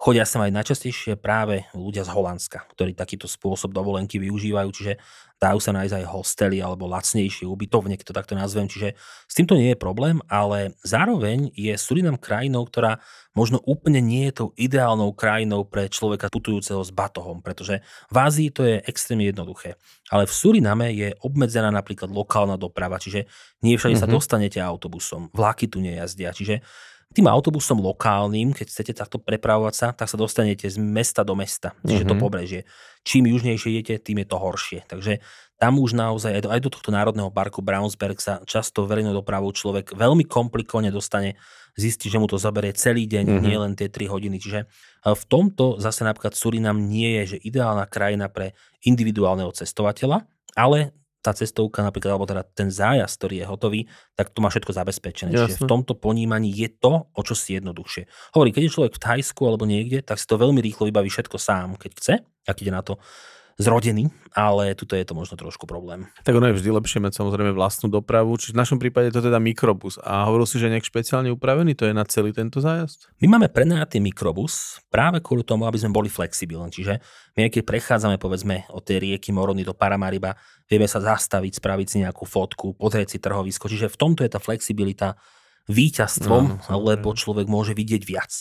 Chodia 0.00 0.24
sa 0.24 0.40
aj 0.48 0.56
najčastejšie 0.56 1.20
práve 1.20 1.68
ľudia 1.76 2.08
z 2.08 2.16
Holandska, 2.16 2.64
ktorí 2.72 2.96
takýto 2.96 3.28
spôsob 3.28 3.76
dovolenky 3.76 4.16
využívajú, 4.16 4.68
čiže 4.72 4.96
dajú 5.36 5.60
sa 5.60 5.76
nájsť 5.76 5.92
aj 6.00 6.04
hostely 6.08 6.56
alebo 6.64 6.88
lacnejšie 6.88 7.44
ubytovne, 7.44 8.00
to 8.00 8.16
takto 8.16 8.32
nazvem, 8.32 8.64
čiže 8.64 8.96
s 9.28 9.34
týmto 9.36 9.60
nie 9.60 9.72
je 9.72 9.78
problém, 9.80 10.24
ale 10.32 10.72
zároveň 10.80 11.52
je 11.52 11.76
Surinam 11.76 12.16
krajinou, 12.16 12.64
ktorá 12.64 12.96
možno 13.36 13.60
úplne 13.60 14.00
nie 14.00 14.32
je 14.32 14.40
tou 14.40 14.48
ideálnou 14.56 15.12
krajinou 15.12 15.68
pre 15.68 15.92
človeka 15.92 16.32
putujúceho 16.32 16.80
s 16.80 16.88
batohom, 16.92 17.44
pretože 17.44 17.84
v 18.08 18.16
Ázii 18.16 18.48
to 18.56 18.64
je 18.64 18.80
extrémne 18.88 19.28
jednoduché. 19.28 19.76
Ale 20.08 20.24
v 20.24 20.32
Suriname 20.32 20.96
je 20.96 21.12
obmedzená 21.20 21.68
napríklad 21.68 22.08
lokálna 22.08 22.56
doprava, 22.56 22.96
čiže 22.96 23.28
nie 23.60 23.76
všade 23.76 24.00
mm-hmm. 24.00 24.04
sa 24.04 24.08
mhm. 24.08 24.16
dostanete 24.16 24.58
autobusom, 24.64 25.28
vlaky 25.36 25.68
tu 25.68 25.84
nejazdia, 25.84 26.32
čiže 26.32 26.64
tým 27.10 27.26
autobusom 27.26 27.82
lokálnym, 27.82 28.54
keď 28.54 28.66
chcete 28.70 28.92
takto 28.94 29.18
prepravovať 29.18 29.74
sa, 29.74 29.86
tak 29.90 30.06
sa 30.06 30.14
dostanete 30.14 30.70
z 30.70 30.78
mesta 30.78 31.26
do 31.26 31.34
mesta, 31.34 31.74
čiže 31.82 32.06
mm-hmm. 32.06 32.10
to 32.10 32.14
mhm. 32.14 32.22
pobrežie. 32.22 32.60
Čím 33.02 33.34
južnejšie 33.34 33.68
idete, 33.74 33.94
tým 33.98 34.22
je 34.22 34.26
to 34.30 34.36
horšie. 34.38 34.80
Takže 34.86 35.18
tam 35.58 35.76
už 35.82 35.98
naozaj 35.98 36.38
aj 36.38 36.42
do, 36.46 36.48
aj 36.54 36.60
do 36.62 36.70
tohto 36.70 36.90
národného 36.94 37.28
parku 37.34 37.60
Brownsberg 37.60 38.22
sa 38.22 38.38
často 38.46 38.86
verejnou 38.86 39.12
dopravou 39.12 39.50
človek 39.50 39.92
veľmi 39.92 40.22
komplikovane 40.24 40.94
dostane, 40.94 41.34
zistí, 41.74 42.06
že 42.06 42.22
mu 42.22 42.30
to 42.30 42.38
zaberie 42.38 42.70
celý 42.78 43.10
deň, 43.10 43.24
mm-hmm. 43.26 43.42
nie 43.42 43.56
len 43.58 43.72
tie 43.74 43.90
3 43.90 44.06
hodiny. 44.06 44.38
Čiže 44.38 44.70
v 45.02 45.24
tomto 45.26 45.82
zase 45.82 46.06
napríklad 46.06 46.38
Surinam 46.38 46.78
nie 46.78 47.18
je, 47.20 47.36
že 47.36 47.42
ideálna 47.42 47.90
krajina 47.90 48.30
pre 48.30 48.54
individuálneho 48.86 49.50
cestovateľa, 49.50 50.30
ale 50.54 50.94
tá 51.20 51.36
cestovka 51.36 51.84
napríklad, 51.84 52.16
alebo 52.16 52.24
teda 52.24 52.42
ten 52.42 52.72
zájazd, 52.72 53.14
ktorý 53.20 53.34
je 53.44 53.46
hotový, 53.46 53.80
tak 54.16 54.32
to 54.32 54.40
má 54.40 54.48
všetko 54.48 54.72
zabezpečené. 54.72 55.30
Jasne. 55.32 55.52
Čiže 55.52 55.56
v 55.60 55.68
tomto 55.68 55.92
ponímaní 55.96 56.48
je 56.48 56.68
to, 56.72 57.08
o 57.12 57.20
čo 57.20 57.36
si 57.36 57.60
jednoduchšie. 57.60 58.08
Hovorí, 58.32 58.50
keď 58.56 58.62
je 58.66 58.74
človek 58.74 58.92
v 58.96 59.02
Thajsku 59.04 59.42
alebo 59.44 59.68
niekde, 59.68 60.00
tak 60.00 60.16
si 60.16 60.24
to 60.24 60.40
veľmi 60.40 60.64
rýchlo 60.64 60.88
vybaví 60.88 61.12
všetko 61.12 61.36
sám, 61.36 61.76
keď 61.76 61.90
chce, 61.96 62.14
ak 62.48 62.56
ide 62.64 62.72
na 62.72 62.80
to 62.80 62.96
zrodený, 63.60 64.08
ale 64.32 64.72
tuto 64.72 64.96
je 64.96 65.04
to 65.04 65.12
možno 65.12 65.36
trošku 65.36 65.68
problém. 65.68 66.08
Tak 66.24 66.32
ono 66.32 66.48
je 66.48 66.56
vždy 66.56 66.70
lepšie 66.80 66.98
mať 67.04 67.20
samozrejme 67.20 67.52
vlastnú 67.52 67.92
dopravu, 67.92 68.32
čiže 68.40 68.56
v 68.56 68.60
našom 68.64 68.78
prípade 68.80 69.12
to 69.12 69.20
teda 69.20 69.36
mikrobus. 69.36 70.00
A 70.00 70.24
hovoril 70.24 70.48
si, 70.48 70.56
že 70.56 70.72
nejak 70.72 70.88
špeciálne 70.88 71.28
upravený, 71.28 71.76
to 71.76 71.84
je 71.84 71.92
na 71.92 72.08
celý 72.08 72.32
tento 72.32 72.64
zájazd? 72.64 73.12
My 73.20 73.36
máme 73.36 73.52
prenajatý 73.52 74.00
mikrobus 74.00 74.80
práve 74.88 75.20
kvôli 75.20 75.44
tomu, 75.44 75.68
aby 75.68 75.76
sme 75.76 75.92
boli 75.92 76.08
flexibilní. 76.08 76.72
Čiže 76.72 77.04
my, 77.36 77.52
keď 77.52 77.62
prechádzame 77.68 78.16
povedzme 78.16 78.64
od 78.72 78.80
tej 78.80 79.04
rieky 79.04 79.28
Morony 79.36 79.60
do 79.60 79.76
Paramariba, 79.76 80.32
vieme 80.64 80.88
sa 80.88 81.04
zastaviť, 81.04 81.60
spraviť 81.60 81.86
si 81.86 81.96
nejakú 82.00 82.24
fotku, 82.24 82.72
pozrieť 82.80 83.14
si 83.14 83.18
trhovisko. 83.20 83.68
Čiže 83.68 83.92
v 83.92 84.00
tomto 84.00 84.24
je 84.24 84.32
tá 84.32 84.40
flexibilita 84.40 85.20
víťazstvom, 85.68 86.44
no, 86.48 86.64
no, 86.64 86.78
lebo 86.80 87.12
človek 87.12 87.44
môže 87.44 87.76
vidieť 87.76 88.02
viac. 88.08 88.32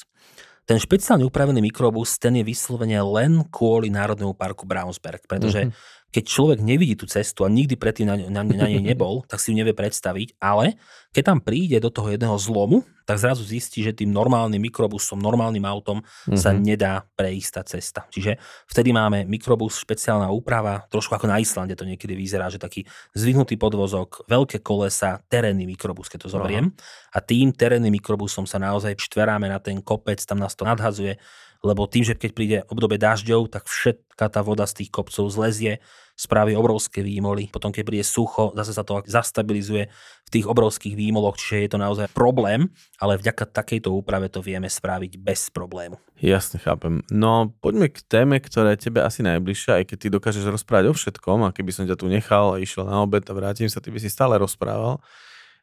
Ten 0.69 0.77
špeciálne 0.77 1.25
upravený 1.25 1.65
mikrobus, 1.65 2.21
ten 2.21 2.37
je 2.37 2.45
vyslovene 2.45 3.01
len 3.01 3.41
kvôli 3.49 3.89
Národnému 3.89 4.37
parku 4.37 4.69
Brownsberg, 4.69 5.25
pretože 5.25 5.65
mm-hmm 5.65 5.97
keď 6.09 6.23
človek 6.25 6.59
nevidí 6.61 6.97
tú 6.97 7.05
cestu 7.05 7.45
a 7.45 7.49
nikdy 7.49 7.77
predtým 7.77 8.09
na, 8.09 8.15
na, 8.17 8.41
na 8.41 8.65
nej 8.65 8.81
nebol, 8.81 9.21
tak 9.29 9.37
si 9.37 9.53
ju 9.53 9.55
nevie 9.57 9.77
predstaviť, 9.77 10.41
ale 10.41 10.77
keď 11.09 11.23
tam 11.25 11.39
príde 11.41 11.77
do 11.81 11.89
toho 11.89 12.13
jedného 12.13 12.37
zlomu, 12.37 12.85
tak 13.09 13.17
zrazu 13.17 13.41
zistí, 13.41 13.81
že 13.81 13.89
tým 13.89 14.13
normálnym 14.13 14.61
mikrobusom, 14.61 15.17
normálnym 15.17 15.65
autom 15.65 16.05
mm-hmm. 16.05 16.37
sa 16.37 16.53
mhm. 16.53 16.61
nedá 16.61 16.93
prejsť 17.17 17.51
tá 17.57 17.61
cesta. 17.65 17.99
Čiže 18.13 18.37
vtedy 18.69 18.93
máme 18.93 19.25
mikrobus, 19.25 19.81
špeciálna 19.81 20.29
úprava, 20.29 20.85
trošku 20.93 21.17
ako 21.17 21.25
na 21.25 21.41
Islande 21.41 21.73
to 21.73 21.89
niekedy 21.89 22.13
vyzerá, 22.13 22.53
že 22.53 22.61
taký 22.61 22.85
zvyhnutý 23.17 23.57
podvozok, 23.57 24.29
veľké 24.29 24.61
kolesa, 24.61 25.25
terénny 25.25 25.65
mikrobus, 25.65 26.05
keď 26.05 26.29
to 26.29 26.33
zoberiem. 26.37 26.69
Aha. 26.69 27.17
A 27.17 27.25
tým 27.25 27.49
terénnym 27.49 27.89
mikrobusom 27.97 28.45
sa 28.45 28.61
naozaj 28.61 28.93
štveráme 28.93 29.49
na 29.49 29.57
ten 29.57 29.81
kopec, 29.81 30.21
tam 30.21 30.37
nás 30.37 30.53
to 30.53 30.61
nadhazuje 30.61 31.17
lebo 31.59 31.87
tým, 31.87 32.07
že 32.07 32.15
keď 32.15 32.31
príde 32.31 32.57
obdobie 32.71 32.95
dažďov, 32.95 33.51
tak 33.51 33.67
všetka 33.67 34.25
tá 34.31 34.39
voda 34.39 34.63
z 34.63 34.83
tých 34.83 34.89
kopcov 34.95 35.27
zlezie, 35.27 35.83
spraví 36.19 36.51
obrovské 36.51 36.99
výmoly. 36.99 37.47
Potom, 37.47 37.71
keď 37.71 37.83
príde 37.87 38.03
sucho, 38.03 38.51
zase 38.51 38.75
sa 38.75 38.83
to 38.83 38.99
zastabilizuje 39.07 39.87
v 40.27 40.29
tých 40.29 40.43
obrovských 40.43 40.91
výmoloch, 40.99 41.39
čiže 41.39 41.63
je 41.63 41.71
to 41.71 41.79
naozaj 41.79 42.11
problém, 42.11 42.67
ale 42.99 43.15
vďaka 43.15 43.47
takejto 43.47 43.87
úprave 43.87 44.27
to 44.27 44.43
vieme 44.43 44.67
spraviť 44.67 45.15
bez 45.15 45.47
problému. 45.47 45.95
Jasne, 46.19 46.59
chápem. 46.59 46.99
No 47.07 47.55
poďme 47.63 47.87
k 47.87 48.03
téme, 48.03 48.43
ktorá 48.43 48.75
je 48.75 48.91
tebe 48.91 48.99
asi 48.99 49.23
najbližšia, 49.23 49.79
aj 49.79 49.95
keď 49.95 49.97
ty 49.97 50.07
dokážeš 50.11 50.43
rozprávať 50.51 50.91
o 50.91 50.93
všetkom 50.95 51.47
a 51.47 51.55
keby 51.55 51.71
som 51.71 51.87
ťa 51.87 51.95
tu 51.95 52.11
nechal 52.11 52.51
a 52.51 52.59
išiel 52.59 52.83
na 52.83 52.99
obed 52.99 53.23
a 53.23 53.31
vrátim 53.31 53.71
sa, 53.71 53.79
ty 53.79 53.87
by 53.87 54.03
si 54.03 54.11
stále 54.11 54.35
rozprával. 54.35 54.99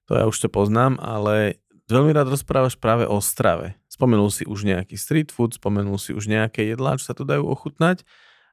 To 0.09 0.17
ja 0.17 0.25
už 0.25 0.39
to 0.41 0.49
poznám, 0.49 0.97
ale 1.03 1.61
veľmi 1.91 2.13
rád 2.15 2.31
rozprávaš 2.31 2.75
práve 2.79 3.07
o 3.07 3.19
strave. 3.23 3.79
Spomenul 3.87 4.29
si 4.35 4.45
už 4.45 4.67
nejaký 4.67 4.99
street 4.99 5.31
food, 5.31 5.57
spomenul 5.57 5.97
si 5.97 6.13
už 6.13 6.27
nejaké 6.27 6.67
jedlá, 6.67 6.99
čo 6.99 7.13
sa 7.13 7.15
tu 7.17 7.23
dajú 7.23 7.47
ochutnať, 7.47 8.03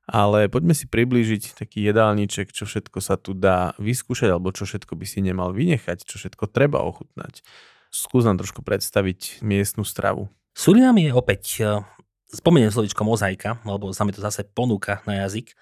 ale 0.08 0.52
poďme 0.52 0.76
si 0.76 0.86
priblížiť 0.86 1.56
taký 1.56 1.84
jedálniček, 1.88 2.52
čo 2.52 2.68
všetko 2.68 3.00
sa 3.00 3.16
tu 3.16 3.32
dá 3.32 3.72
vyskúšať, 3.80 4.30
alebo 4.32 4.52
čo 4.52 4.68
všetko 4.68 5.00
by 5.00 5.06
si 5.08 5.24
nemal 5.24 5.56
vynechať, 5.56 6.04
čo 6.04 6.20
všetko 6.20 6.52
treba 6.52 6.84
ochutnať. 6.84 7.44
Skús 7.94 8.26
nám 8.28 8.42
trošku 8.42 8.66
predstaviť 8.66 9.46
miestnu 9.46 9.86
stravu. 9.88 10.28
Surinam 10.54 10.98
je 10.98 11.10
opäť, 11.14 11.44
e, 11.62 11.82
spomeniem 12.34 12.74
slovičko 12.74 13.02
mozaika, 13.06 13.62
lebo 13.64 13.94
sa 13.94 14.04
mi 14.06 14.12
to 14.12 14.22
zase 14.22 14.46
ponúka 14.50 15.02
na 15.06 15.26
jazyk. 15.26 15.54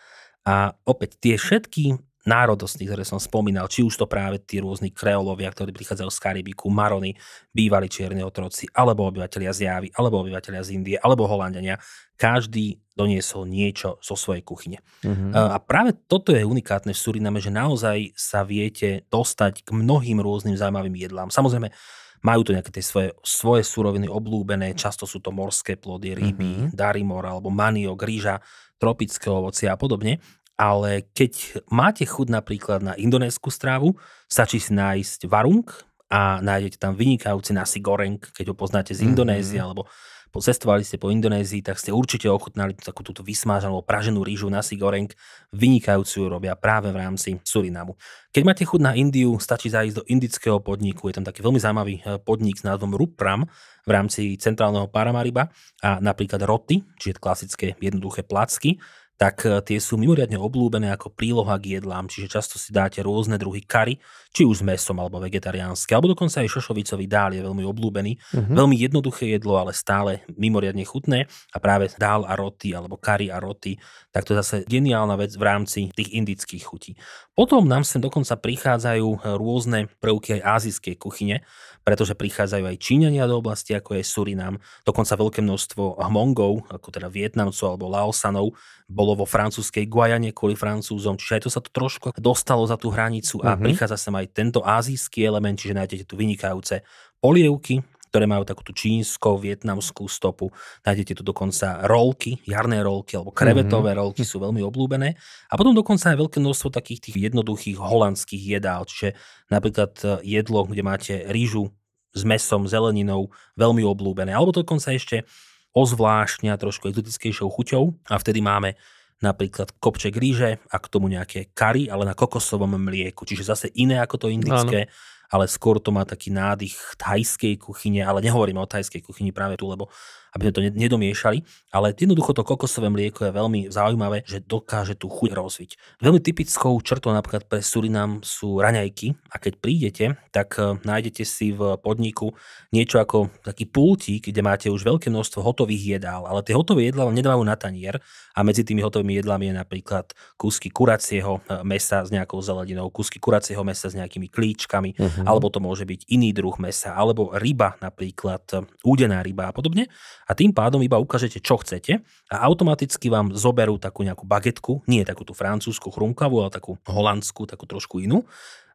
A 0.42 0.74
opäť 0.90 1.22
tie 1.22 1.36
všetky 1.38 2.02
národností, 2.22 2.86
ktoré 2.86 3.02
som 3.02 3.18
spomínal, 3.18 3.66
či 3.66 3.82
už 3.82 3.98
to 3.98 4.06
práve 4.06 4.38
tí 4.46 4.62
rôzni 4.62 4.94
kreolovia, 4.94 5.50
ktorí 5.50 5.74
prichádzajú 5.74 6.10
z 6.14 6.20
Karibiku, 6.22 6.70
Marony, 6.70 7.18
bývali 7.50 7.90
čierni 7.90 8.22
otroci, 8.22 8.70
alebo 8.78 9.10
obyvateľia 9.10 9.52
z 9.54 9.60
Javy, 9.66 9.88
alebo 9.98 10.22
obyvateľia 10.22 10.62
z 10.62 10.70
Indie, 10.78 10.98
alebo 11.02 11.26
Holandania, 11.26 11.82
každý 12.14 12.78
doniesol 12.94 13.50
niečo 13.50 13.98
zo 14.06 14.14
svojej 14.14 14.46
kuchyne. 14.46 14.78
Uh-huh. 15.02 15.34
A 15.34 15.58
práve 15.58 15.98
toto 16.06 16.30
je 16.30 16.46
unikátne 16.46 16.94
v 16.94 17.02
Suriname, 17.02 17.42
že 17.42 17.50
naozaj 17.50 18.14
sa 18.14 18.46
viete 18.46 19.10
dostať 19.10 19.66
k 19.66 19.70
mnohým 19.74 20.22
rôznym 20.22 20.54
zaujímavým 20.54 20.94
jedlám. 21.02 21.34
Samozrejme, 21.34 21.74
majú 22.22 22.42
to 22.46 22.54
nejaké 22.54 22.70
tie 22.70 22.86
svoje, 22.86 23.10
svoje 23.26 23.66
suroviny 23.66 24.06
oblúbené, 24.06 24.78
často 24.78 25.10
sú 25.10 25.18
to 25.26 25.34
morské 25.34 25.74
plody, 25.74 26.14
ryby, 26.14 26.70
uh-huh. 26.70 26.70
darimor 26.70 27.26
alebo 27.26 27.50
maniok, 27.50 27.98
rýža, 27.98 28.38
tropické 28.78 29.30
ovocie 29.30 29.66
a 29.66 29.78
podobne 29.78 30.22
ale 30.62 31.10
keď 31.18 31.66
máte 31.74 32.06
chuť 32.06 32.30
napríklad 32.30 32.86
na 32.86 32.94
indonésku 32.94 33.50
strávu, 33.50 33.98
stačí 34.30 34.62
si 34.62 34.78
nájsť 34.78 35.26
varung 35.26 35.66
a 36.14 36.38
nájdete 36.38 36.78
tam 36.78 36.94
vynikajúci 36.94 37.58
nasi 37.58 37.82
goreng, 37.82 38.22
keď 38.22 38.54
ho 38.54 38.56
poznáte 38.56 38.94
z 38.94 39.10
Indonézie, 39.10 39.58
mm-hmm. 39.58 39.66
alebo 39.66 39.90
cestovali 40.38 40.86
ste 40.86 41.02
po 41.02 41.10
Indonézii, 41.10 41.66
tak 41.66 41.82
ste 41.82 41.90
určite 41.92 42.30
ochutnali 42.30 42.78
takú 42.78 43.02
túto 43.04 43.26
vysmážanú 43.26 43.82
praženú 43.84 44.24
rýžu 44.24 44.48
nasi 44.48 44.78
goreng. 44.80 45.12
Vynikajúcu 45.52 46.30
robia 46.32 46.54
práve 46.56 46.94
v 46.94 47.02
rámci 47.04 47.36
Surinamu. 47.44 48.00
Keď 48.32 48.44
máte 48.46 48.64
chuť 48.64 48.80
na 48.80 48.96
Indiu, 48.96 49.36
stačí 49.42 49.68
zajsť 49.68 49.96
do 49.98 50.08
indického 50.08 50.64
podniku. 50.64 51.12
Je 51.12 51.20
tam 51.20 51.28
taký 51.28 51.44
veľmi 51.44 51.60
zaujímavý 51.60 51.96
eh, 52.00 52.22
podnik 52.22 52.62
s 52.62 52.64
názvom 52.64 52.96
Rupram 52.96 53.44
v 53.84 53.92
rámci 53.92 54.38
centrálneho 54.38 54.88
Paramariba 54.88 55.50
a 55.84 55.98
napríklad 56.00 56.46
roty, 56.46 56.86
čiže 57.02 57.18
klasické 57.18 57.74
jednoduché 57.82 58.22
placky 58.24 58.78
tak 59.22 59.46
e, 59.46 59.62
tie 59.62 59.78
sú 59.78 60.02
mimoriadne 60.02 60.42
oblúbené 60.42 60.90
ako 60.90 61.14
príloha 61.14 61.62
k 61.62 61.78
jedlám, 61.78 62.10
čiže 62.10 62.42
často 62.42 62.58
si 62.58 62.74
dáte 62.74 63.06
rôzne 63.06 63.38
druhy 63.38 63.62
kary, 63.62 64.02
či 64.32 64.48
už 64.48 64.64
s 64.64 64.66
mesom 64.66 64.96
alebo 65.04 65.20
vegetariánske, 65.20 65.92
alebo 65.92 66.16
dokonca 66.16 66.40
aj 66.40 66.48
šošovicový 66.48 67.06
dál 67.06 67.36
je 67.36 67.44
veľmi 67.44 67.68
obľúbený. 67.68 68.12
Uh-huh. 68.16 68.56
Veľmi 68.64 68.80
jednoduché 68.80 69.28
jedlo, 69.28 69.60
ale 69.60 69.76
stále 69.76 70.24
mimoriadne 70.40 70.88
chutné 70.88 71.28
a 71.52 71.58
práve 71.60 71.92
dál 72.00 72.24
a 72.24 72.34
roty 72.40 72.72
alebo 72.72 72.96
kari 72.96 73.28
a 73.28 73.44
roty, 73.44 73.76
tak 74.16 74.24
to 74.24 74.32
je 74.34 74.40
zase 74.40 74.56
geniálna 74.68 75.20
vec 75.20 75.36
v 75.36 75.44
rámci 75.44 75.80
tých 75.92 76.16
indických 76.16 76.64
chutí. 76.64 76.92
Potom 77.36 77.68
nám 77.68 77.84
sem 77.84 78.00
dokonca 78.00 78.40
prichádzajú 78.40 79.36
rôzne 79.36 79.92
prvky 80.00 80.40
aj 80.40 80.64
azijskej 80.64 80.96
kuchyne, 80.96 81.44
pretože 81.82 82.14
prichádzajú 82.14 82.64
aj 82.70 82.78
Číňania 82.78 83.26
do 83.26 83.42
oblasti, 83.42 83.74
ako 83.74 83.98
je 83.98 84.04
Surinam, 84.06 84.62
dokonca 84.86 85.18
veľké 85.18 85.42
množstvo 85.42 85.98
Hmongov, 85.98 86.70
ako 86.70 86.88
teda 86.94 87.10
Vietnamcov 87.10 87.66
alebo 87.74 87.90
Laosanov, 87.90 88.54
bolo 88.86 89.16
vo 89.16 89.26
francúzskej 89.26 89.88
Guajane 89.88 90.36
kvôli 90.36 90.54
Francúzom, 90.54 91.16
čiže 91.16 91.40
aj 91.40 91.42
to 91.48 91.50
sa 91.50 91.62
to 91.64 91.72
trošku 91.72 92.12
dostalo 92.20 92.68
za 92.68 92.76
tú 92.76 92.92
hranicu 92.92 93.40
a 93.42 93.56
uh-huh. 93.56 93.64
prichádza 93.64 93.98
sem 93.98 94.14
aj 94.14 94.21
tento 94.30 94.62
azijský 94.62 95.26
element, 95.26 95.58
čiže 95.58 95.78
nájdete 95.78 96.06
tu 96.06 96.20
vynikajúce 96.20 96.86
polievky, 97.18 97.82
ktoré 98.12 98.28
majú 98.28 98.44
takú 98.44 98.60
tú 98.68 98.76
čínsko-vietnamskú 98.76 100.04
stopu. 100.12 100.52
Nájdete 100.84 101.16
tu 101.16 101.24
dokonca 101.24 101.88
rolky, 101.88 102.44
jarné 102.44 102.84
rolky 102.84 103.16
alebo 103.16 103.32
krevetové 103.32 103.96
mm-hmm. 103.96 104.04
rolky 104.04 104.28
sú 104.28 104.44
veľmi 104.44 104.60
obľúbené. 104.68 105.16
A 105.48 105.54
potom 105.56 105.72
dokonca 105.72 106.12
aj 106.12 106.20
veľké 106.20 106.44
množstvo 106.44 106.76
takých 106.76 107.08
tých 107.08 107.32
jednoduchých 107.32 107.80
holandských 107.80 108.60
jedál, 108.60 108.84
čiže 108.84 109.16
napríklad 109.48 109.96
e, 110.04 110.06
jedlo, 110.28 110.68
kde 110.68 110.84
máte 110.84 111.14
rýžu 111.32 111.72
s 112.12 112.28
mesom, 112.28 112.68
zeleninou, 112.68 113.32
veľmi 113.56 113.88
obľúbené. 113.88 114.36
Alebo 114.36 114.52
dokonca 114.52 114.92
ešte 114.92 115.24
ozvláštne 115.72 116.52
a 116.52 116.60
trošku 116.60 116.92
exotickejšou 116.92 117.48
chuťou 117.48 117.96
a 118.12 118.20
vtedy 118.20 118.44
máme 118.44 118.76
napríklad 119.22 119.78
kopček 119.78 120.18
ríže 120.18 120.58
a 120.70 120.78
k 120.82 120.90
tomu 120.90 121.08
nejaké 121.08 121.54
kary, 121.54 121.88
ale 121.88 122.10
na 122.10 122.18
kokosovom 122.18 122.76
mlieku, 122.78 123.24
čiže 123.24 123.46
zase 123.46 123.68
iné 123.78 124.02
ako 124.02 124.26
to 124.26 124.28
indické. 124.28 124.90
Áno 124.90 125.10
ale 125.32 125.48
skôr 125.48 125.80
to 125.80 125.96
má 125.96 126.04
taký 126.04 126.28
nádych 126.28 127.00
thajskej 127.00 127.56
kuchyne, 127.56 128.04
ale 128.04 128.20
nehovoríme 128.20 128.60
o 128.60 128.68
thajskej 128.68 129.00
kuchyni 129.00 129.32
práve 129.32 129.56
tu, 129.56 129.64
lebo 129.64 129.88
aby 130.32 130.48
sme 130.48 130.56
to 130.56 130.62
nedomiešali, 130.72 131.44
ale 131.76 131.92
jednoducho 131.92 132.32
to 132.32 132.48
kokosové 132.48 132.88
mlieko 132.88 133.28
je 133.28 133.36
veľmi 133.36 133.60
zaujímavé, 133.68 134.24
že 134.24 134.40
dokáže 134.40 134.96
tú 134.96 135.12
chuť 135.12 135.36
rozviť. 135.36 135.72
Veľmi 136.00 136.24
typickou 136.24 136.80
črtou 136.80 137.12
napríklad 137.12 137.44
pre 137.48 137.60
Surinam 137.60 138.24
sú 138.24 138.64
raňajky 138.64 139.12
a 139.28 139.36
keď 139.36 139.54
prídete, 139.60 140.06
tak 140.32 140.56
e, 140.56 140.80
nájdete 140.88 141.28
si 141.28 141.52
v 141.52 141.76
podniku 141.84 142.32
niečo 142.72 143.04
ako 143.04 143.28
taký 143.44 143.68
pultík, 143.68 144.32
kde 144.32 144.42
máte 144.44 144.68
už 144.72 144.88
veľké 144.88 145.12
množstvo 145.12 145.44
hotových 145.44 146.00
jedál, 146.00 146.24
ale 146.24 146.40
tie 146.48 146.56
hotové 146.56 146.88
jedlá 146.88 147.04
vám 147.08 147.16
nedávajú 147.16 147.44
na 147.44 147.60
tanier 147.60 148.00
a 148.32 148.40
medzi 148.48 148.64
tými 148.64 148.80
hotovými 148.80 149.20
jedlami 149.20 149.52
je 149.52 149.56
napríklad 149.60 150.06
kúsky 150.40 150.72
kuracieho 150.72 151.44
e, 151.44 151.60
mesa 151.68 152.08
s 152.08 152.10
nejakou 152.10 152.40
zeleninou, 152.40 152.88
kúsky 152.88 153.20
kuracieho 153.20 153.68
mesa 153.68 153.92
s 153.92 154.00
nejakými 154.00 154.32
klíčkami, 154.32 154.96
uh-huh. 154.96 155.28
alebo 155.28 155.52
to 155.52 155.60
môže 155.60 155.84
byť 155.84 156.08
iný 156.08 156.32
druh 156.32 156.56
mesa, 156.56 156.96
alebo 156.96 157.36
ryba 157.36 157.76
napríklad, 157.84 158.44
e, 158.56 158.64
údená 158.88 159.20
ryba 159.20 159.52
a 159.52 159.56
podobne 159.56 159.92
a 160.32 160.38
tým 160.38 160.56
pádom 160.56 160.80
iba 160.80 160.96
ukážete, 160.96 161.44
čo 161.44 161.60
chcete 161.60 162.00
a 162.32 162.36
automaticky 162.48 163.12
vám 163.12 163.36
zoberú 163.36 163.76
takú 163.76 164.08
nejakú 164.08 164.24
bagetku, 164.24 164.80
nie 164.88 165.04
takú 165.04 165.28
tú 165.28 165.36
francúzsku 165.36 165.92
chrumkavú, 165.92 166.48
ale 166.48 166.56
takú 166.56 166.80
holandskú, 166.88 167.44
takú 167.44 167.68
trošku 167.68 168.00
inú. 168.00 168.24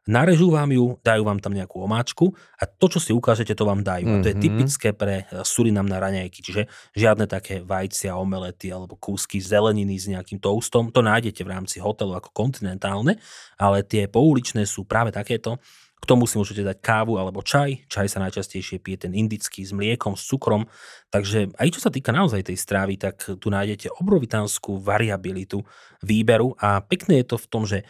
Narežú 0.07 0.53
vám 0.53 0.71
ju, 0.71 0.95
dajú 1.03 1.25
vám 1.25 1.41
tam 1.43 1.51
nejakú 1.51 1.83
omáčku 1.83 2.31
a 2.55 2.63
to, 2.63 2.87
čo 2.87 3.01
si 3.03 3.11
ukážete, 3.11 3.51
to 3.57 3.67
vám 3.67 3.83
dajú. 3.83 4.07
Mm-hmm. 4.07 4.21
A 4.21 4.23
to 4.23 4.29
je 4.31 4.37
mhm. 4.37 4.43
typické 4.45 4.89
pre 4.93 5.25
eh, 5.25 5.41
Surinam 5.41 5.89
na 5.89 5.97
raňajky, 5.97 6.39
čiže 6.45 6.69
žiadne 6.93 7.25
také 7.25 7.65
vajcia, 7.65 8.15
omelety 8.15 8.71
alebo 8.71 8.95
kúsky 8.95 9.41
zeleniny 9.41 9.97
s 9.97 10.07
nejakým 10.07 10.39
toastom. 10.39 10.93
To 10.93 11.01
nájdete 11.03 11.41
v 11.41 11.51
rámci 11.51 11.81
hotelu 11.83 12.15
ako 12.15 12.31
kontinentálne, 12.31 13.19
ale 13.59 13.83
tie 13.83 14.07
pouličné 14.07 14.63
sú 14.63 14.87
práve 14.87 15.11
takéto 15.11 15.59
k 15.97 16.05
tomu 16.05 16.29
si 16.29 16.37
môžete 16.37 16.61
dať 16.61 16.77
kávu 16.77 17.17
alebo 17.17 17.41
čaj. 17.41 17.89
Čaj 17.89 18.07
sa 18.07 18.21
najčastejšie 18.21 18.77
pije 18.79 19.09
ten 19.09 19.13
indický 19.17 19.65
s 19.65 19.73
mliekom, 19.73 20.13
s 20.13 20.29
cukrom. 20.29 20.69
Takže 21.09 21.51
aj 21.57 21.67
čo 21.73 21.79
sa 21.81 21.89
týka 21.89 22.13
naozaj 22.13 22.53
tej 22.53 22.57
strávy, 22.57 23.01
tak 23.01 23.17
tu 23.25 23.47
nájdete 23.49 23.89
obrovitánsku 23.97 24.77
variabilitu 24.77 25.65
výberu 26.05 26.53
a 26.61 26.85
pekné 26.85 27.25
je 27.25 27.33
to 27.33 27.37
v 27.41 27.47
tom, 27.49 27.63
že 27.65 27.81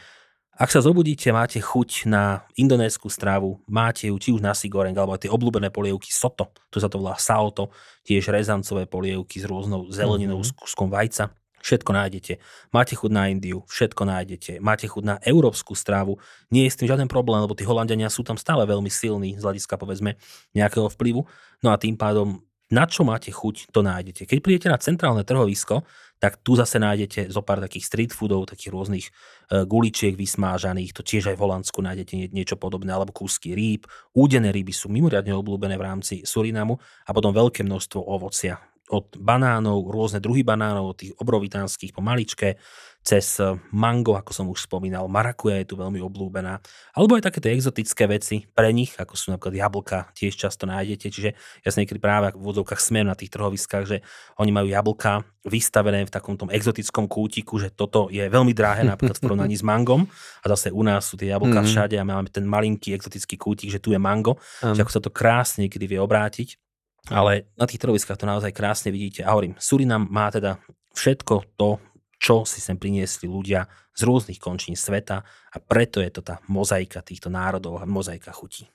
ak 0.57 0.73
sa 0.73 0.81
zobudíte, 0.81 1.29
máte 1.29 1.61
chuť 1.61 2.09
na 2.09 2.41
indonésku 2.57 3.13
strávu, 3.13 3.61
máte 3.69 4.09
ju 4.09 4.17
či 4.17 4.33
už 4.33 4.41
nasi 4.41 4.65
goreng, 4.65 4.97
alebo 4.97 5.13
tie 5.13 5.29
obľúbené 5.29 5.69
polievky 5.69 6.09
soto, 6.09 6.49
tu 6.73 6.81
sa 6.81 6.89
to 6.89 6.97
volá 6.97 7.13
saoto, 7.21 7.69
tiež 8.01 8.33
rezancové 8.33 8.89
polievky 8.89 9.37
s 9.37 9.45
rôznou 9.45 9.85
zeleninou, 9.93 10.41
mm-hmm. 10.41 10.57
s 10.57 10.57
kúskom 10.57 10.89
vajca, 10.89 11.29
Všetko 11.67 11.91
nájdete. 11.91 12.39
Máte 12.71 12.95
chuť 12.95 13.11
na 13.11 13.27
Indiu, 13.27 13.67
všetko 13.67 14.07
nájdete. 14.07 14.63
Máte 14.63 14.87
chuť 14.87 15.03
na 15.03 15.15
európsku 15.19 15.75
strávu, 15.75 16.15
nie 16.47 16.63
je 16.63 16.71
s 16.71 16.79
tým 16.79 16.87
žiaden 16.87 17.11
problém, 17.11 17.43
lebo 17.43 17.59
tí 17.59 17.67
Holandiania 17.67 18.07
sú 18.07 18.23
tam 18.23 18.39
stále 18.39 18.63
veľmi 18.63 18.87
silní 18.87 19.35
z 19.35 19.43
hľadiska 19.43 19.75
povedzme 19.75 20.15
nejakého 20.55 20.87
vplyvu. 20.87 21.27
No 21.59 21.75
a 21.75 21.75
tým 21.75 21.99
pádom 21.99 22.39
na 22.71 22.83
čo 22.83 23.03
máte 23.03 23.31
chuť, 23.31 23.71
to 23.71 23.79
nájdete. 23.79 24.27
Keď 24.27 24.39
prídete 24.43 24.67
na 24.67 24.79
centrálne 24.79 25.23
trhovisko, 25.23 25.87
tak 26.19 26.39
tu 26.43 26.55
zase 26.55 26.79
nájdete 26.79 27.31
zo 27.31 27.39
pár 27.39 27.63
takých 27.63 27.87
street 27.87 28.11
foodov, 28.11 28.47
takých 28.47 28.71
rôznych 28.75 29.05
e, 29.07 29.11
guličiek 29.63 30.15
vysmážaných, 30.15 30.91
to 30.91 30.99
tiež 30.99 31.31
aj 31.31 31.35
v 31.39 31.43
Holandsku 31.47 31.79
nájdete 31.79 32.31
niečo 32.35 32.59
podobné, 32.59 32.91
alebo 32.91 33.15
kúsky 33.15 33.55
rýb. 33.55 33.87
Údené 34.11 34.51
ryby 34.51 34.75
sú 34.75 34.91
mimoriadne 34.91 35.31
obľúbené 35.31 35.79
v 35.79 35.85
rámci 35.87 36.15
Surinamu 36.27 36.75
a 37.07 37.15
potom 37.15 37.31
veľké 37.31 37.63
množstvo 37.63 38.03
ovocia 38.03 38.59
od 38.87 39.19
banánov, 39.19 39.91
rôzne 39.91 40.23
druhy 40.23 40.47
banánov, 40.47 40.95
od 40.95 40.97
tých 40.97 41.13
obrovitánskych 41.19 41.91
po 41.91 41.99
maličké, 41.99 42.55
cez 43.07 43.39
mango, 43.71 44.19
ako 44.19 44.31
som 44.35 44.45
už 44.51 44.67
spomínal, 44.67 45.07
marakuja 45.07 45.63
je 45.63 45.71
tu 45.71 45.79
veľmi 45.79 46.03
oblúbená, 46.03 46.59
alebo 46.91 47.15
aj 47.15 47.31
také 47.31 47.39
tie 47.39 47.55
exotické 47.55 48.03
veci 48.03 48.43
pre 48.51 48.75
nich, 48.75 48.99
ako 48.99 49.15
sú 49.15 49.31
napríklad 49.31 49.55
jablka, 49.55 50.11
tiež 50.11 50.35
často 50.35 50.67
nájdete, 50.67 51.07
čiže 51.07 51.31
ja 51.63 51.69
sa 51.71 51.79
niekedy 51.79 52.03
práve 52.03 52.35
v 52.35 52.43
úvodzovkách 52.43 52.83
smiem 52.83 53.07
na 53.07 53.15
tých 53.15 53.31
trhoviskách, 53.31 53.85
že 53.87 53.97
oni 54.43 54.51
majú 54.51 54.67
jablka 54.67 55.23
vystavené 55.47 56.03
v 56.03 56.11
takom 56.11 56.35
tom 56.35 56.51
exotickom 56.51 57.07
kútiku, 57.07 57.55
že 57.55 57.71
toto 57.71 58.11
je 58.11 58.27
veľmi 58.27 58.51
drahé 58.51 58.83
napríklad 58.83 59.15
v 59.15 59.23
porovnaní 59.23 59.55
s 59.55 59.63
mangom 59.63 60.03
a 60.43 60.45
zase 60.51 60.75
u 60.75 60.83
nás 60.83 61.07
sú 61.07 61.15
tie 61.15 61.31
jablka 61.31 61.63
mm-hmm. 61.63 61.71
všade 61.71 61.95
a 61.95 62.03
máme 62.03 62.27
ten 62.27 62.43
malinký 62.43 62.91
exotický 62.91 63.39
kútik, 63.39 63.71
že 63.71 63.79
tu 63.79 63.95
je 63.95 63.99
mango, 63.99 64.35
um. 64.59 64.75
že 64.75 64.83
ako 64.83 64.91
sa 64.91 64.99
to 64.99 65.15
krásne 65.15 65.71
niekedy 65.71 65.95
vie 65.95 65.99
obrátiť. 66.03 66.59
Ale 67.07 67.47
na 67.55 67.63
tých 67.63 67.79
trhoviskách 67.79 68.19
to 68.19 68.27
naozaj 68.27 68.51
krásne 68.51 68.91
vidíte. 68.91 69.23
A 69.23 69.31
hovorím, 69.31 69.55
Surinam 69.55 70.07
má 70.11 70.27
teda 70.27 70.59
všetko 70.91 71.55
to, 71.55 71.79
čo 72.17 72.43
si 72.43 72.59
sem 72.59 72.75
priniesli 72.75 73.29
ľudia 73.29 73.69
z 73.93 74.01
rôznych 74.05 74.41
končín 74.41 74.73
sveta 74.73 75.21
a 75.25 75.57
preto 75.61 76.01
je 76.01 76.09
to 76.09 76.21
tá 76.25 76.41
mozaika 76.49 77.05
týchto 77.05 77.29
národov 77.29 77.79
a 77.79 77.85
mozaika 77.85 78.33
chutí. 78.33 78.65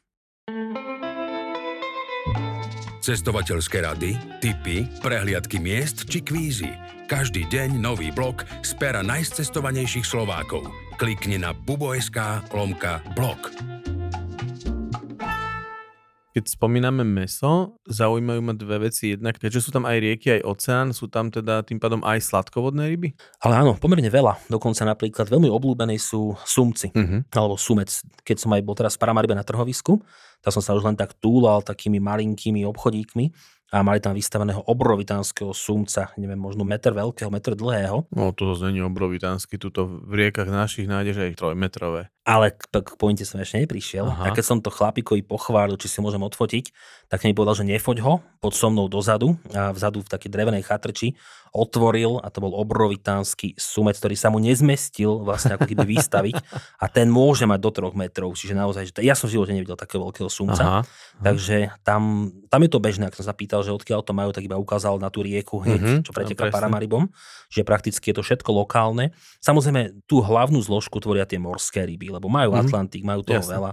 Cestovateľské 3.03 3.83
rady, 3.83 4.15
tipy, 4.39 4.87
prehliadky 5.03 5.59
miest 5.59 6.07
či 6.07 6.23
kvízy. 6.23 6.71
Každý 7.11 7.51
deň 7.51 7.83
nový 7.83 8.15
blok 8.15 8.47
z 8.63 8.79
pera 8.79 9.03
najcestovanejších 9.03 10.07
Slovákov. 10.07 10.71
Klikni 11.03 11.43
na 11.43 11.51
bubo.sk 11.51 12.47
lomka 12.55 13.03
blog. 13.19 13.82
Keď 16.33 16.57
spomíname 16.57 17.05
meso, 17.05 17.77
zaujímajú 17.85 18.41
ma 18.41 18.57
dve 18.57 18.89
veci. 18.89 19.13
Jednak, 19.13 19.37
keďže 19.37 19.69
sú 19.69 19.71
tam 19.71 19.85
aj 19.85 20.01
rieky, 20.01 20.41
aj 20.41 20.49
oceán, 20.49 20.89
sú 20.97 21.13
tam 21.13 21.29
teda 21.29 21.61
tým 21.61 21.77
pádom 21.77 22.01
aj 22.01 22.25
sladkovodné 22.25 22.89
ryby? 22.89 23.13
Ale 23.45 23.61
áno, 23.61 23.77
pomerne 23.77 24.09
veľa. 24.09 24.49
Dokonca 24.49 24.89
napríklad 24.89 25.29
veľmi 25.29 25.53
obľúbené 25.53 26.01
sú 26.01 26.33
sumci, 26.49 26.89
uh-huh. 26.89 27.29
alebo 27.37 27.61
sumec. 27.61 27.93
Keď 28.25 28.37
som 28.49 28.51
aj 28.57 28.65
bol 28.65 28.73
teraz 28.73 28.97
v 28.97 29.05
Paramaribe 29.05 29.37
na 29.37 29.45
trhovisku, 29.45 30.01
tak 30.41 30.57
som 30.57 30.65
sa 30.65 30.73
už 30.73 30.89
len 30.89 30.97
tak 30.97 31.21
túlal 31.21 31.61
takými 31.61 32.01
malinkými 32.01 32.65
obchodíkmi 32.65 33.25
a 33.73 33.81
mali 33.81 34.05
tam 34.05 34.13
vystaveného 34.13 34.69
obrovitánskeho 34.69 35.57
sumca, 35.57 36.13
neviem, 36.21 36.37
možno 36.37 36.61
meter 36.61 36.93
veľkého, 36.93 37.33
meter 37.33 37.57
dlhého. 37.57 38.05
No 38.13 38.37
to 38.37 38.53
zase 38.53 38.69
není 38.69 38.85
obrovitánsky, 38.85 39.57
tuto 39.57 39.89
v 39.89 40.13
riekach 40.13 40.45
našich 40.45 40.85
nájdeš 40.85 41.25
aj 41.25 41.41
trojmetrové. 41.41 42.13
Ale 42.23 42.55
k, 42.55 42.71
k 42.71 42.95
pointe 42.95 43.27
som 43.27 43.43
ešte 43.43 43.59
neprišiel. 43.59 44.07
Aha. 44.07 44.31
A 44.31 44.35
keď 44.35 44.45
som 44.47 44.59
to 44.63 44.71
chlapikovi 44.71 45.27
pochválil, 45.27 45.75
či 45.75 45.91
si 45.91 45.99
môžem 45.99 46.23
odfotiť, 46.23 46.71
tak 47.11 47.27
mi 47.27 47.35
povedal, 47.35 47.59
že 47.59 47.67
nefoď 47.67 47.99
ho 48.07 48.15
pod 48.39 48.55
so 48.55 48.71
mnou 48.71 48.87
dozadu 48.87 49.35
a 49.51 49.75
vzadu 49.75 50.07
v 50.07 50.09
takej 50.09 50.31
drevenej 50.31 50.63
chatrči 50.63 51.19
otvoril 51.53 52.17
a 52.25 52.33
to 52.33 52.41
bol 52.41 52.57
obrovitánsky 52.57 53.53
sumec, 53.61 54.01
ktorý 54.01 54.17
sa 54.17 54.33
mu 54.33 54.41
nezmestil 54.41 55.21
vlastne 55.21 55.61
ako 55.61 55.69
keby 55.69 55.85
vystaviť 56.01 56.41
a 56.81 56.89
ten 56.89 57.13
môže 57.13 57.45
mať 57.45 57.61
do 57.61 57.71
troch 57.71 57.93
metrov, 57.93 58.33
čiže 58.33 58.57
naozaj, 58.57 58.83
že 58.89 58.93
ja 59.05 59.13
som 59.13 59.29
v 59.29 59.37
živote 59.37 59.53
nevidel 59.53 59.77
takého 59.77 60.01
veľkého 60.01 60.33
sumca, 60.33 60.65
aha, 60.65 60.81
aha. 60.81 60.83
takže 61.21 61.69
tam, 61.85 62.33
tam 62.49 62.61
je 62.65 62.71
to 62.73 62.81
bežné, 62.81 63.13
ak 63.13 63.21
som 63.21 63.29
sa 63.29 63.37
pýtal, 63.37 63.61
že 63.61 63.77
odkiaľ 63.77 64.01
to 64.01 64.17
majú, 64.17 64.33
tak 64.33 64.49
iba 64.49 64.57
ukázal 64.57 64.97
na 64.97 65.13
tú 65.13 65.21
rieku 65.21 65.61
hneď, 65.61 65.81
mm-hmm, 65.85 66.03
čo 66.09 66.17
preteká 66.17 66.49
no, 66.49 66.57
Paramaribom, 66.57 67.13
že 67.53 67.69
prakticky 67.69 68.17
je 68.17 68.17
to 68.17 68.25
všetko 68.25 68.49
lokálne. 68.49 69.13
Samozrejme, 69.45 70.09
tú 70.09 70.25
hlavnú 70.25 70.57
zložku 70.65 71.05
tvoria 71.05 71.29
tie 71.29 71.37
morské 71.37 71.85
ryby, 71.85 72.12
lebo 72.13 72.29
majú 72.29 72.53
mm-hmm. 72.53 72.69
Atlantik, 72.69 73.03
majú 73.03 73.25
toho 73.25 73.41
Jasne. 73.41 73.57
veľa 73.57 73.73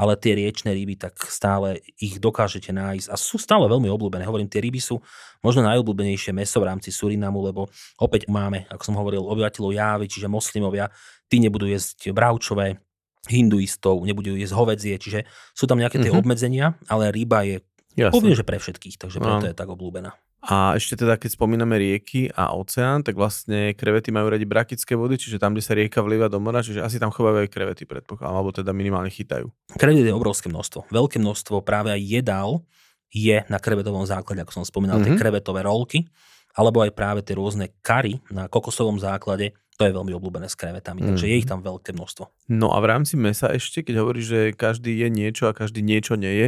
ale 0.00 0.16
tie 0.16 0.32
riečne 0.32 0.72
ryby, 0.72 0.96
tak 0.96 1.12
stále 1.28 1.84
ich 2.00 2.16
dokážete 2.16 2.72
nájsť 2.72 3.12
a 3.12 3.20
sú 3.20 3.36
stále 3.36 3.68
veľmi 3.68 3.84
obľúbené. 3.92 4.24
Hovorím, 4.24 4.48
tie 4.48 4.64
ryby 4.64 4.80
sú 4.80 4.96
možno 5.44 5.60
najobľúbenejšie 5.68 6.32
meso 6.32 6.56
v 6.56 6.72
rámci 6.72 6.88
Surinamu, 6.88 7.44
lebo 7.44 7.68
opäť 8.00 8.24
máme, 8.32 8.64
ako 8.72 8.80
som 8.80 8.96
hovoril, 8.96 9.20
obyvateľov 9.28 9.76
Jávy, 9.76 10.08
čiže 10.08 10.24
moslimovia, 10.24 10.88
tí 11.28 11.36
nebudú 11.36 11.68
jesť 11.68 12.16
bravčové, 12.16 12.80
hinduistov, 13.28 14.00
nebudú 14.00 14.32
jesť 14.40 14.56
hovedzie, 14.56 14.96
čiže 14.96 15.28
sú 15.52 15.68
tam 15.68 15.76
nejaké 15.76 16.00
tie 16.00 16.08
Mhm. 16.08 16.16
obmedzenia, 16.16 16.66
ale 16.88 17.12
ryba 17.12 17.44
je, 17.44 17.60
Jasné. 17.92 18.14
poviem, 18.16 18.32
že 18.32 18.46
pre 18.48 18.56
všetkých, 18.56 18.96
takže 18.96 19.20
preto 19.20 19.44
No. 19.44 19.48
je 19.52 19.56
tak 19.58 19.68
obľúbená. 19.68 20.16
A 20.40 20.72
ešte 20.72 20.96
teda, 20.96 21.20
keď 21.20 21.36
spomíname 21.36 21.76
rieky 21.76 22.32
a 22.32 22.56
oceán, 22.56 23.04
tak 23.04 23.12
vlastne 23.12 23.76
krevety 23.76 24.08
majú 24.08 24.32
radi 24.32 24.48
brakické 24.48 24.96
vody, 24.96 25.20
čiže 25.20 25.36
tam, 25.36 25.52
kde 25.52 25.60
sa 25.60 25.76
rieka 25.76 26.00
vlieva 26.00 26.32
do 26.32 26.40
mora, 26.40 26.64
čiže 26.64 26.80
asi 26.80 26.96
tam 26.96 27.12
chovajú 27.12 27.44
aj 27.44 27.52
krevety, 27.52 27.84
predpokladám, 27.84 28.32
alebo 28.32 28.48
teda 28.48 28.72
minimálne 28.72 29.12
chytajú. 29.12 29.52
Krevet 29.76 30.00
je 30.08 30.16
obrovské 30.16 30.48
množstvo. 30.48 30.88
Veľké 30.88 31.20
množstvo 31.20 31.60
práve 31.60 31.92
aj 31.92 32.00
jedál 32.00 32.64
je 33.12 33.44
na 33.52 33.60
krevetovom 33.60 34.08
základe, 34.08 34.40
ako 34.40 34.62
som 34.62 34.64
spomínal, 34.64 35.04
tie 35.04 35.12
Mhm. 35.12 35.20
krevetové 35.20 35.60
rolky, 35.60 36.08
alebo 36.56 36.80
aj 36.80 36.96
práve 36.96 37.20
tie 37.20 37.36
rôzne 37.36 37.68
kary 37.84 38.24
na 38.32 38.48
kokosovom 38.48 38.96
základe, 38.96 39.52
to 39.76 39.84
je 39.84 39.92
veľmi 39.92 40.12
obľúbené 40.12 40.48
s 40.48 40.56
krevetami, 40.56 41.04
takže 41.04 41.24
je 41.28 41.36
Mhm. 41.36 41.40
ich 41.40 41.48
tam 41.48 41.60
veľké 41.60 41.92
množstvo. 41.92 42.48
No 42.48 42.72
a 42.72 42.80
v 42.80 42.86
rámci 42.88 43.20
mesa 43.20 43.52
ešte, 43.52 43.84
keď 43.84 43.94
hovorí, 44.00 44.24
že 44.24 44.56
každý 44.56 44.92
je 45.04 45.08
niečo 45.12 45.48
a 45.48 45.56
každý 45.56 45.84
niečo 45.84 46.16
nie 46.16 46.32
je, 46.32 46.46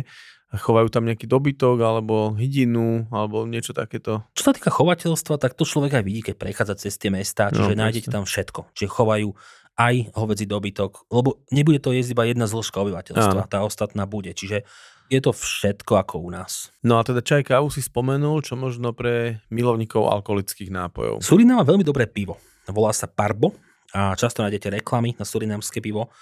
chovajú 0.53 0.89
tam 0.89 1.09
nejaký 1.09 1.25
dobytok 1.25 1.81
alebo 1.81 2.37
hydinu 2.37 3.09
alebo 3.09 3.49
niečo 3.49 3.73
takéto. 3.73 4.21
Čo 4.33 4.43
sa 4.43 4.53
týka 4.53 4.69
chovateľstva, 4.69 5.37
tak 5.37 5.57
to 5.57 5.65
človek 5.65 5.97
aj 5.97 6.05
vidí, 6.05 6.21
keď 6.23 6.35
prechádza 6.37 6.75
cez 6.77 6.97
tie 6.97 7.09
mestá, 7.09 7.49
čiže 7.49 7.73
No, 7.73 7.81
nájdete 7.83 8.09
presne. 8.09 8.15
tam 8.15 8.25
všetko. 8.29 8.61
Čiže 8.73 8.89
chovajú 8.89 9.29
aj 9.73 9.95
hovedzí 10.13 10.45
dobytok, 10.45 11.09
lebo 11.09 11.41
nebude 11.49 11.81
to 11.81 11.91
jesť 11.91 12.13
iba 12.13 12.29
jedna 12.29 12.45
zložka 12.45 12.77
obyvateľstva, 12.79 13.41
Áno. 13.41 13.49
tá 13.49 13.65
ostatná 13.65 14.05
bude. 14.05 14.37
Čiže 14.37 14.69
je 15.09 15.21
to 15.21 15.33
všetko 15.33 15.97
ako 15.99 16.21
u 16.21 16.29
nás. 16.29 16.69
No 16.81 16.97
a 16.97 17.05
teda 17.05 17.25
čaj 17.25 17.45
kávu 17.45 17.73
si 17.73 17.81
spomenul, 17.81 18.45
čo 18.45 18.53
možno 18.53 18.93
pre 18.93 19.41
milovníkov 19.49 20.13
alkoholických 20.13 20.69
nápojov. 20.69 21.25
Surinam 21.25 21.61
má 21.61 21.65
veľmi 21.65 21.83
dobré 21.83 22.05
pivo. 22.05 22.37
Volá 22.69 22.93
sa 22.93 23.09
Parbo 23.09 23.57
a 23.93 24.13
často 24.13 24.41
nájdete 24.41 24.73
reklamy 24.73 25.17
na 25.17 25.25
surinamské 25.25 25.81
pivo, 25.81 26.13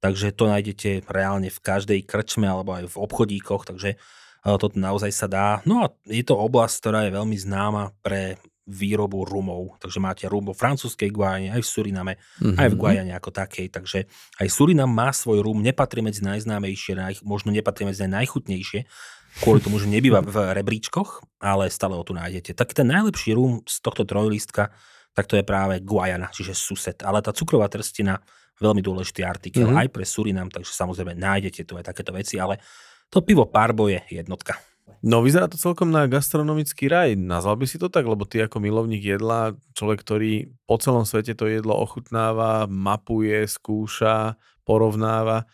takže 0.00 0.32
to 0.32 0.48
nájdete 0.48 1.06
reálne 1.06 1.48
v 1.52 1.60
každej 1.60 2.00
krčme 2.04 2.48
alebo 2.48 2.76
aj 2.76 2.90
v 2.90 2.96
obchodíkoch, 2.96 3.68
takže 3.68 3.96
eh, 3.96 4.56
toto 4.56 4.76
naozaj 4.76 5.12
sa 5.12 5.28
dá. 5.28 5.48
No 5.68 5.84
a 5.84 5.92
je 6.08 6.24
to 6.24 6.36
oblasť, 6.36 6.74
ktorá 6.80 7.00
je 7.06 7.16
veľmi 7.16 7.36
známa 7.36 7.92
pre 8.00 8.40
výrobu 8.70 9.26
rumov. 9.26 9.82
Takže 9.82 9.98
máte 9.98 10.24
rum 10.30 10.46
vo 10.46 10.54
francúzskej 10.54 11.10
Guajane, 11.10 11.50
aj 11.50 11.58
v 11.58 11.68
Suriname, 11.68 12.12
aj 12.38 12.70
v 12.70 12.74
Mhm. 12.74 12.78
Guajane 12.78 13.12
ako 13.18 13.30
takej. 13.34 13.66
Takže 13.66 14.06
aj 14.38 14.46
Surinam 14.46 14.94
má 14.94 15.10
svoj 15.10 15.42
rum, 15.42 15.58
nepatrí 15.58 16.06
medzi 16.06 16.22
najznámejšie, 16.22 16.94
naj, 16.94 17.14
možno 17.26 17.50
nepatrí 17.50 17.82
medzi 17.82 18.06
najchutnejšie, 18.06 18.86
kvôli 19.42 19.58
tomu, 19.58 19.82
že 19.82 19.90
nebýva 19.90 20.22
v 20.22 20.54
rebríčkoch, 20.54 21.42
ale 21.42 21.66
stále 21.66 21.98
ho 21.98 22.06
tu 22.06 22.14
nájdete. 22.14 22.54
Tak 22.54 22.70
ten 22.70 22.86
najlepší 22.86 23.34
rum 23.34 23.66
z 23.66 23.76
tohto 23.82 24.06
trojlistka, 24.06 24.70
tak 25.18 25.26
to 25.26 25.34
je 25.34 25.42
práve 25.42 25.82
Guajana, 25.82 26.30
čiže 26.30 26.54
sused. 26.54 27.02
Ale 27.02 27.18
tá 27.26 27.34
cukrová 27.34 27.66
trstina, 27.66 28.22
veľmi 28.60 28.80
dôležitý 28.80 29.24
artikel 29.24 29.66
Mhm. 29.66 29.76
aj 29.76 29.88
pre 29.88 30.04
Surinam, 30.04 30.46
takže 30.46 30.70
samozrejme 30.70 31.16
nájdete 31.16 31.64
tu 31.64 31.80
aj 31.80 31.88
takéto 31.88 32.12
veci, 32.12 32.36
ale 32.36 32.60
to 33.08 33.24
pivo 33.24 33.48
Parbo 33.48 33.88
je 33.88 33.98
jednotka. 34.06 34.60
No 35.00 35.24
vyzerá 35.24 35.48
to 35.48 35.56
celkom 35.56 35.88
na 35.88 36.04
gastronomický 36.04 36.84
raj. 36.86 37.16
Nazval 37.16 37.56
by 37.56 37.64
si 37.64 37.80
to 37.80 37.88
tak, 37.88 38.04
lebo 38.04 38.28
ty 38.28 38.44
ako 38.44 38.60
milovník 38.60 39.00
jedla, 39.00 39.56
človek, 39.72 40.04
ktorý 40.04 40.32
po 40.68 40.76
celom 40.76 41.08
svete 41.08 41.32
to 41.32 41.48
jedlo 41.48 41.72
ochutnáva, 41.72 42.68
mapuje, 42.68 43.48
skúša, 43.48 44.36
porovnáva, 44.62 45.48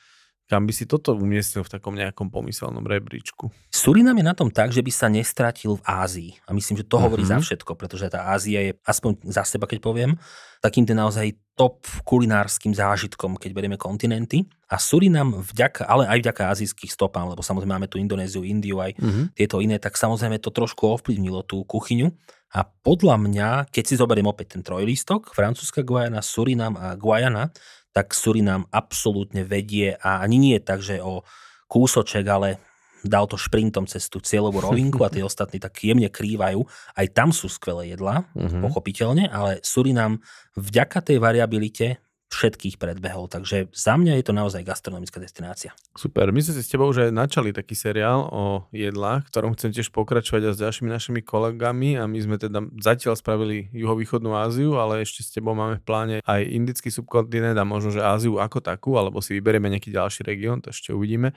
kam 0.46 0.66
by 0.66 0.72
si 0.74 0.86
toto 0.86 1.14
umiestnil 1.14 1.62
v 1.62 1.72
takom 1.74 1.94
nejakom 1.94 2.26
pomyselnom 2.26 2.82
rebríčku? 2.82 3.50
Surinam 3.70 4.14
je 4.14 4.24
na 4.26 4.34
tom 4.34 4.50
tak, 4.50 4.70
že 4.70 4.82
by 4.82 4.90
sa 4.90 5.06
nestratil 5.06 5.78
v 5.78 5.82
Ázii. 5.82 6.30
A 6.46 6.54
myslím, 6.54 6.82
že 6.82 6.86
to 6.86 6.98
hovorí 6.98 7.22
Mhm. 7.22 7.30
za 7.30 7.38
všetko, 7.38 7.74
pretože 7.74 8.10
tá 8.10 8.30
Ázia 8.30 8.62
je, 8.62 8.72
aspoň 8.82 9.26
za 9.26 9.42
seba 9.42 9.66
keď 9.66 9.78
poviem, 9.78 10.18
takým 10.58 10.82
ten 10.82 10.94
naozaj 10.94 11.34
top 11.56 11.88
kulinárskym 12.04 12.76
zážitkom, 12.76 13.40
keď 13.40 13.50
berieme 13.56 13.80
kontinenty. 13.80 14.44
A 14.68 14.76
Surinam 14.76 15.40
vďaka, 15.40 15.88
ale 15.88 16.04
aj 16.04 16.20
vďaka 16.20 16.42
azijských 16.52 16.92
stopám, 16.92 17.32
lebo 17.32 17.40
samozrejme 17.40 17.80
máme 17.80 17.88
tu 17.88 17.96
Indonéziu, 17.96 18.44
Indiu, 18.44 18.78
aj 18.84 18.92
Mhm. 19.00 19.22
tieto 19.32 19.64
iné, 19.64 19.80
tak 19.80 19.96
samozrejme 19.96 20.36
to 20.38 20.52
trošku 20.52 20.84
ovplyvnilo 20.84 21.42
tú 21.48 21.64
kuchyňu. 21.64 22.12
A 22.54 22.62
podľa 22.62 23.16
mňa, 23.18 23.48
keď 23.72 23.84
si 23.88 23.94
zoberiem 23.96 24.28
opäť 24.28 24.54
ten 24.54 24.62
trojlistok, 24.62 25.32
francúzska 25.32 25.80
Guajana, 25.82 26.20
Surinam 26.20 26.76
a 26.76 26.94
Guajana, 26.94 27.50
tak 27.96 28.12
Surinam 28.12 28.68
absolútne 28.68 29.40
vedie 29.40 29.96
a 29.96 30.20
ani 30.20 30.36
nie 30.36 30.56
tak, 30.60 30.84
že 30.84 31.00
o 31.00 31.24
kúsoček, 31.66 32.28
ale 32.28 32.60
dal 33.06 33.26
to 33.26 33.34
šprintom 33.34 33.86
cez 33.86 34.06
tú 34.06 34.18
cieľovú 34.18 34.60
rovinku 34.60 35.02
a 35.02 35.10
tie 35.10 35.22
ostatní 35.30 35.58
tak 35.58 35.78
jemne 35.80 36.06
krývajú. 36.06 36.62
Aj 36.92 37.06
tam 37.10 37.30
sú 37.30 37.46
skvelé 37.48 37.94
jedlá, 37.94 38.26
Mhm. 38.36 38.60
pochopiteľne, 38.62 39.28
ale 39.28 39.58
Surinam 39.62 40.20
vďaka 40.54 41.00
tej 41.02 41.18
variabilite 41.18 41.98
všetkých 42.26 42.82
predbehol. 42.82 43.30
Takže 43.30 43.70
za 43.70 43.94
mňa 43.94 44.18
je 44.18 44.24
to 44.26 44.34
naozaj 44.34 44.66
gastronomická 44.66 45.22
destinácia. 45.22 45.70
Super, 45.94 46.34
my 46.34 46.42
sme 46.42 46.58
si 46.58 46.66
s 46.66 46.68
tebou 46.68 46.90
už 46.90 47.06
aj 47.06 47.14
načali 47.14 47.54
taký 47.54 47.78
seriál 47.78 48.26
o 48.26 48.66
jedlách, 48.74 49.30
ktorom 49.30 49.54
chcem 49.54 49.70
tiež 49.70 49.94
pokračovať 49.94 50.50
aj 50.50 50.52
s 50.58 50.60
ďalšími 50.60 50.90
našimi 50.90 51.20
kolegami 51.22 51.94
a 51.94 52.10
my 52.10 52.18
sme 52.18 52.34
teda 52.34 52.66
zatiaľ 52.82 53.14
spravili 53.14 53.70
juhovýchodnú 53.70 54.34
Áziu, 54.34 54.74
ale 54.74 55.06
ešte 55.06 55.22
s 55.22 55.30
tebou 55.30 55.54
máme 55.54 55.78
v 55.78 55.86
pláne 55.86 56.16
aj 56.26 56.42
indický 56.42 56.90
subkontinent 56.90 57.54
a 57.54 57.62
možno, 57.62 57.94
že 57.94 58.02
Áziu 58.02 58.42
ako 58.42 58.58
takú, 58.58 58.98
alebo 58.98 59.22
si 59.22 59.30
vyberieme 59.30 59.70
nejaký 59.70 59.94
ďalší 59.94 60.26
región, 60.26 60.58
to 60.58 60.74
ešte 60.74 60.90
uvidíme. 60.90 61.30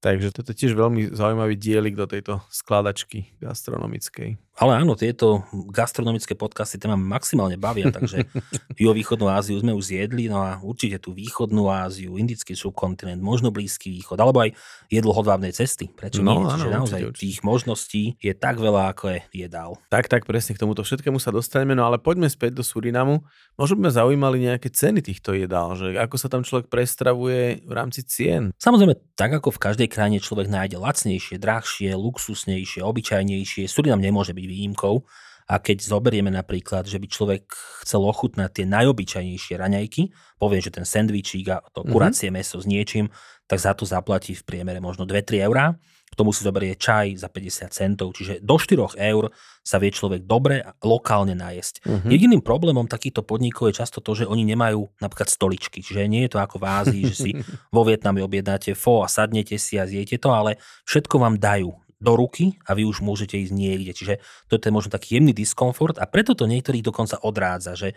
Takže 0.00 0.32
toto 0.32 0.56
je 0.56 0.60
tiež 0.64 0.72
veľmi 0.72 1.12
zaujímavý 1.12 1.60
dielik 1.60 1.92
do 1.92 2.08
tejto 2.08 2.40
skladačky 2.48 3.36
gastronomickej. 3.36 4.40
Ale 4.60 4.76
áno, 4.76 4.92
tieto 4.92 5.48
gastronomické 5.72 6.36
podcasty 6.36 6.76
ma 6.84 6.92
maximálne 6.92 7.56
bavia, 7.56 7.88
takže 7.96 8.28
juhovýchodnú 8.76 9.24
Áziu 9.32 9.56
sme 9.56 9.72
už 9.72 9.96
zjedli, 9.96 10.28
no 10.28 10.44
a 10.44 10.60
určite 10.60 11.00
tú 11.00 11.16
východnú 11.16 11.72
Áziu, 11.72 12.20
indický 12.20 12.52
subkontinent, 12.52 13.24
možno 13.24 13.48
Blízky 13.48 13.88
východ, 13.88 14.20
alebo 14.20 14.44
aj 14.44 14.52
jedlo 14.92 15.16
hodvábnej 15.16 15.56
cesty. 15.56 15.88
Prečo 15.88 16.20
No, 16.20 16.44
nie? 16.44 16.44
áno, 16.44 16.60
určite, 16.60 16.76
naozaj 16.76 17.00
určite. 17.08 17.22
tých 17.24 17.38
možností 17.40 18.02
je 18.20 18.36
tak 18.36 18.60
veľa, 18.60 18.92
ako 18.92 19.16
je 19.16 19.18
jedál. 19.32 19.80
Tak, 19.88 20.12
tak, 20.12 20.28
presne 20.28 20.52
k 20.52 20.60
tomuto 20.60 20.84
všetkému 20.84 21.16
sa 21.16 21.32
dostaneme, 21.32 21.72
no 21.72 21.88
ale 21.88 21.96
poďme 21.96 22.28
späť 22.28 22.60
do 22.60 22.64
Surinamu. 22.66 23.24
Možno 23.56 23.80
by 23.80 23.88
ma 23.88 23.92
zaujímali 23.96 24.44
nejaké 24.44 24.68
ceny 24.68 25.00
týchto 25.00 25.32
jedál, 25.32 25.72
že 25.72 25.96
ako 25.96 26.16
sa 26.20 26.28
tam 26.28 26.44
človek 26.44 26.68
prestravuje 26.68 27.64
v 27.64 27.72
rámci 27.72 28.04
cien. 28.04 28.52
Samozrejme, 28.60 28.92
tak 29.16 29.32
ako 29.40 29.56
v 29.56 29.62
každej 29.72 29.88
krajine 29.88 30.20
človek 30.20 30.52
nájde 30.52 30.76
lacnejšie, 30.76 31.40
drahšie, 31.40 31.96
luxusnejšie, 31.96 32.84
obyčajnejšie, 32.84 33.64
Surinam 33.64 34.04
nemôže 34.04 34.36
byť 34.36 34.49
výnimkou. 34.50 35.06
A 35.50 35.58
keď 35.58 35.82
zoberieme 35.82 36.30
napríklad, 36.30 36.86
že 36.86 37.02
by 37.02 37.06
človek 37.10 37.42
chcel 37.82 38.06
ochutnať 38.06 38.50
tie 38.62 38.66
najobyčajnejšie 38.70 39.58
raňajky, 39.58 40.02
poviem, 40.38 40.62
že 40.62 40.70
ten 40.70 40.86
sendvičík 40.86 41.46
a 41.50 41.58
to 41.74 41.82
Mhm. 41.82 41.90
kuracie 41.90 42.28
meso 42.30 42.58
s 42.62 42.66
niečím, 42.66 43.10
tak 43.50 43.58
za 43.58 43.74
to 43.74 43.82
zaplatí 43.82 44.34
v 44.38 44.46
priemere 44.46 44.78
možno 44.78 45.02
2-3 45.02 45.42
eurá. 45.42 45.74
K 46.10 46.18
tomu 46.18 46.34
si 46.34 46.42
zoberie 46.42 46.74
čaj 46.74 47.22
za 47.22 47.30
50 47.30 47.70
centov, 47.70 48.14
čiže 48.14 48.42
do 48.42 48.58
4 48.58 48.94
eur 48.98 49.30
sa 49.62 49.78
vie 49.78 49.90
človek 49.90 50.26
dobre 50.26 50.58
a 50.58 50.74
lokálne 50.82 51.34
najesť. 51.34 51.82
Mhm. 51.86 52.08
Jediným 52.10 52.42
problémom 52.42 52.86
takýchto 52.86 53.22
podnikov 53.22 53.70
je 53.70 53.78
často 53.82 53.98
to, 54.02 54.14
že 54.14 54.30
oni 54.30 54.42
nemajú 54.42 54.86
napríklad 55.02 55.30
stoličky. 55.30 55.82
Čiže 55.82 56.06
nie 56.06 56.26
je 56.26 56.34
to 56.34 56.38
ako 56.38 56.62
v 56.62 56.66
Ázii, 56.66 57.02
že 57.10 57.16
si 57.18 57.30
vo 57.74 57.82
Vietname 57.82 58.22
objednáte 58.22 58.74
fo 58.74 59.02
a 59.02 59.10
sadnete 59.10 59.54
si 59.58 59.78
a 59.78 59.86
zjete 59.86 60.18
to, 60.18 60.30
ale 60.30 60.58
všetko 60.86 61.14
vám 61.18 61.38
dajú 61.38 61.74
do 62.00 62.16
ruky 62.16 62.56
a 62.64 62.72
vy 62.72 62.88
už 62.88 63.04
môžete 63.04 63.36
ísť 63.36 63.52
niekde. 63.52 63.92
Čiže 63.92 64.14
toto 64.48 64.66
je 64.66 64.72
možno 64.72 64.90
taký 64.90 65.20
jemný 65.20 65.36
diskomfort 65.36 66.00
a 66.00 66.08
preto 66.08 66.32
to 66.32 66.48
niektorých 66.48 66.82
dokonca 66.82 67.20
odrádza, 67.20 67.76
že 67.76 67.88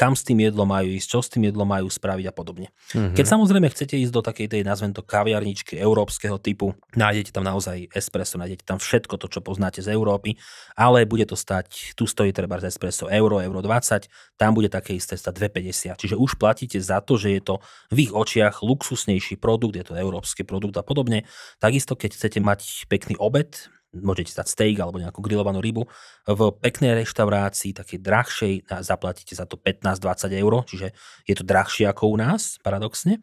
kam 0.00 0.16
s 0.16 0.24
tým 0.24 0.40
jedlom 0.40 0.64
majú 0.64 0.96
ísť, 0.96 1.08
čo 1.12 1.20
s 1.20 1.28
tým 1.28 1.52
jedlom 1.52 1.68
majú 1.68 1.92
spraviť 1.92 2.24
a 2.24 2.32
podobne. 2.32 2.72
Mhm. 2.96 3.12
Keď 3.20 3.26
samozrejme 3.28 3.68
chcete 3.68 4.00
ísť 4.00 4.12
do 4.16 4.24
takej 4.24 4.48
tej, 4.48 4.62
nazvem 4.64 4.96
to, 4.96 5.04
kaviarničky 5.04 5.76
európskeho 5.76 6.40
typu, 6.40 6.72
nájdete 6.96 7.36
tam 7.36 7.44
naozaj 7.44 7.92
espresso, 7.92 8.40
nájdete 8.40 8.64
tam 8.64 8.80
všetko 8.80 9.20
to, 9.20 9.28
čo 9.28 9.44
poznáte 9.44 9.84
z 9.84 9.92
Európy, 9.92 10.40
ale 10.72 11.04
bude 11.04 11.28
to 11.28 11.36
stať, 11.36 11.92
tu 11.92 12.08
stojí 12.08 12.32
treba 12.32 12.56
z 12.56 12.72
espresso 12.72 13.12
euro, 13.12 13.44
euro 13.44 13.60
20, 13.60 14.08
tam 14.40 14.56
bude 14.56 14.72
také 14.72 14.96
isté 14.96 15.20
stať 15.20 15.52
2,50. 15.52 16.00
Čiže 16.00 16.16
už 16.16 16.40
platíte 16.40 16.80
za 16.80 17.04
to, 17.04 17.20
že 17.20 17.36
je 17.36 17.42
to 17.44 17.54
v 17.92 18.08
ich 18.08 18.12
očiach 18.16 18.64
luxusnejší 18.64 19.36
produkt, 19.36 19.76
je 19.76 19.84
to 19.84 20.00
európsky 20.00 20.48
produkt 20.48 20.80
a 20.80 20.84
podobne. 20.86 21.28
Takisto, 21.60 21.92
keď 21.92 22.16
chcete 22.16 22.38
mať 22.40 22.88
pekný 22.88 23.20
obed, 23.20 23.68
môžete 23.94 24.34
dať 24.34 24.46
steak 24.46 24.76
alebo 24.78 25.02
nejakú 25.02 25.18
grillovanú 25.18 25.58
rybu 25.58 25.86
v 26.26 26.40
peknej 26.62 26.94
reštaurácii, 27.02 27.74
takej 27.74 27.98
drahšej, 27.98 28.54
zaplatíte 28.86 29.34
za 29.34 29.44
to 29.46 29.58
15-20 29.58 30.30
eur, 30.40 30.52
čiže 30.66 30.94
je 31.26 31.34
to 31.34 31.42
drahšie 31.42 31.90
ako 31.90 32.14
u 32.14 32.16
nás, 32.18 32.56
paradoxne 32.62 33.18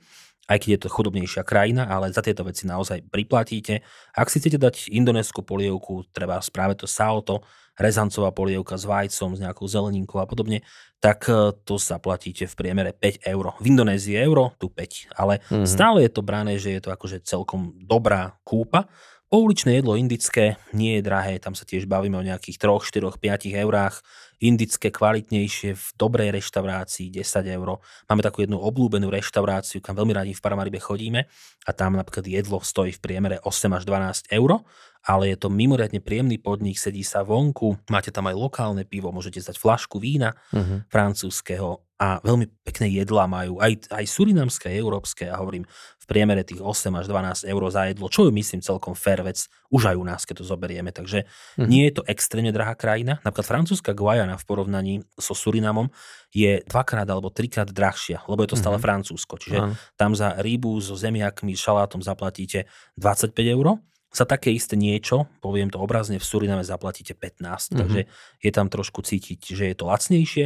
aj 0.47 0.63
keď 0.63 0.69
je 0.71 0.81
to 0.87 0.89
chudobnejšia 0.89 1.43
krajina, 1.43 1.91
ale 1.91 2.07
za 2.07 2.23
tieto 2.23 2.47
veci 2.47 2.63
naozaj 2.63 3.11
priplatíte. 3.11 3.83
Ak 4.15 4.31
si 4.31 4.39
chcete 4.39 4.55
dať 4.55 4.87
indonéskú 4.95 5.43
polievku, 5.43 6.07
treba 6.15 6.39
práve 6.55 6.79
to 6.79 6.87
saoto, 6.87 7.43
rezancová 7.77 8.33
polievka 8.33 8.73
s 8.73 8.89
vajcom, 8.89 9.37
s 9.37 9.43
nejakou 9.43 9.67
zeleninkou 9.69 10.17
a 10.17 10.25
podobne, 10.25 10.65
tak 10.97 11.29
e, 11.29 11.53
to 11.61 11.77
zaplatíte 11.77 12.49
v 12.49 12.55
priemere 12.57 12.89
5 12.95 13.21
eur. 13.27 13.53
V 13.61 13.65
Indonézii 13.69 14.17
euro, 14.17 14.55
tu 14.57 14.71
5. 14.73 15.13
Ale 15.13 15.43
Mhm. 15.53 15.67
stále 15.69 16.07
je 16.07 16.11
to 16.15 16.25
brané, 16.25 16.57
že 16.57 16.73
je 16.73 16.81
to 16.81 16.89
akože 16.89 17.21
celkom 17.21 17.77
dobrá 17.77 18.33
kúpa. 18.41 18.89
Pouličné 19.27 19.83
jedlo 19.83 19.99
indické 19.99 20.55
nie 20.71 20.95
je 20.95 21.03
drahé, 21.03 21.35
tam 21.35 21.51
sa 21.51 21.67
tiež 21.67 21.83
bavíme 21.83 22.15
o 22.15 22.23
nejakých 22.23 22.63
3, 22.63 22.79
4, 22.79 23.19
5 23.19 23.59
eurách. 23.59 23.99
indické, 24.39 24.87
kvalitnejšie, 24.87 25.73
v 25.73 25.87
dobrej 25.99 26.29
reštaurácii 26.31 27.11
10 27.11 27.57
eur. 27.57 27.81
Máme 28.07 28.23
takú 28.23 28.45
jednu 28.45 28.61
obľúbenú 28.61 29.11
reštauráciu, 29.11 29.83
kam 29.83 29.99
veľmi 29.99 30.13
radi 30.15 30.31
v 30.31 30.39
Paramaribe 30.39 30.79
chodíme 30.79 31.27
a 31.65 31.71
tam 31.75 31.99
napríklad 31.99 32.23
jedlo 32.23 32.61
stojí 32.63 32.95
v 32.95 33.03
priemere 33.03 33.41
8 33.43 33.67
až 33.75 33.83
12 33.83 34.31
eur 34.31 34.63
ale 35.07 35.31
je 35.31 35.37
to 35.39 35.47
mimoriadne 35.47 36.03
príjemný 36.03 36.35
podnik, 36.35 36.75
sedí 36.75 36.99
sa 36.99 37.23
vonku, 37.23 37.79
máte 37.87 38.11
tam 38.11 38.27
aj 38.27 38.35
lokálne 38.35 38.83
pivo, 38.83 39.15
môžete 39.15 39.39
zdať 39.39 39.55
flašku 39.55 40.03
vína 40.03 40.35
uh-huh. 40.51 40.83
francúzského 40.91 41.79
a 41.97 42.21
veľmi 42.21 42.45
pekné 42.61 42.93
jedlá 42.93 43.25
majú, 43.25 43.57
aj, 43.57 43.89
aj 43.89 44.05
surinamské, 44.05 44.69
aj 44.69 44.77
európske, 44.77 45.23
ja 45.25 45.39
hovorím, 45.39 45.65
v 45.97 46.05
priemere 46.05 46.45
tých 46.45 46.61
8 46.61 46.93
až 46.93 47.09
12 47.09 47.49
eur 47.49 47.63
za 47.73 47.89
jedlo, 47.89 48.05
čo 48.11 48.29
je 48.29 48.35
myslím 48.35 48.61
celkom 48.61 48.93
fair 48.93 49.25
vec, 49.25 49.49
už 49.73 49.95
aj 49.95 49.95
u 49.97 50.05
nás, 50.05 50.21
keď 50.27 50.43
to 50.43 50.45
zoberieme, 50.45 50.91
takže 50.91 51.23
uh-huh. 51.23 51.65
nie 51.65 51.87
je 51.87 51.97
to 51.97 52.03
extrémne 52.05 52.51
drahá 52.51 52.75
krajina, 52.75 53.23
napríklad 53.23 53.47
francúzska 53.47 53.95
Guajana 53.95 54.35
v 54.35 54.45
porovnaní 54.45 54.93
so 55.15 55.33
Surinamom 55.33 55.87
je 56.35 56.61
dvakrát 56.67 57.07
alebo 57.07 57.31
trikrát 57.31 57.71
drahšia, 57.71 58.27
lebo 58.27 58.43
je 58.43 58.51
to 58.53 58.59
stále 58.59 58.75
uh-huh. 58.75 58.91
Francúzsko, 58.91 59.39
čiže 59.39 59.57
uh-huh. 59.63 59.73
tam 59.95 60.13
za 60.13 60.35
rybu 60.35 60.83
so 60.83 60.99
zemiakmi, 60.99 61.55
šalátom 61.55 62.03
zaplatíte 62.03 62.67
25 62.99 63.55
eur, 63.55 63.79
za 64.11 64.23
také 64.23 64.55
isté 64.55 64.79
niečo, 64.79 65.27
poviem 65.43 65.67
to 65.67 65.77
obrazne, 65.77 66.17
v 66.17 66.25
Suriname 66.25 66.63
zaplatíte 66.63 67.13
15, 67.13 67.43
mm-hmm. 67.43 67.77
takže 67.77 68.01
je 68.41 68.51
tam 68.51 68.67
trošku 68.71 69.03
cítiť, 69.03 69.39
že 69.53 69.63
je 69.71 69.75
to 69.75 69.85
lacnejšie. 69.85 70.45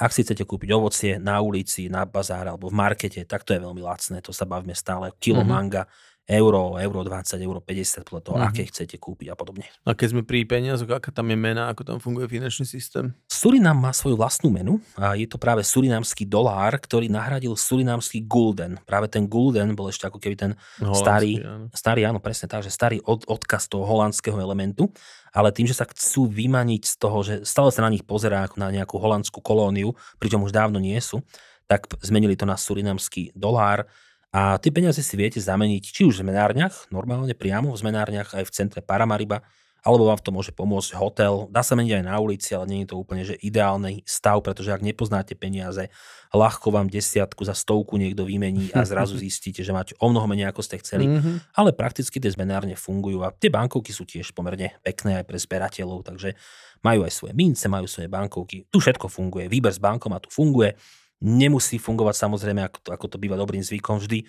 Ak 0.00 0.16
si 0.16 0.24
chcete 0.24 0.48
kúpiť 0.48 0.70
ovocie 0.72 1.12
na 1.20 1.44
ulici, 1.44 1.92
na 1.92 2.08
bazáre 2.08 2.48
alebo 2.48 2.72
v 2.72 2.76
markete, 2.76 3.24
tak 3.28 3.44
to 3.44 3.52
je 3.52 3.60
veľmi 3.60 3.82
lacné, 3.84 4.24
to 4.24 4.32
sa 4.32 4.48
bavíme 4.48 4.72
stále. 4.72 5.12
Kilo 5.20 5.44
mm-hmm. 5.44 5.52
manga 5.52 5.84
euro, 6.30 6.78
euro 6.78 7.00
20, 7.02 7.42
euro 7.42 7.58
50, 7.58 8.06
podľa 8.06 8.22
toho, 8.22 8.36
mm-hmm. 8.38 8.50
aké 8.54 8.62
chcete 8.70 8.96
kúpiť 9.02 9.34
a 9.34 9.34
podobne. 9.34 9.66
A 9.82 9.98
keď 9.98 10.14
sme 10.14 10.22
pri 10.22 10.46
peniazoch, 10.46 10.86
aká 10.86 11.10
tam 11.10 11.26
je 11.26 11.34
mena, 11.34 11.66
ako 11.66 11.82
tam 11.82 11.98
funguje 11.98 12.30
finančný 12.30 12.62
systém? 12.62 13.10
Surinam 13.26 13.74
má 13.82 13.90
svoju 13.90 14.14
vlastnú 14.14 14.54
menu 14.54 14.78
a 14.94 15.18
je 15.18 15.26
to 15.26 15.42
práve 15.42 15.66
surinamský 15.66 16.30
dolár, 16.30 16.78
ktorý 16.78 17.10
nahradil 17.10 17.58
surinamský 17.58 18.22
gulden. 18.30 18.78
Práve 18.86 19.10
ten 19.10 19.26
gulden 19.26 19.74
bol 19.74 19.90
ešte 19.90 20.06
ako 20.06 20.22
keby 20.22 20.36
ten 20.38 20.52
Holandský, 20.78 21.02
starý, 21.02 21.32
áno. 21.42 21.66
starý, 21.74 22.00
áno, 22.06 22.18
presne 22.22 22.46
tak, 22.46 22.62
že 22.62 22.70
starý 22.70 23.02
od, 23.02 23.26
odkaz 23.26 23.66
toho 23.66 23.82
holandského 23.82 24.38
elementu, 24.38 24.86
ale 25.34 25.50
tým, 25.50 25.66
že 25.66 25.74
sa 25.74 25.86
chcú 25.86 26.30
vymaniť 26.30 26.82
z 26.86 26.94
toho, 26.94 27.18
že 27.26 27.34
stále 27.42 27.74
sa 27.74 27.82
na 27.82 27.90
nich 27.90 28.06
pozerá 28.06 28.46
ako 28.46 28.62
na 28.62 28.70
nejakú 28.70 29.02
holandskú 29.02 29.42
kolóniu, 29.42 29.98
pričom 30.22 30.46
už 30.46 30.54
dávno 30.54 30.78
nie 30.78 30.98
sú, 31.02 31.22
tak 31.66 31.86
zmenili 32.02 32.34
to 32.34 32.46
na 32.46 32.58
surinamský 32.58 33.30
dolár 33.34 33.86
a 34.30 34.62
tie 34.62 34.70
peniaze 34.70 35.02
si 35.02 35.14
viete 35.18 35.42
zameniť 35.42 35.82
či 35.82 36.06
už 36.06 36.22
v 36.22 36.30
zmenárniach, 36.30 36.86
normálne 36.94 37.34
priamo 37.34 37.74
v 37.74 37.80
zmenárniach 37.82 38.38
aj 38.38 38.44
v 38.46 38.54
centre 38.54 38.78
Paramariba, 38.78 39.42
alebo 39.80 40.12
vám 40.12 40.20
v 40.20 40.24
tom 40.28 40.34
môže 40.36 40.52
pomôcť 40.52 40.92
hotel. 41.00 41.48
Dá 41.48 41.64
sa 41.64 41.72
meniť 41.72 42.00
aj 42.00 42.04
na 42.04 42.16
ulici, 42.20 42.52
ale 42.52 42.68
nie 42.68 42.80
je 42.84 42.92
to 42.92 43.00
úplne 43.00 43.24
že 43.24 43.36
ideálny 43.40 44.04
stav, 44.04 44.44
pretože 44.44 44.70
ak 44.76 44.84
nepoznáte 44.84 45.32
peniaze, 45.32 45.88
ľahko 46.36 46.68
vám 46.68 46.92
desiatku 46.92 47.42
za 47.48 47.56
stovku 47.56 47.96
niekto 47.96 48.28
vymení 48.28 48.70
a 48.76 48.84
zrazu 48.84 49.16
zistíte, 49.24 49.64
že 49.64 49.72
máte 49.72 49.96
o 49.98 50.06
mnoho 50.12 50.28
menej 50.28 50.52
ako 50.52 50.60
ste 50.60 50.76
chceli. 50.84 51.08
Mm-hmm. 51.08 51.56
Ale 51.56 51.72
prakticky 51.72 52.20
tie 52.20 52.30
zmenárne 52.30 52.76
fungujú 52.76 53.24
a 53.24 53.32
tie 53.32 53.48
bankovky 53.48 53.90
sú 53.90 54.04
tiež 54.04 54.36
pomerne 54.36 54.76
pekné 54.84 55.24
aj 55.24 55.24
pre 55.24 55.38
zberateľov, 55.40 56.04
takže 56.04 56.36
majú 56.84 57.04
aj 57.08 57.12
svoje 57.12 57.32
mince, 57.32 57.64
majú 57.68 57.88
svoje 57.88 58.08
bankovky. 58.12 58.68
Tu 58.68 58.78
všetko 58.78 59.08
funguje, 59.08 59.48
výber 59.48 59.72
z 59.72 59.80
bankomatu 59.80 60.28
funguje 60.28 60.76
nemusí 61.20 61.76
fungovať 61.76 62.16
samozrejme, 62.16 62.64
ako 62.64 62.78
to, 62.80 62.88
ako 62.96 63.06
to 63.12 63.16
býva 63.20 63.36
dobrým 63.36 63.60
zvykom 63.60 64.00
vždy. 64.00 64.24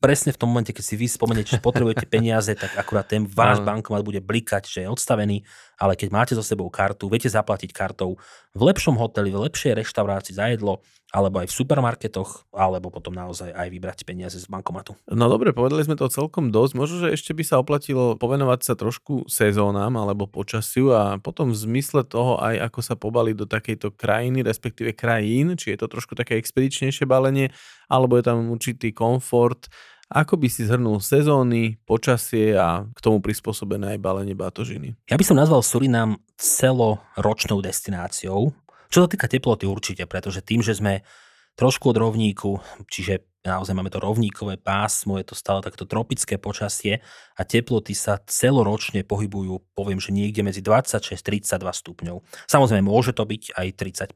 Presne 0.00 0.32
v 0.32 0.40
tom 0.40 0.48
momente, 0.54 0.72
keď 0.72 0.84
si 0.86 0.94
vy 0.96 1.06
spomeniete, 1.10 1.58
že 1.58 1.60
potrebujete 1.60 2.06
peniaze, 2.08 2.54
tak 2.56 2.72
akurát 2.78 3.04
ten 3.04 3.26
váš 3.26 3.60
bankomat 3.60 4.00
bude 4.00 4.22
blikať, 4.22 4.64
že 4.64 4.78
je 4.86 4.88
odstavený, 4.88 5.44
ale 5.76 5.98
keď 5.98 6.08
máte 6.08 6.32
so 6.32 6.46
sebou 6.46 6.70
kartu, 6.72 7.10
viete 7.10 7.28
zaplatiť 7.28 7.74
kartou 7.74 8.16
v 8.56 8.60
lepšom 8.64 8.96
hoteli, 8.96 9.34
v 9.34 9.50
lepšej 9.50 9.76
reštaurácii 9.82 10.34
za 10.38 10.46
jedlo, 10.48 10.80
alebo 11.10 11.42
aj 11.42 11.50
v 11.50 11.56
supermarketoch, 11.62 12.54
alebo 12.54 12.94
potom 12.94 13.10
naozaj 13.10 13.50
aj 13.50 13.68
vybrať 13.68 13.98
peniaze 14.06 14.38
z 14.38 14.46
bankomatu. 14.46 14.94
No 15.10 15.26
dobre, 15.26 15.50
povedali 15.50 15.82
sme 15.82 15.98
to 15.98 16.06
celkom 16.06 16.54
dosť. 16.54 16.72
Možno, 16.78 16.96
že 17.02 17.14
ešte 17.14 17.34
by 17.34 17.42
sa 17.42 17.58
oplatilo 17.58 18.14
povenovať 18.14 18.60
sa 18.62 18.74
trošku 18.78 19.26
sezónam 19.26 19.98
alebo 19.98 20.30
počasiu 20.30 20.94
a 20.94 21.18
potom 21.18 21.50
v 21.50 21.58
zmysle 21.58 22.06
toho 22.06 22.38
aj 22.38 22.70
ako 22.70 22.80
sa 22.80 22.94
pobali 22.94 23.34
do 23.34 23.44
takejto 23.44 23.90
krajiny, 23.98 24.46
respektíve 24.46 24.94
krajín, 24.94 25.58
či 25.58 25.74
je 25.74 25.82
to 25.82 25.90
trošku 25.90 26.14
také 26.14 26.38
expedičnejšie 26.38 27.10
balenie, 27.10 27.50
alebo 27.90 28.14
je 28.14 28.24
tam 28.30 28.54
určitý 28.54 28.94
komfort. 28.94 29.66
Ako 30.10 30.34
by 30.42 30.50
si 30.50 30.66
zhrnul 30.66 30.98
sezóny, 30.98 31.78
počasie 31.86 32.58
a 32.58 32.82
k 32.82 32.98
tomu 32.98 33.22
prispôsobené 33.22 33.94
aj 33.94 34.02
balenie 34.02 34.34
batožiny? 34.34 34.98
Ja 35.06 35.14
by 35.14 35.22
som 35.22 35.38
nazval 35.38 35.62
Surinam 35.62 36.18
celoročnou 36.34 37.62
destináciou. 37.62 38.50
Čo 38.90 39.06
sa 39.06 39.08
týka 39.08 39.30
teploty 39.30 39.70
určite, 39.70 40.04
pretože 40.10 40.42
tým, 40.42 40.66
že 40.66 40.74
sme 40.74 41.06
trošku 41.54 41.94
od 41.94 41.96
rovníku, 42.02 42.58
čiže 42.90 43.22
naozaj 43.46 43.72
máme 43.72 43.88
to 43.88 44.02
rovníkové 44.02 44.60
pásmo, 44.60 45.16
je 45.16 45.30
to 45.30 45.38
stále 45.38 45.64
takto 45.64 45.88
tropické 45.88 46.36
počasie 46.36 47.00
a 47.38 47.42
teploty 47.46 47.96
sa 47.96 48.20
celoročne 48.28 49.00
pohybujú, 49.06 49.72
poviem, 49.72 49.96
že 50.02 50.12
niekde 50.12 50.44
medzi 50.44 50.60
26-32 50.60 51.46
stupňov. 51.56 52.16
Samozrejme, 52.50 52.84
môže 52.84 53.16
to 53.16 53.24
byť 53.24 53.56
aj 53.56 53.68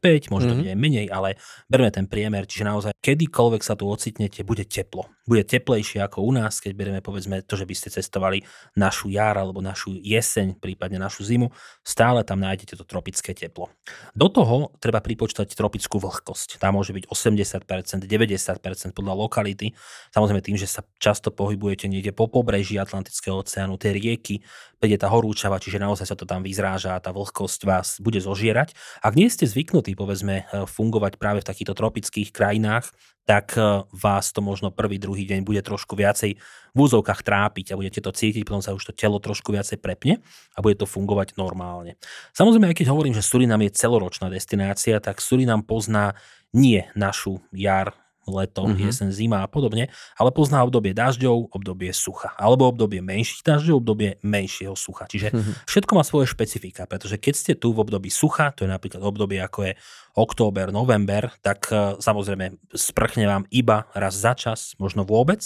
35, 0.03 0.35
môže 0.35 0.51
to 0.51 0.59
mm-hmm. 0.59 0.61
byť 0.61 0.69
aj 0.69 0.79
menej, 0.79 1.07
ale 1.09 1.41
berme 1.71 1.89
ten 1.89 2.05
priemer, 2.05 2.45
čiže 2.45 2.69
naozaj 2.69 2.93
kedykoľvek 3.01 3.63
sa 3.65 3.79
tu 3.79 3.89
ocitnete, 3.89 4.45
bude 4.45 4.67
teplo. 4.69 5.09
Bude 5.25 5.41
teplejšie 5.45 6.05
ako 6.05 6.21
u 6.21 6.33
nás, 6.37 6.61
keď 6.61 6.73
berieme 6.77 7.01
povedzme 7.01 7.41
to, 7.41 7.57
že 7.57 7.65
by 7.65 7.75
ste 7.75 7.89
cestovali 7.89 8.45
našu 8.77 9.09
jar 9.09 9.41
alebo 9.41 9.65
našu 9.65 9.97
jeseň, 9.97 10.61
prípadne 10.61 11.01
našu 11.01 11.25
zimu, 11.25 11.49
stále 11.81 12.21
tam 12.29 12.45
nájdete 12.45 12.77
to 12.77 12.85
tropické 12.85 13.33
teplo. 13.33 13.73
Do 14.13 14.29
toho 14.29 14.77
treba 14.83 15.01
pripočítať 15.01 15.57
tropickú 15.57 15.97
vlhkosť. 15.97 16.61
Tá 16.61 16.69
môže 16.75 16.93
byť 16.93 17.09
80%, 17.09 18.05
90% 18.05 18.93
podľa 18.93 19.15
lokality. 19.15 19.73
Samozrejme 20.11 20.43
tým, 20.43 20.59
že 20.59 20.69
sa 20.69 20.85
často 20.99 21.33
pohybujete 21.33 21.87
niekde 21.87 22.11
po 22.11 22.27
pobreží 22.27 22.77
Atlantického 22.77 23.41
oceánu, 23.41 23.79
tie 23.79 23.95
rieky, 23.95 24.43
príde 24.83 24.99
tá 24.99 25.09
horúčava, 25.09 25.63
čiže 25.63 25.81
naozaj 25.81 26.11
sa 26.11 26.17
to 26.19 26.27
tam 26.27 26.43
vyzráža 26.43 26.99
a 26.99 27.01
tá 27.01 27.15
vlhkosť 27.15 27.61
vás 27.65 27.89
bude 28.03 28.19
zožierať. 28.19 28.75
Ak 29.01 29.15
nie 29.15 29.31
ste 29.31 29.47
zvyknutí, 29.47 29.95
povedzme, 29.95 30.45
e, 30.45 30.69
fungovať 30.69 31.17
práve 31.17 31.41
v 31.41 31.49
takýchto 31.49 31.73
tropických 31.79 32.35
krajinách, 32.35 32.91
tak 33.25 33.57
e, 33.57 33.87
vás 33.95 34.35
to 34.35 34.43
možno 34.43 34.75
prvý, 34.75 34.99
druhý 34.99 35.14
deň 35.23 35.47
bude 35.47 35.63
trošku 35.63 35.95
viacej 35.95 36.35
v 36.75 36.79
úzovkách 36.79 37.23
trápiť 37.23 37.71
a 37.71 37.79
budete 37.79 38.03
to 38.03 38.11
cítiť, 38.11 38.43
potom 38.43 38.59
sa 38.59 38.75
už 38.75 38.91
to 38.91 38.93
telo 38.93 39.23
trošku 39.23 39.55
viacej 39.55 39.79
prepne 39.79 40.19
a 40.55 40.59
bude 40.59 40.75
to 40.75 40.91
fungovať 40.91 41.39
normálne. 41.39 41.95
Samozrejme, 42.35 42.75
aj 42.75 42.83
keď 42.83 42.91
hovorím, 42.91 43.15
že 43.15 43.23
Surinam 43.23 43.63
je 43.63 43.71
celoročná 43.71 44.27
destinácia, 44.27 44.99
tak 44.99 45.23
Surinam 45.23 45.63
pozná 45.63 46.19
nie 46.51 46.91
našu 46.99 47.39
jar, 47.55 47.95
leto, 48.27 48.65
mm-hmm. 48.65 48.89
jesen, 48.89 49.11
zima 49.13 49.45
a 49.45 49.49
podobne, 49.49 49.93
ale 50.17 50.31
pozná 50.33 50.65
obdobie 50.65 50.97
dažďov, 50.97 51.53
obdobie 51.53 51.93
sucha, 51.93 52.33
alebo 52.41 52.69
obdobie 52.69 53.05
menších 53.05 53.45
dažďov, 53.45 53.75
obdobie 53.85 54.11
menšieho 54.25 54.73
sucha. 54.77 55.05
Čiže 55.09 55.29
mm-hmm. 55.33 55.55
všetko 55.71 55.93
má 55.93 56.03
svoje 56.03 56.27
špecifika, 56.33 56.89
pretože 56.89 57.21
keď 57.21 57.35
ste 57.37 57.53
tu 57.57 57.77
v 57.77 57.85
období 57.85 58.09
sucha, 58.09 58.53
to 58.57 58.65
je 58.65 58.71
napríklad 58.73 59.05
obdobie 59.05 59.41
ako 59.41 59.69
je 59.69 59.73
október, 60.15 60.71
november, 60.71 61.35
tak 61.43 61.67
e, 61.75 61.99
samozrejme 61.99 62.59
sprchne 62.71 63.27
vám 63.27 63.45
iba 63.51 63.91
raz 63.99 64.15
za 64.15 64.39
čas, 64.39 64.79
možno 64.79 65.03
vôbec, 65.03 65.43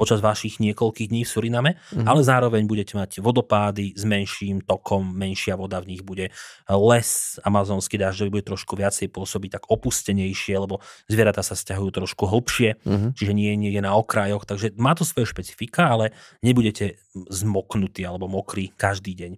počas 0.00 0.24
vašich 0.24 0.64
niekoľkých 0.64 1.12
dní 1.12 1.28
v 1.28 1.30
Suriname, 1.30 1.70
mm-hmm. 1.76 2.08
ale 2.08 2.24
zároveň 2.24 2.64
budete 2.64 2.96
mať 2.96 3.20
vodopády 3.20 3.92
s 3.92 4.08
menším 4.08 4.64
tokom, 4.64 5.04
menšia 5.04 5.60
voda 5.60 5.76
v 5.84 5.92
nich 5.92 6.02
bude. 6.02 6.32
Les 6.64 7.08
amazonský 7.44 8.00
dažďový 8.00 8.40
bude 8.40 8.48
trošku 8.48 8.80
viacej 8.80 9.12
pôsobiť 9.12 9.60
tak 9.60 9.68
opustenejšie, 9.68 10.56
lebo 10.56 10.80
zvieratá 11.04 11.44
sa 11.44 11.52
stiahujú 11.52 12.00
trošku 12.00 12.24
hlbšie, 12.24 12.80
mm-hmm. 12.80 13.10
čiže 13.12 13.32
nie 13.36 13.52
je 13.52 13.60
niekde 13.60 13.84
na 13.84 13.92
okrajoch, 13.92 14.48
takže 14.48 14.72
má 14.80 14.96
to 14.96 15.04
svoje 15.04 15.28
špecifika, 15.28 15.92
ale 15.92 16.16
nebudete 16.40 16.96
zmoknutí 17.12 18.00
alebo 18.06 18.30
mokrí 18.30 18.72
každý 18.80 19.12
deň. 19.12 19.32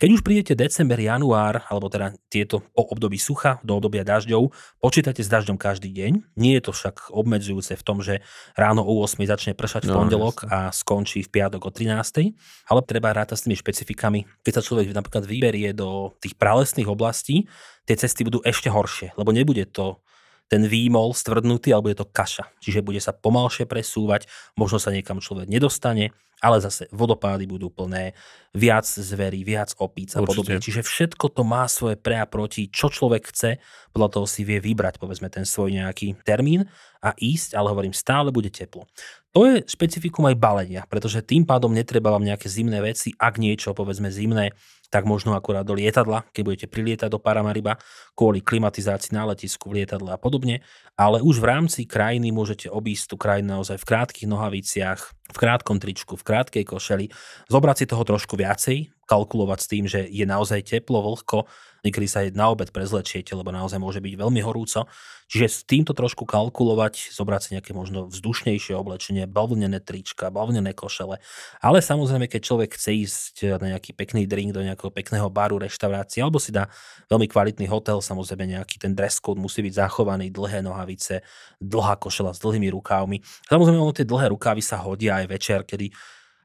Keď 0.00 0.08
už 0.08 0.24
prídete 0.24 0.56
december, 0.56 0.96
január, 0.96 1.66
alebo 1.68 1.92
teda 1.92 2.16
tieto 2.32 2.64
období 2.72 3.20
sucha 3.20 3.60
do 3.60 3.76
obdobia 3.76 4.06
dažďov, 4.16 4.56
počítate 4.80 5.20
s 5.20 5.28
dažďom 5.28 5.60
každý 5.60 5.92
deň. 5.92 6.36
Nie 6.40 6.58
je 6.58 6.64
to 6.64 6.72
však 6.72 7.12
obmedzujúce 7.12 7.76
v 7.76 7.84
tom, 7.84 8.00
že 8.00 8.24
ráno 8.56 8.80
o 8.80 9.04
8 9.04 9.20
začne 9.28 9.52
pršať 9.52 9.84
v 9.84 9.92
no, 9.92 10.00
pondelok 10.00 10.48
a 10.48 10.72
skončí 10.72 11.20
v 11.20 11.32
piatok 11.36 11.68
o 11.68 11.70
13. 11.70 12.32
Ale 12.72 12.80
treba 12.88 13.12
rátať 13.12 13.36
s 13.36 13.44
tými 13.44 13.56
špecifikami. 13.60 14.24
Keď 14.40 14.52
sa 14.56 14.64
človek 14.64 14.96
napríklad 14.96 15.28
vyberie 15.28 15.76
do 15.76 16.16
tých 16.24 16.32
pralesných 16.40 16.88
oblastí, 16.88 17.44
tie 17.84 17.94
cesty 17.94 18.24
budú 18.24 18.40
ešte 18.42 18.72
horšie, 18.72 19.12
lebo 19.20 19.30
nebude 19.30 19.68
to 19.68 20.00
ten 20.46 20.62
výmol 20.66 21.10
stvrdnutý, 21.12 21.74
alebo 21.74 21.90
je 21.90 21.98
to 21.98 22.06
kaša. 22.06 22.46
Čiže 22.62 22.86
bude 22.86 23.02
sa 23.02 23.10
pomalšie 23.10 23.66
presúvať, 23.66 24.30
možno 24.54 24.78
sa 24.78 24.94
niekam 24.94 25.18
človek 25.18 25.50
nedostane, 25.50 26.14
ale 26.44 26.60
zase 26.60 26.84
vodopády 26.92 27.48
budú 27.48 27.72
plné, 27.72 28.12
viac 28.52 28.84
zverí, 28.84 29.40
viac 29.40 29.72
opíc 29.80 30.12
a 30.16 30.20
podobne. 30.20 30.60
Čiže 30.60 30.84
všetko 30.84 31.32
to 31.32 31.42
má 31.48 31.64
svoje 31.64 31.96
pre 31.96 32.20
a 32.20 32.28
proti, 32.28 32.68
čo 32.68 32.92
človek 32.92 33.32
chce, 33.32 33.56
podľa 33.96 34.08
toho 34.12 34.26
si 34.28 34.44
vie 34.44 34.60
vybrať, 34.60 35.00
povedzme, 35.00 35.32
ten 35.32 35.48
svoj 35.48 35.72
nejaký 35.72 36.20
termín 36.28 36.68
a 37.00 37.16
ísť, 37.16 37.56
ale 37.56 37.72
hovorím, 37.72 37.96
stále 37.96 38.28
bude 38.28 38.52
teplo. 38.52 38.84
To 39.32 39.48
je 39.48 39.64
špecifikum 39.64 40.28
aj 40.28 40.36
balenia, 40.36 40.84
pretože 40.88 41.24
tým 41.24 41.48
pádom 41.48 41.72
netreba 41.72 42.12
vám 42.12 42.24
nejaké 42.24 42.48
zimné 42.48 42.84
veci, 42.84 43.16
ak 43.16 43.40
niečo, 43.40 43.72
povedzme, 43.72 44.12
zimné 44.12 44.52
tak 44.88 45.04
možno 45.04 45.34
akurát 45.34 45.66
do 45.66 45.74
lietadla, 45.74 46.26
keď 46.30 46.42
budete 46.42 46.66
prilietať 46.70 47.08
do 47.10 47.18
Paramariba 47.20 47.78
kvôli 48.14 48.40
klimatizácii 48.40 49.12
na 49.12 49.28
letisku 49.28 49.70
lietadle 49.70 50.14
a 50.14 50.18
podobne. 50.18 50.62
Ale 50.96 51.20
už 51.20 51.42
v 51.42 51.48
rámci 51.50 51.84
krajiny 51.84 52.32
môžete 52.32 52.72
obísť 52.72 53.04
tú 53.12 53.16
krajinu 53.20 53.60
naozaj 53.60 53.76
v 53.76 53.88
krátkých 53.88 54.28
nohaviciach, 54.30 55.00
v 55.32 55.36
krátkom 55.36 55.76
tričku, 55.76 56.14
v 56.16 56.24
krátkej 56.24 56.64
košeli, 56.64 57.06
zobrať 57.50 57.76
si 57.82 57.86
toho 57.90 58.02
trošku 58.06 58.38
viacej, 58.38 58.94
kalkulovať 59.06 59.58
s 59.60 59.70
tým, 59.70 59.84
že 59.86 60.00
je 60.08 60.24
naozaj 60.26 60.66
teplo, 60.66 61.02
vlhko, 61.02 61.46
niekedy 61.86 62.10
sa 62.10 62.26
aj 62.26 62.34
na 62.34 62.50
obed 62.50 62.74
prezlečiete, 62.74 63.30
lebo 63.38 63.54
naozaj 63.54 63.78
môže 63.78 64.02
byť 64.02 64.14
veľmi 64.18 64.42
horúco. 64.42 64.90
Čiže 65.26 65.46
s 65.46 65.58
týmto 65.66 65.90
trošku 65.94 66.22
kalkulovať, 66.22 67.14
zobrať 67.14 67.40
si 67.42 67.50
nejaké 67.58 67.74
možno 67.74 68.06
vzdušnejšie 68.06 68.78
oblečenie, 68.78 69.26
bavlnené 69.26 69.82
trička, 69.82 70.30
bavlnené 70.30 70.70
košele. 70.74 71.18
Ale 71.58 71.78
samozrejme, 71.82 72.30
keď 72.30 72.40
človek 72.46 72.78
chce 72.78 72.90
ísť 72.94 73.34
na 73.58 73.74
nejaký 73.74 73.94
pekný 73.94 74.26
drink 74.26 74.54
do 74.54 74.62
nejakého 74.62 74.94
pekného 74.94 75.26
baru, 75.30 75.58
reštaurácie, 75.58 76.22
alebo 76.22 76.38
si 76.38 76.54
dá 76.54 76.70
veľmi 77.10 77.26
kvalitný 77.26 77.66
hotel, 77.66 77.98
samozrejme 77.98 78.58
nejaký 78.58 78.78
ten 78.78 78.94
dress 78.94 79.18
code 79.18 79.42
musí 79.42 79.66
byť 79.66 79.74
zachovaný, 79.82 80.30
dlhé 80.30 80.62
nohavice, 80.62 81.26
dlhá 81.58 81.98
košela 81.98 82.30
s 82.30 82.42
dlhými 82.42 82.70
rukávmi. 82.70 83.18
Samozrejme, 83.50 83.78
ono 83.82 83.94
tie 83.94 84.06
dlhé 84.06 84.30
rukávy 84.30 84.62
sa 84.62 84.78
hodia 84.78 85.18
aj 85.22 85.26
večer, 85.26 85.60
kedy 85.66 85.90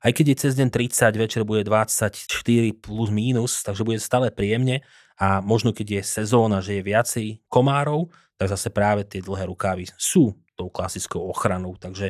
aj 0.01 0.11
keď 0.17 0.25
je 0.33 0.37
cez 0.41 0.53
deň 0.57 0.69
30, 0.73 1.13
večer 1.13 1.41
bude 1.45 1.61
24 1.61 2.17
plus 2.81 3.09
mínus, 3.13 3.61
takže 3.61 3.85
bude 3.85 4.01
stále 4.01 4.33
príjemne 4.33 4.81
a 5.21 5.37
možno 5.45 5.69
keď 5.69 6.01
je 6.01 6.17
sezóna, 6.25 6.65
že 6.65 6.81
je 6.81 6.87
viacej 6.89 7.27
komárov, 7.45 8.09
tak 8.41 8.49
zase 8.49 8.73
práve 8.73 9.05
tie 9.05 9.21
dlhé 9.21 9.45
rukávy 9.53 9.85
sú 9.93 10.33
tou 10.57 10.73
klasickou 10.73 11.21
ochranou. 11.29 11.77
Takže 11.77 12.09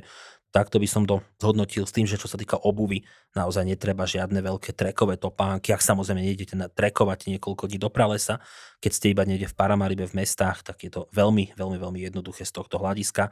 takto 0.56 0.80
by 0.80 0.88
som 0.88 1.04
to 1.04 1.20
zhodnotil 1.36 1.84
s 1.84 1.92
tým, 1.92 2.08
že 2.08 2.16
čo 2.16 2.32
sa 2.32 2.40
týka 2.40 2.56
obuvy, 2.56 3.04
naozaj 3.36 3.68
netreba 3.68 4.08
žiadne 4.08 4.40
veľké 4.40 4.72
trekové 4.72 5.20
topánky. 5.20 5.76
Ak 5.76 5.84
samozrejme 5.84 6.24
nejdete 6.24 6.56
na 6.56 6.72
trekovať 6.72 7.36
niekoľko 7.36 7.68
dní 7.68 7.84
do 7.84 7.92
pralesa, 7.92 8.40
keď 8.80 8.92
ste 8.96 9.12
iba 9.12 9.28
niekde 9.28 9.52
v 9.52 9.58
Paramaribe 9.60 10.08
v 10.08 10.24
mestách, 10.24 10.64
tak 10.64 10.80
je 10.80 10.92
to 10.92 11.12
veľmi, 11.12 11.52
veľmi, 11.56 11.78
veľmi 11.80 12.00
jednoduché 12.08 12.48
z 12.48 12.56
tohto 12.56 12.80
hľadiska. 12.80 13.28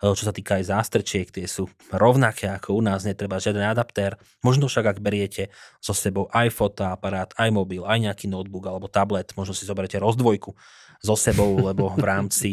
E, 0.00 0.16
čo 0.16 0.24
sa 0.24 0.32
týka 0.32 0.56
aj 0.56 0.72
zástrčiek, 0.72 1.28
tie 1.28 1.44
sú 1.44 1.68
rovnaké 1.92 2.48
ako 2.48 2.80
u 2.80 2.82
nás, 2.82 3.04
netreba 3.04 3.36
žiaden 3.36 3.68
adaptér. 3.68 4.16
Možno 4.40 4.66
však, 4.66 4.96
ak 4.96 4.98
beriete 5.04 5.52
so 5.78 5.92
sebou 5.92 6.26
aj 6.32 6.48
fotoaparát, 6.50 7.30
aj 7.36 7.52
mobil, 7.52 7.84
aj 7.84 8.00
nejaký 8.08 8.26
notebook 8.26 8.64
alebo 8.64 8.88
tablet, 8.88 9.28
možno 9.36 9.52
si 9.52 9.68
zoberiete 9.68 10.00
rozdvojku 10.00 10.56
so 11.00 11.16
sebou, 11.16 11.56
lebo 11.56 11.88
v 11.96 12.04
rámci 12.04 12.50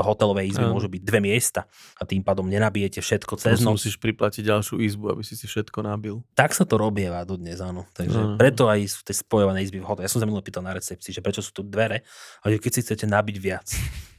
hotelovej 0.00 0.56
izby 0.56 0.64
môžu 0.64 0.88
byť 0.88 1.02
dve 1.04 1.20
miesta 1.20 1.68
a 2.00 2.08
tým 2.08 2.24
pádom 2.24 2.48
nenabijete 2.48 3.04
všetko 3.04 3.36
cez 3.36 3.60
noc. 3.60 3.76
musíš 3.76 4.00
priplatiť 4.00 4.48
ďalšiu 4.48 4.80
izbu, 4.80 5.12
aby 5.12 5.20
si 5.20 5.36
si 5.36 5.44
všetko 5.44 5.84
nabil. 5.84 6.24
Tak 6.32 6.56
sa 6.56 6.64
to 6.64 6.80
robieva 6.80 7.20
do 7.28 7.36
dnes, 7.36 7.60
áno. 7.60 7.84
Takže 7.92 8.16
uh-huh. 8.16 8.36
preto 8.40 8.72
aj 8.72 8.80
sú 8.88 9.04
tie 9.04 9.12
spojované 9.12 9.60
izby 9.60 9.84
v 9.84 9.84
hoteli. 9.84 10.08
Ja 10.08 10.12
som 10.12 10.24
sa 10.24 10.28
minulý 10.28 10.40
pýtal 10.40 10.64
na 10.64 10.72
recepcii, 10.72 11.12
že 11.12 11.20
prečo 11.20 11.44
sú 11.44 11.52
tu 11.52 11.62
dvere, 11.68 12.00
ale 12.40 12.56
keď 12.56 12.72
si 12.72 12.80
chcete 12.80 13.04
nabiť 13.04 13.36
viac. 13.36 13.68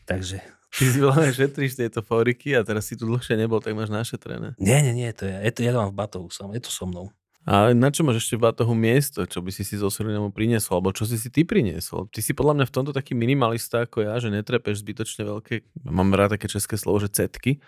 Takže 0.04 0.44
Ty 0.74 0.90
si 0.90 0.98
veľmi 0.98 1.30
šetríš 1.30 1.78
tieto 1.78 2.02
foriky 2.02 2.58
a 2.58 2.66
teraz 2.66 2.90
si 2.90 2.98
tu 2.98 3.06
dlhšie 3.06 3.38
nebol, 3.38 3.62
tak 3.62 3.78
máš 3.78 3.94
našetrené. 3.94 4.58
Nie, 4.58 4.82
nie, 4.82 4.90
nie, 4.90 5.10
to 5.14 5.30
je, 5.30 5.38
je 5.46 5.52
to, 5.54 5.60
ja 5.62 5.70
to 5.70 5.86
mám 5.86 5.94
v 5.94 6.00
batohu, 6.02 6.28
som, 6.34 6.50
je 6.50 6.62
to 6.66 6.74
so 6.74 6.90
mnou. 6.90 7.14
A 7.46 7.76
na 7.78 7.94
čo 7.94 8.02
máš 8.02 8.26
ešte 8.26 8.40
v 8.40 8.50
batohu 8.50 8.74
miesto, 8.74 9.22
čo 9.30 9.44
by 9.44 9.54
si 9.54 9.62
si 9.62 9.78
zo 9.78 9.94
Surinamu 9.94 10.34
priniesol, 10.34 10.82
alebo 10.82 10.90
čo 10.90 11.06
si 11.06 11.22
si 11.22 11.30
ty 11.30 11.46
priniesol? 11.46 12.10
Ty 12.10 12.26
si 12.26 12.34
podľa 12.34 12.58
mňa 12.58 12.66
v 12.66 12.74
tomto 12.74 12.92
taký 12.96 13.14
minimalista 13.14 13.86
ako 13.86 14.02
ja, 14.02 14.18
že 14.18 14.34
netrepeš 14.34 14.82
zbytočne 14.82 15.30
veľké, 15.30 15.86
mám 15.86 16.10
rád 16.18 16.40
také 16.40 16.50
české 16.50 16.74
slovo, 16.74 17.06
že 17.06 17.14
cetky, 17.14 17.62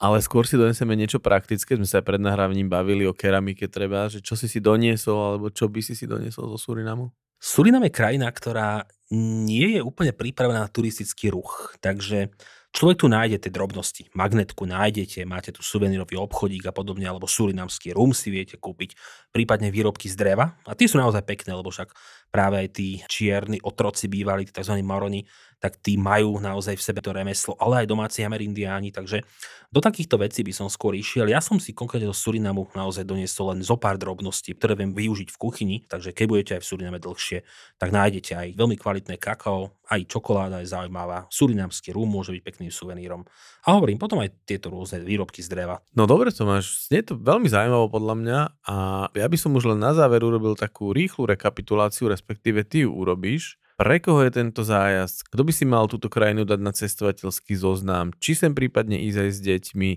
ale 0.00 0.24
skôr 0.24 0.48
si 0.48 0.56
doneseme 0.56 0.96
niečo 0.96 1.20
praktické. 1.20 1.76
Sme 1.76 1.84
sa 1.84 2.00
aj 2.00 2.08
pred 2.08 2.22
nahrávaním 2.22 2.72
bavili 2.72 3.04
o 3.04 3.12
keramike 3.12 3.68
treba, 3.68 4.08
že 4.08 4.24
čo 4.24 4.32
si 4.32 4.48
si 4.48 4.64
doniesol, 4.64 5.36
alebo 5.36 5.52
čo 5.52 5.68
by 5.68 5.84
si 5.84 5.92
si 5.92 6.08
doniesol 6.08 6.56
zo 6.56 6.56
Surinamu? 6.56 7.12
Surinam 7.36 7.84
je 7.84 7.92
krajina, 7.92 8.32
ktorá 8.32 8.88
nie 9.14 9.78
je 9.78 9.80
úplne 9.82 10.10
pripravená 10.10 10.66
na 10.66 10.72
turistický 10.72 11.30
ruch, 11.30 11.74
takže 11.78 12.30
Človek 12.76 13.00
tu 13.00 13.08
nájde 13.08 13.40
tie 13.40 13.48
drobnosti. 13.48 14.04
Magnetku 14.12 14.68
nájdete, 14.68 15.24
máte 15.24 15.48
tu 15.48 15.64
suvenírový 15.64 16.20
obchodík 16.20 16.68
a 16.68 16.76
podobne, 16.76 17.08
alebo 17.08 17.24
surinamský 17.24 17.96
rum 17.96 18.12
si 18.12 18.28
viete 18.28 18.60
kúpiť, 18.60 18.92
prípadne 19.32 19.72
výrobky 19.72 20.12
z 20.12 20.20
dreva. 20.20 20.60
A 20.68 20.76
tie 20.76 20.84
sú 20.84 21.00
naozaj 21.00 21.24
pekné, 21.24 21.56
lebo 21.56 21.72
však 21.72 21.96
práve 22.30 22.60
aj 22.60 22.68
tí 22.74 23.00
čierni 23.08 23.58
otroci 23.62 24.10
bývali, 24.10 24.44
tí 24.44 24.52
tzv. 24.52 24.76
maroni, 24.84 25.24
tak 25.56 25.80
tí 25.80 25.96
majú 25.96 26.36
naozaj 26.36 26.76
v 26.76 26.84
sebe 26.84 27.00
to 27.00 27.16
remeslo, 27.16 27.56
ale 27.56 27.84
aj 27.84 27.86
domáci 27.88 28.20
amerindiáni, 28.22 28.92
takže 28.92 29.24
do 29.72 29.80
takýchto 29.82 30.20
vecí 30.20 30.44
by 30.46 30.52
som 30.52 30.68
skôr 30.70 30.94
išiel. 30.94 31.26
Ja 31.26 31.42
som 31.42 31.58
si 31.58 31.74
konkrétne 31.74 32.12
do 32.12 32.16
Surinamu 32.16 32.68
naozaj 32.76 33.02
doniesol 33.02 33.56
len 33.56 33.60
zo 33.64 33.74
pár 33.80 33.98
drobností, 33.98 34.54
ktoré 34.54 34.78
viem 34.78 34.92
využiť 34.92 35.28
v 35.32 35.40
kuchyni, 35.40 35.76
takže 35.88 36.12
keď 36.12 36.26
budete 36.28 36.52
aj 36.56 36.62
v 36.62 36.68
Suriname 36.68 37.00
dlhšie, 37.00 37.38
tak 37.80 37.88
nájdete 37.90 38.32
aj 38.36 38.48
veľmi 38.54 38.76
kvalitné 38.78 39.16
kakao, 39.16 39.74
aj 39.86 40.06
čokoláda 40.10 40.62
je 40.62 40.70
zaujímavá, 40.70 41.30
surinamský 41.30 41.94
rum 41.94 42.10
môže 42.10 42.34
byť 42.34 42.42
pekným 42.42 42.72
suvenírom. 42.74 43.22
A 43.66 43.74
hovorím, 43.74 43.98
potom 43.98 44.18
aj 44.18 44.34
tieto 44.46 44.70
rôzne 44.70 45.02
výrobky 45.02 45.42
z 45.42 45.50
dreva. 45.50 45.78
No 45.94 46.10
dobre 46.10 46.30
to 46.34 46.42
máš, 46.46 46.90
je 46.90 47.02
to 47.02 47.14
veľmi 47.18 47.46
zaujímavé 47.46 47.86
podľa 47.90 48.14
mňa 48.18 48.38
a 48.66 48.76
ja 49.14 49.26
by 49.26 49.38
som 49.38 49.54
už 49.54 49.74
len 49.74 49.78
na 49.78 49.94
záver 49.94 50.22
urobil 50.22 50.58
takú 50.58 50.90
rýchlu 50.90 51.26
rekapituláciu, 51.30 52.10
respektíve 52.16 52.64
ty 52.64 52.88
ju 52.88 52.90
urobíš 52.96 53.60
pre 53.76 54.00
koho 54.00 54.24
je 54.24 54.32
tento 54.32 54.64
zájazd? 54.64 55.28
Kto 55.28 55.44
by 55.44 55.52
si 55.52 55.68
mal 55.68 55.84
túto 55.84 56.08
krajinu 56.08 56.48
dať 56.48 56.60
na 56.64 56.72
cestovateľský 56.72 57.60
zoznam? 57.60 58.16
Či 58.16 58.32
sem 58.32 58.52
prípadne 58.56 58.96
ísť 59.04 59.18
aj 59.20 59.30
s 59.30 59.38
deťmi? 59.44 59.90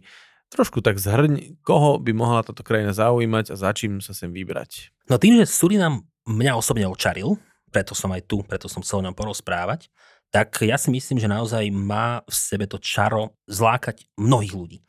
Trošku 0.52 0.84
tak 0.84 1.00
zhrň, 1.00 1.64
koho 1.64 1.96
by 1.96 2.12
mohla 2.12 2.44
táto 2.44 2.60
krajina 2.60 2.92
zaujímať 2.92 3.54
a 3.54 3.56
za 3.56 3.72
čím 3.72 4.04
sa 4.04 4.12
sem 4.12 4.36
vybrať? 4.36 4.92
No 5.08 5.16
tým, 5.16 5.40
že 5.40 5.48
Surinam 5.48 6.04
mňa 6.28 6.60
osobne 6.60 6.92
očaril, 6.92 7.40
preto 7.72 7.96
som 7.96 8.12
aj 8.12 8.28
tu, 8.28 8.44
preto 8.44 8.68
som 8.68 8.84
chcel 8.84 9.00
nám 9.00 9.16
porozprávať, 9.16 9.88
tak 10.30 10.62
ja 10.62 10.78
si 10.78 10.94
myslím, 10.94 11.18
že 11.18 11.26
naozaj 11.26 11.74
má 11.74 12.22
v 12.22 12.34
sebe 12.34 12.70
to 12.70 12.78
čaro 12.78 13.34
zlákať 13.50 14.06
mnohých 14.14 14.54
ľudí. 14.54 14.80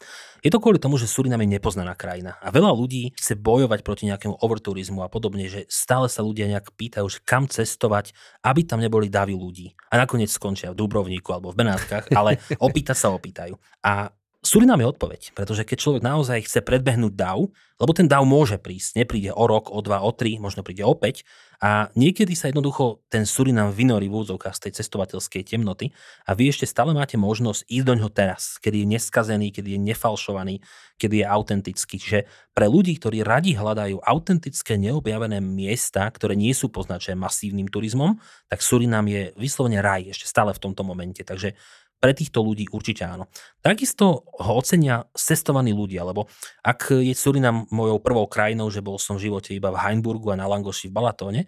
Je 0.41 0.49
to 0.49 0.61
kvôli 0.61 0.81
tomu, 0.81 0.97
že 0.97 1.09
Surinam 1.09 1.41
je 1.45 1.53
nepoznaná 1.53 1.93
krajina 1.97 2.37
a 2.41 2.49
veľa 2.49 2.73
ľudí 2.73 3.13
chce 3.17 3.37
bojovať 3.37 3.81
proti 3.85 4.09
nejakému 4.09 4.41
overturizmu 4.41 5.05
a 5.05 5.13
podobne, 5.13 5.49
že 5.49 5.69
stále 5.69 6.09
sa 6.09 6.25
ľudia 6.25 6.49
nejak 6.49 6.73
pýtajú, 6.77 7.07
že 7.09 7.21
kam 7.25 7.45
cestovať, 7.45 8.17
aby 8.45 8.65
tam 8.65 8.81
neboli 8.81 9.13
davy 9.13 9.37
ľudí. 9.37 9.77
A 9.93 10.01
nakoniec 10.01 10.33
skončia 10.33 10.73
v 10.73 10.81
Dubrovníku 10.81 11.29
alebo 11.33 11.53
v 11.53 11.61
Benátkach, 11.61 12.09
ale 12.17 12.41
opýtať 12.61 12.97
sa 12.97 13.13
opýtajú. 13.13 13.57
A 13.85 14.13
Surinam 14.51 14.83
je 14.83 14.91
odpoveď, 14.91 15.31
pretože 15.39 15.63
keď 15.63 15.79
človek 15.79 16.03
naozaj 16.03 16.43
chce 16.43 16.59
predbehnúť 16.67 17.15
DAO, 17.15 17.55
lebo 17.79 17.95
ten 17.95 18.11
DAO 18.11 18.27
môže 18.27 18.59
prísť, 18.59 18.99
nepríde 18.99 19.31
o 19.31 19.47
rok, 19.47 19.71
o 19.71 19.79
dva, 19.79 20.03
o 20.03 20.11
tri, 20.11 20.43
možno 20.43 20.67
príde 20.67 20.83
opäť 20.83 21.23
a 21.63 21.87
niekedy 21.95 22.35
sa 22.35 22.51
jednoducho 22.51 22.99
ten 23.07 23.31
Surinam 23.31 23.71
vynorí 23.71 24.11
v 24.11 24.27
úzovkách 24.27 24.59
z 24.59 24.63
tej 24.67 24.73
cestovateľskej 24.83 25.55
temnoty 25.55 25.95
a 26.27 26.35
vy 26.35 26.51
ešte 26.51 26.67
stále 26.67 26.91
máte 26.91 27.15
možnosť 27.15 27.63
ísť 27.71 27.87
do 27.87 27.95
ňoho 28.03 28.11
teraz, 28.11 28.59
kedy 28.59 28.83
je 28.83 28.91
neskazený, 28.99 29.55
kedy 29.55 29.79
je 29.79 29.81
nefalšovaný, 29.87 30.59
kedy 30.99 31.23
je 31.23 31.27
autentický. 31.31 31.95
Čiže 32.03 32.21
pre 32.51 32.67
ľudí, 32.67 32.99
ktorí 32.99 33.23
radi 33.23 33.55
hľadajú 33.55 34.03
autentické 34.03 34.75
neobjavené 34.83 35.39
miesta, 35.39 36.11
ktoré 36.11 36.35
nie 36.35 36.51
sú 36.59 36.75
poznačené 36.75 37.15
masívnym 37.15 37.71
turizmom, 37.71 38.19
tak 38.51 38.67
Surinam 38.67 39.07
je 39.07 39.31
vyslovene 39.39 39.79
raj 39.79 40.11
ešte 40.11 40.27
stále 40.27 40.51
v 40.51 40.59
tomto 40.59 40.83
momente. 40.83 41.23
Takže 41.23 41.55
pre 42.01 42.17
týchto 42.17 42.41
ľudí 42.41 42.67
určite 42.73 43.05
áno. 43.05 43.29
Takisto 43.61 44.25
ho 44.25 44.53
ocenia 44.57 45.05
cestovaní 45.13 45.77
ľudia, 45.77 46.03
lebo 46.03 46.27
ak 46.65 46.97
je 46.97 47.13
Surinam 47.13 47.69
mojou 47.69 48.01
prvou 48.01 48.25
krajinou, 48.25 48.73
že 48.73 48.81
bol 48.81 48.97
som 48.97 49.21
v 49.21 49.29
živote 49.29 49.53
iba 49.53 49.69
v 49.69 49.79
Heinburgu 49.79 50.33
a 50.33 50.41
na 50.41 50.49
Langoši 50.49 50.89
v 50.89 50.97
Balatóne, 50.97 51.43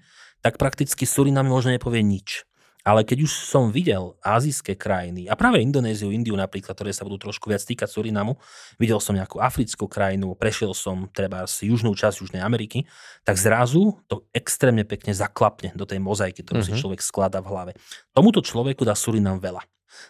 tak 0.44 0.60
prakticky 0.60 1.08
Surinam 1.08 1.48
možno 1.48 1.72
nepovie 1.72 2.04
nič. 2.04 2.44
Ale 2.82 3.06
keď 3.06 3.30
už 3.30 3.46
som 3.46 3.70
videl 3.70 4.18
azijské 4.26 4.74
krajiny, 4.74 5.30
a 5.30 5.38
práve 5.38 5.62
Indonéziu, 5.62 6.10
Indiu 6.10 6.34
napríklad, 6.34 6.74
ktoré 6.74 6.90
sa 6.90 7.06
budú 7.06 7.30
trošku 7.30 7.46
viac 7.46 7.62
týkať 7.62 7.86
Surinamu, 7.86 8.42
videl 8.74 8.98
som 8.98 9.14
nejakú 9.14 9.38
africkú 9.38 9.86
krajinu, 9.86 10.34
prešiel 10.34 10.74
som 10.74 11.06
treba 11.14 11.46
z 11.46 11.70
južnú 11.70 11.94
časť 11.94 12.26
Južnej 12.26 12.42
Ameriky, 12.42 12.82
tak 13.22 13.38
zrazu 13.38 14.02
to 14.10 14.26
extrémne 14.34 14.82
pekne 14.82 15.14
zaklapne 15.14 15.70
do 15.78 15.86
tej 15.86 16.02
mozaiky, 16.02 16.42
ktorú 16.42 16.58
mm-hmm. 16.58 16.74
si 16.74 16.74
mhm. 16.74 16.80
človek 16.82 17.00
skladá 17.06 17.38
v 17.38 17.50
hlave. 17.54 17.72
Tomuto 18.10 18.42
človeku 18.42 18.82
dá 18.82 18.98
Surinam 18.98 19.38
veľa. 19.38 19.62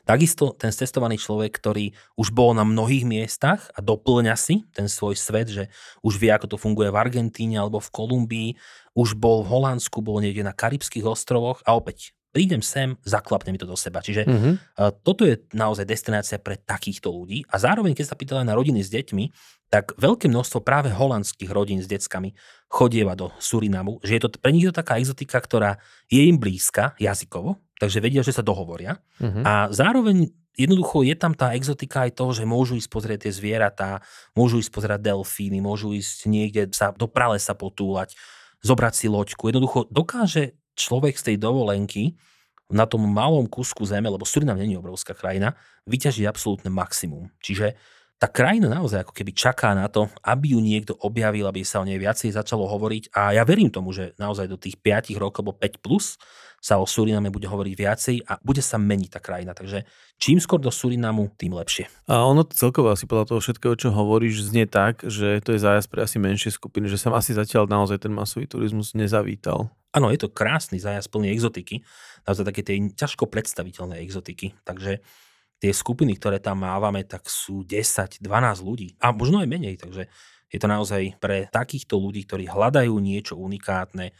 Takisto 0.06 0.54
ten 0.54 0.70
cestovaný 0.70 1.18
človek, 1.20 1.52
ktorý 1.58 1.92
už 2.16 2.32
bol 2.32 2.54
na 2.56 2.64
mnohých 2.64 3.04
miestach 3.04 3.68
a 3.74 3.82
doplňa 3.84 4.34
si 4.38 4.64
ten 4.72 4.86
svoj 4.88 5.18
svet, 5.18 5.48
že 5.50 5.64
už 6.00 6.16
vie, 6.18 6.30
ako 6.32 6.54
to 6.54 6.56
funguje 6.56 6.88
v 6.88 7.00
Argentíne 7.00 7.60
alebo 7.60 7.82
v 7.82 7.92
Kolumbii, 7.92 8.50
už 8.96 9.18
bol 9.18 9.44
v 9.44 9.50
Holandsku, 9.52 10.00
bol 10.00 10.22
niekde 10.22 10.46
na 10.46 10.56
Karibských 10.56 11.04
ostrovoch 11.04 11.60
a 11.66 11.74
opäť 11.76 12.16
prídem 12.32 12.64
sem, 12.64 12.96
zaklapne 13.04 13.52
mi 13.52 13.60
to 13.60 13.68
do 13.68 13.76
seba. 13.76 14.00
Čiže 14.00 14.24
mm-hmm. 14.24 14.54
toto 15.04 15.28
je 15.28 15.44
naozaj 15.52 15.84
destinácia 15.84 16.40
pre 16.40 16.56
takýchto 16.56 17.12
ľudí. 17.12 17.44
A 17.52 17.60
zároveň, 17.60 17.92
keď 17.92 18.06
sa 18.08 18.16
pýtala 18.16 18.42
na 18.42 18.56
rodiny 18.56 18.80
s 18.80 18.88
deťmi, 18.88 19.24
tak 19.68 19.92
veľké 19.96 20.32
množstvo 20.32 20.64
práve 20.64 20.92
holandských 20.92 21.48
rodín 21.48 21.80
s 21.80 21.88
deckami 21.88 22.36
chodieva 22.68 23.16
do 23.16 23.32
Surinamu, 23.36 24.00
že 24.04 24.16
je 24.16 24.20
to 24.24 24.28
pre 24.36 24.52
nich 24.52 24.68
to 24.68 24.72
taká 24.72 24.96
exotika, 24.96 25.40
ktorá 25.40 25.76
je 26.08 26.24
im 26.24 26.36
blízka 26.36 26.96
jazykovo, 27.00 27.60
takže 27.80 28.00
vedia, 28.00 28.20
že 28.24 28.36
sa 28.36 28.44
dohovoria. 28.44 29.00
Uh-huh. 29.16 29.44
A 29.44 29.72
zároveň 29.72 30.28
jednoducho 30.56 31.04
je 31.08 31.16
tam 31.16 31.32
tá 31.32 31.56
exotika 31.56 32.04
aj 32.04 32.16
toho, 32.16 32.36
že 32.36 32.44
môžu 32.44 32.76
ísť 32.76 32.88
pozrieť 32.92 33.18
tie 33.24 33.32
zvieratá, 33.32 34.04
môžu 34.36 34.60
ísť 34.60 34.72
pozerať 34.72 35.00
delfíny, 35.08 35.64
môžu 35.64 35.96
ísť 35.96 36.28
niekde 36.28 36.68
sa 36.76 36.92
do 36.92 37.08
pralesa 37.08 37.56
potúlať. 37.56 38.12
zobrať 38.62 38.94
si 38.94 39.06
loďku. 39.10 39.50
Jednoducho 39.50 39.90
dokáže 39.90 40.54
človek 40.78 41.18
z 41.18 41.32
tej 41.32 41.36
dovolenky 41.40 42.16
na 42.72 42.88
tom 42.88 43.04
malom 43.04 43.44
kusku 43.44 43.84
zeme, 43.84 44.08
lebo 44.08 44.24
Surinam 44.24 44.56
není 44.56 44.76
obrovská 44.80 45.12
krajina, 45.12 45.52
vyťažiť 45.84 46.24
absolútne 46.24 46.72
maximum. 46.72 47.28
Čiže 47.44 47.76
tá 48.22 48.30
krajina 48.30 48.70
naozaj 48.70 49.02
ako 49.02 49.18
keby 49.18 49.34
čaká 49.34 49.74
na 49.74 49.90
to, 49.90 50.06
aby 50.22 50.54
ju 50.54 50.62
niekto 50.62 50.94
objavil, 51.02 51.50
aby 51.50 51.66
sa 51.66 51.82
o 51.82 51.88
nej 51.88 51.98
viacej 51.98 52.30
začalo 52.30 52.70
hovoriť. 52.70 53.10
A 53.18 53.34
ja 53.34 53.42
verím 53.42 53.66
tomu, 53.66 53.90
že 53.90 54.14
naozaj 54.14 54.46
do 54.46 54.54
tých 54.54 54.78
5 54.78 55.10
rokov, 55.18 55.42
alebo 55.42 55.58
5 55.58 55.82
plus, 55.82 56.22
sa 56.62 56.78
o 56.78 56.86
Suriname 56.86 57.34
bude 57.34 57.50
hovoriť 57.50 57.74
viacej 57.74 58.16
a 58.22 58.38
bude 58.38 58.62
sa 58.62 58.78
meniť 58.78 59.10
tá 59.10 59.18
krajina. 59.18 59.50
Takže 59.50 59.82
čím 60.22 60.38
skôr 60.38 60.62
do 60.62 60.70
Surinamu, 60.70 61.34
tým 61.34 61.58
lepšie. 61.58 61.90
A 62.06 62.22
ono 62.22 62.46
celkovo 62.46 62.94
asi 62.94 63.10
podľa 63.10 63.34
toho 63.34 63.42
všetkého, 63.42 63.74
čo 63.74 63.90
hovoríš, 63.90 64.46
znie 64.46 64.70
tak, 64.70 65.02
že 65.02 65.42
to 65.42 65.58
je 65.58 65.58
zájazd 65.58 65.90
pre 65.90 66.06
asi 66.06 66.22
menšie 66.22 66.54
skupiny, 66.54 66.86
že 66.86 67.02
sa 67.02 67.10
asi 67.18 67.34
zatiaľ 67.34 67.66
naozaj 67.66 68.06
ten 68.06 68.14
masový 68.14 68.46
turizmus 68.46 68.94
nezavítal. 68.94 69.74
Áno, 69.90 70.14
je 70.14 70.22
to 70.22 70.30
krásny 70.30 70.78
zájazd 70.78 71.10
plný 71.10 71.34
exotiky, 71.34 71.82
naozaj 72.22 72.46
také 72.46 72.62
tie 72.62 72.78
ťažko 72.94 73.26
predstaviteľné 73.26 73.98
exotiky. 73.98 74.54
Takže 74.62 75.02
tie 75.62 75.70
skupiny, 75.70 76.18
ktoré 76.18 76.42
tam 76.42 76.66
mávame, 76.66 77.06
tak 77.06 77.30
sú 77.30 77.62
10-12 77.62 78.18
ľudí 78.66 78.98
a 78.98 79.14
možno 79.14 79.38
aj 79.38 79.46
menej, 79.46 79.78
takže 79.78 80.10
je 80.50 80.58
to 80.58 80.66
naozaj 80.66 81.14
pre 81.22 81.46
takýchto 81.48 81.94
ľudí, 81.96 82.26
ktorí 82.26 82.50
hľadajú 82.50 82.92
niečo 82.98 83.38
unikátne 83.38 84.10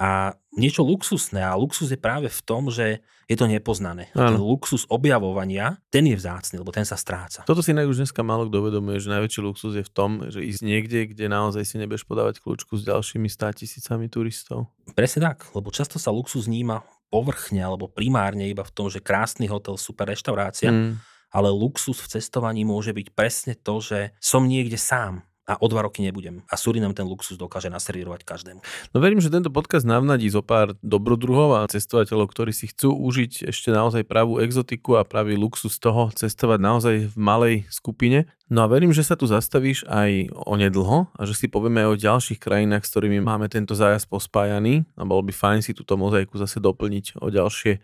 a 0.00 0.32
niečo 0.56 0.80
luxusné. 0.80 1.44
A 1.44 1.58
luxus 1.58 1.92
je 1.92 2.00
práve 2.00 2.32
v 2.32 2.40
tom, 2.40 2.72
že 2.72 3.04
je 3.28 3.36
to 3.36 3.44
nepoznané. 3.44 4.08
Ano. 4.16 4.32
Ten 4.32 4.36
luxus 4.40 4.88
objavovania, 4.88 5.76
ten 5.92 6.08
je 6.08 6.16
vzácný, 6.16 6.62
lebo 6.62 6.72
ten 6.72 6.88
sa 6.88 6.96
stráca. 6.96 7.44
Toto 7.44 7.60
si 7.60 7.76
už 7.76 8.00
dneska 8.00 8.24
málo 8.24 8.48
kto 8.48 8.64
uvedomuje, 8.64 8.96
že 8.96 9.12
najväčší 9.12 9.40
luxus 9.44 9.76
je 9.76 9.84
v 9.84 9.92
tom, 9.92 10.10
že 10.32 10.40
ísť 10.40 10.62
niekde, 10.64 11.00
kde 11.10 11.26
naozaj 11.28 11.62
si 11.68 11.76
nebudeš 11.76 12.08
podávať 12.08 12.40
kľúčku 12.40 12.80
s 12.80 12.86
ďalšími 12.88 13.28
100 13.28 13.60
tisícami 13.60 14.06
turistov. 14.08 14.72
Presne 14.96 15.32
tak, 15.32 15.48
lebo 15.52 15.68
často 15.68 16.00
sa 16.00 16.14
luxus 16.14 16.48
vníma 16.48 16.80
povrchne 17.10 17.60
alebo 17.60 17.90
primárne 17.90 18.46
iba 18.46 18.62
v 18.62 18.72
tom, 18.72 18.86
že 18.86 19.02
krásny 19.02 19.50
hotel, 19.50 19.74
super 19.74 20.06
reštaurácia, 20.08 20.70
mm. 20.70 20.96
ale 21.34 21.50
luxus 21.50 21.98
v 21.98 22.10
cestovaní 22.16 22.62
môže 22.62 22.94
byť 22.94 23.08
presne 23.12 23.54
to, 23.58 23.82
že 23.82 24.14
som 24.22 24.46
niekde 24.46 24.78
sám, 24.78 25.26
a 25.48 25.58
o 25.58 25.66
dva 25.66 25.88
roky 25.88 26.04
nebudem. 26.04 26.46
A 26.46 26.54
Surinam 26.54 26.94
ten 26.94 27.08
luxus 27.08 27.34
dokáže 27.34 27.72
naservírovať 27.72 28.22
každému. 28.22 28.60
No 28.92 28.98
verím, 29.02 29.18
že 29.18 29.32
tento 29.32 29.50
podcast 29.50 29.82
navnadí 29.88 30.30
zo 30.30 30.44
pár 30.44 30.78
dobrodruhov 30.84 31.58
a 31.58 31.68
cestovateľov, 31.70 32.30
ktorí 32.30 32.52
si 32.54 32.70
chcú 32.70 32.94
užiť 32.94 33.50
ešte 33.50 33.74
naozaj 33.74 34.06
pravú 34.06 34.38
exotiku 34.38 35.00
a 35.00 35.06
pravý 35.06 35.34
luxus 35.34 35.80
toho 35.82 36.12
cestovať 36.14 36.58
naozaj 36.60 36.94
v 37.10 37.16
malej 37.16 37.56
skupine. 37.72 38.30
No 38.50 38.66
a 38.66 38.70
verím, 38.70 38.90
že 38.90 39.06
sa 39.06 39.14
tu 39.14 39.30
zastavíš 39.30 39.86
aj 39.86 40.34
onedlho 40.34 41.06
a 41.14 41.22
že 41.22 41.38
si 41.38 41.46
povieme 41.46 41.86
aj 41.86 41.88
o 41.94 42.00
ďalších 42.02 42.42
krajinách, 42.42 42.82
s 42.82 42.90
ktorými 42.90 43.22
máme 43.22 43.46
tento 43.46 43.78
zájazd 43.78 44.10
pospájaný 44.10 44.82
a 44.98 45.06
bolo 45.06 45.22
by 45.22 45.30
fajn 45.30 45.60
si 45.62 45.72
túto 45.74 45.94
mozaiku 45.94 46.34
zase 46.34 46.58
doplniť 46.58 47.22
o 47.22 47.30
ďalšie 47.30 47.78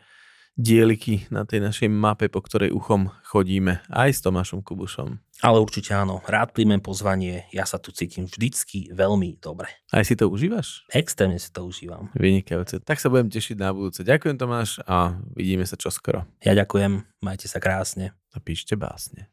dieliky 0.57 1.29
na 1.29 1.45
tej 1.45 1.61
našej 1.61 1.93
mape, 1.93 2.33
po 2.33 2.41
ktorej 2.41 2.73
uchom 2.73 3.13
chodíme, 3.29 3.85
aj 3.93 4.09
s 4.17 4.25
Tomášom 4.25 4.65
Kubušom. 4.65 5.21
Ale 5.45 5.61
určite 5.61 5.93
áno, 5.93 6.25
rád 6.25 6.57
príjmem 6.57 6.81
pozvanie, 6.81 7.45
ja 7.53 7.69
sa 7.69 7.77
tu 7.77 7.93
cítim 7.93 8.25
vždycky 8.25 8.89
veľmi 8.89 9.37
dobre. 9.37 9.69
Aj 9.93 10.01
si 10.01 10.17
to 10.17 10.33
užívaš? 10.33 10.89
Extrémne 10.89 11.37
si 11.37 11.53
to 11.53 11.69
užívam. 11.69 12.09
Vynikajúce. 12.17 12.81
Tak 12.81 12.97
sa 12.97 13.13
budem 13.13 13.29
tešiť 13.29 13.61
na 13.61 13.77
budúce. 13.77 14.01
Ďakujem 14.01 14.41
Tomáš 14.41 14.81
a 14.89 15.21
vidíme 15.37 15.69
sa 15.69 15.77
čoskoro. 15.77 16.25
Ja 16.41 16.57
ďakujem, 16.57 17.05
majte 17.21 17.53
sa 17.53 17.61
krásne. 17.61 18.17
A 18.33 18.41
píšte 18.41 18.77
básne. 18.77 19.29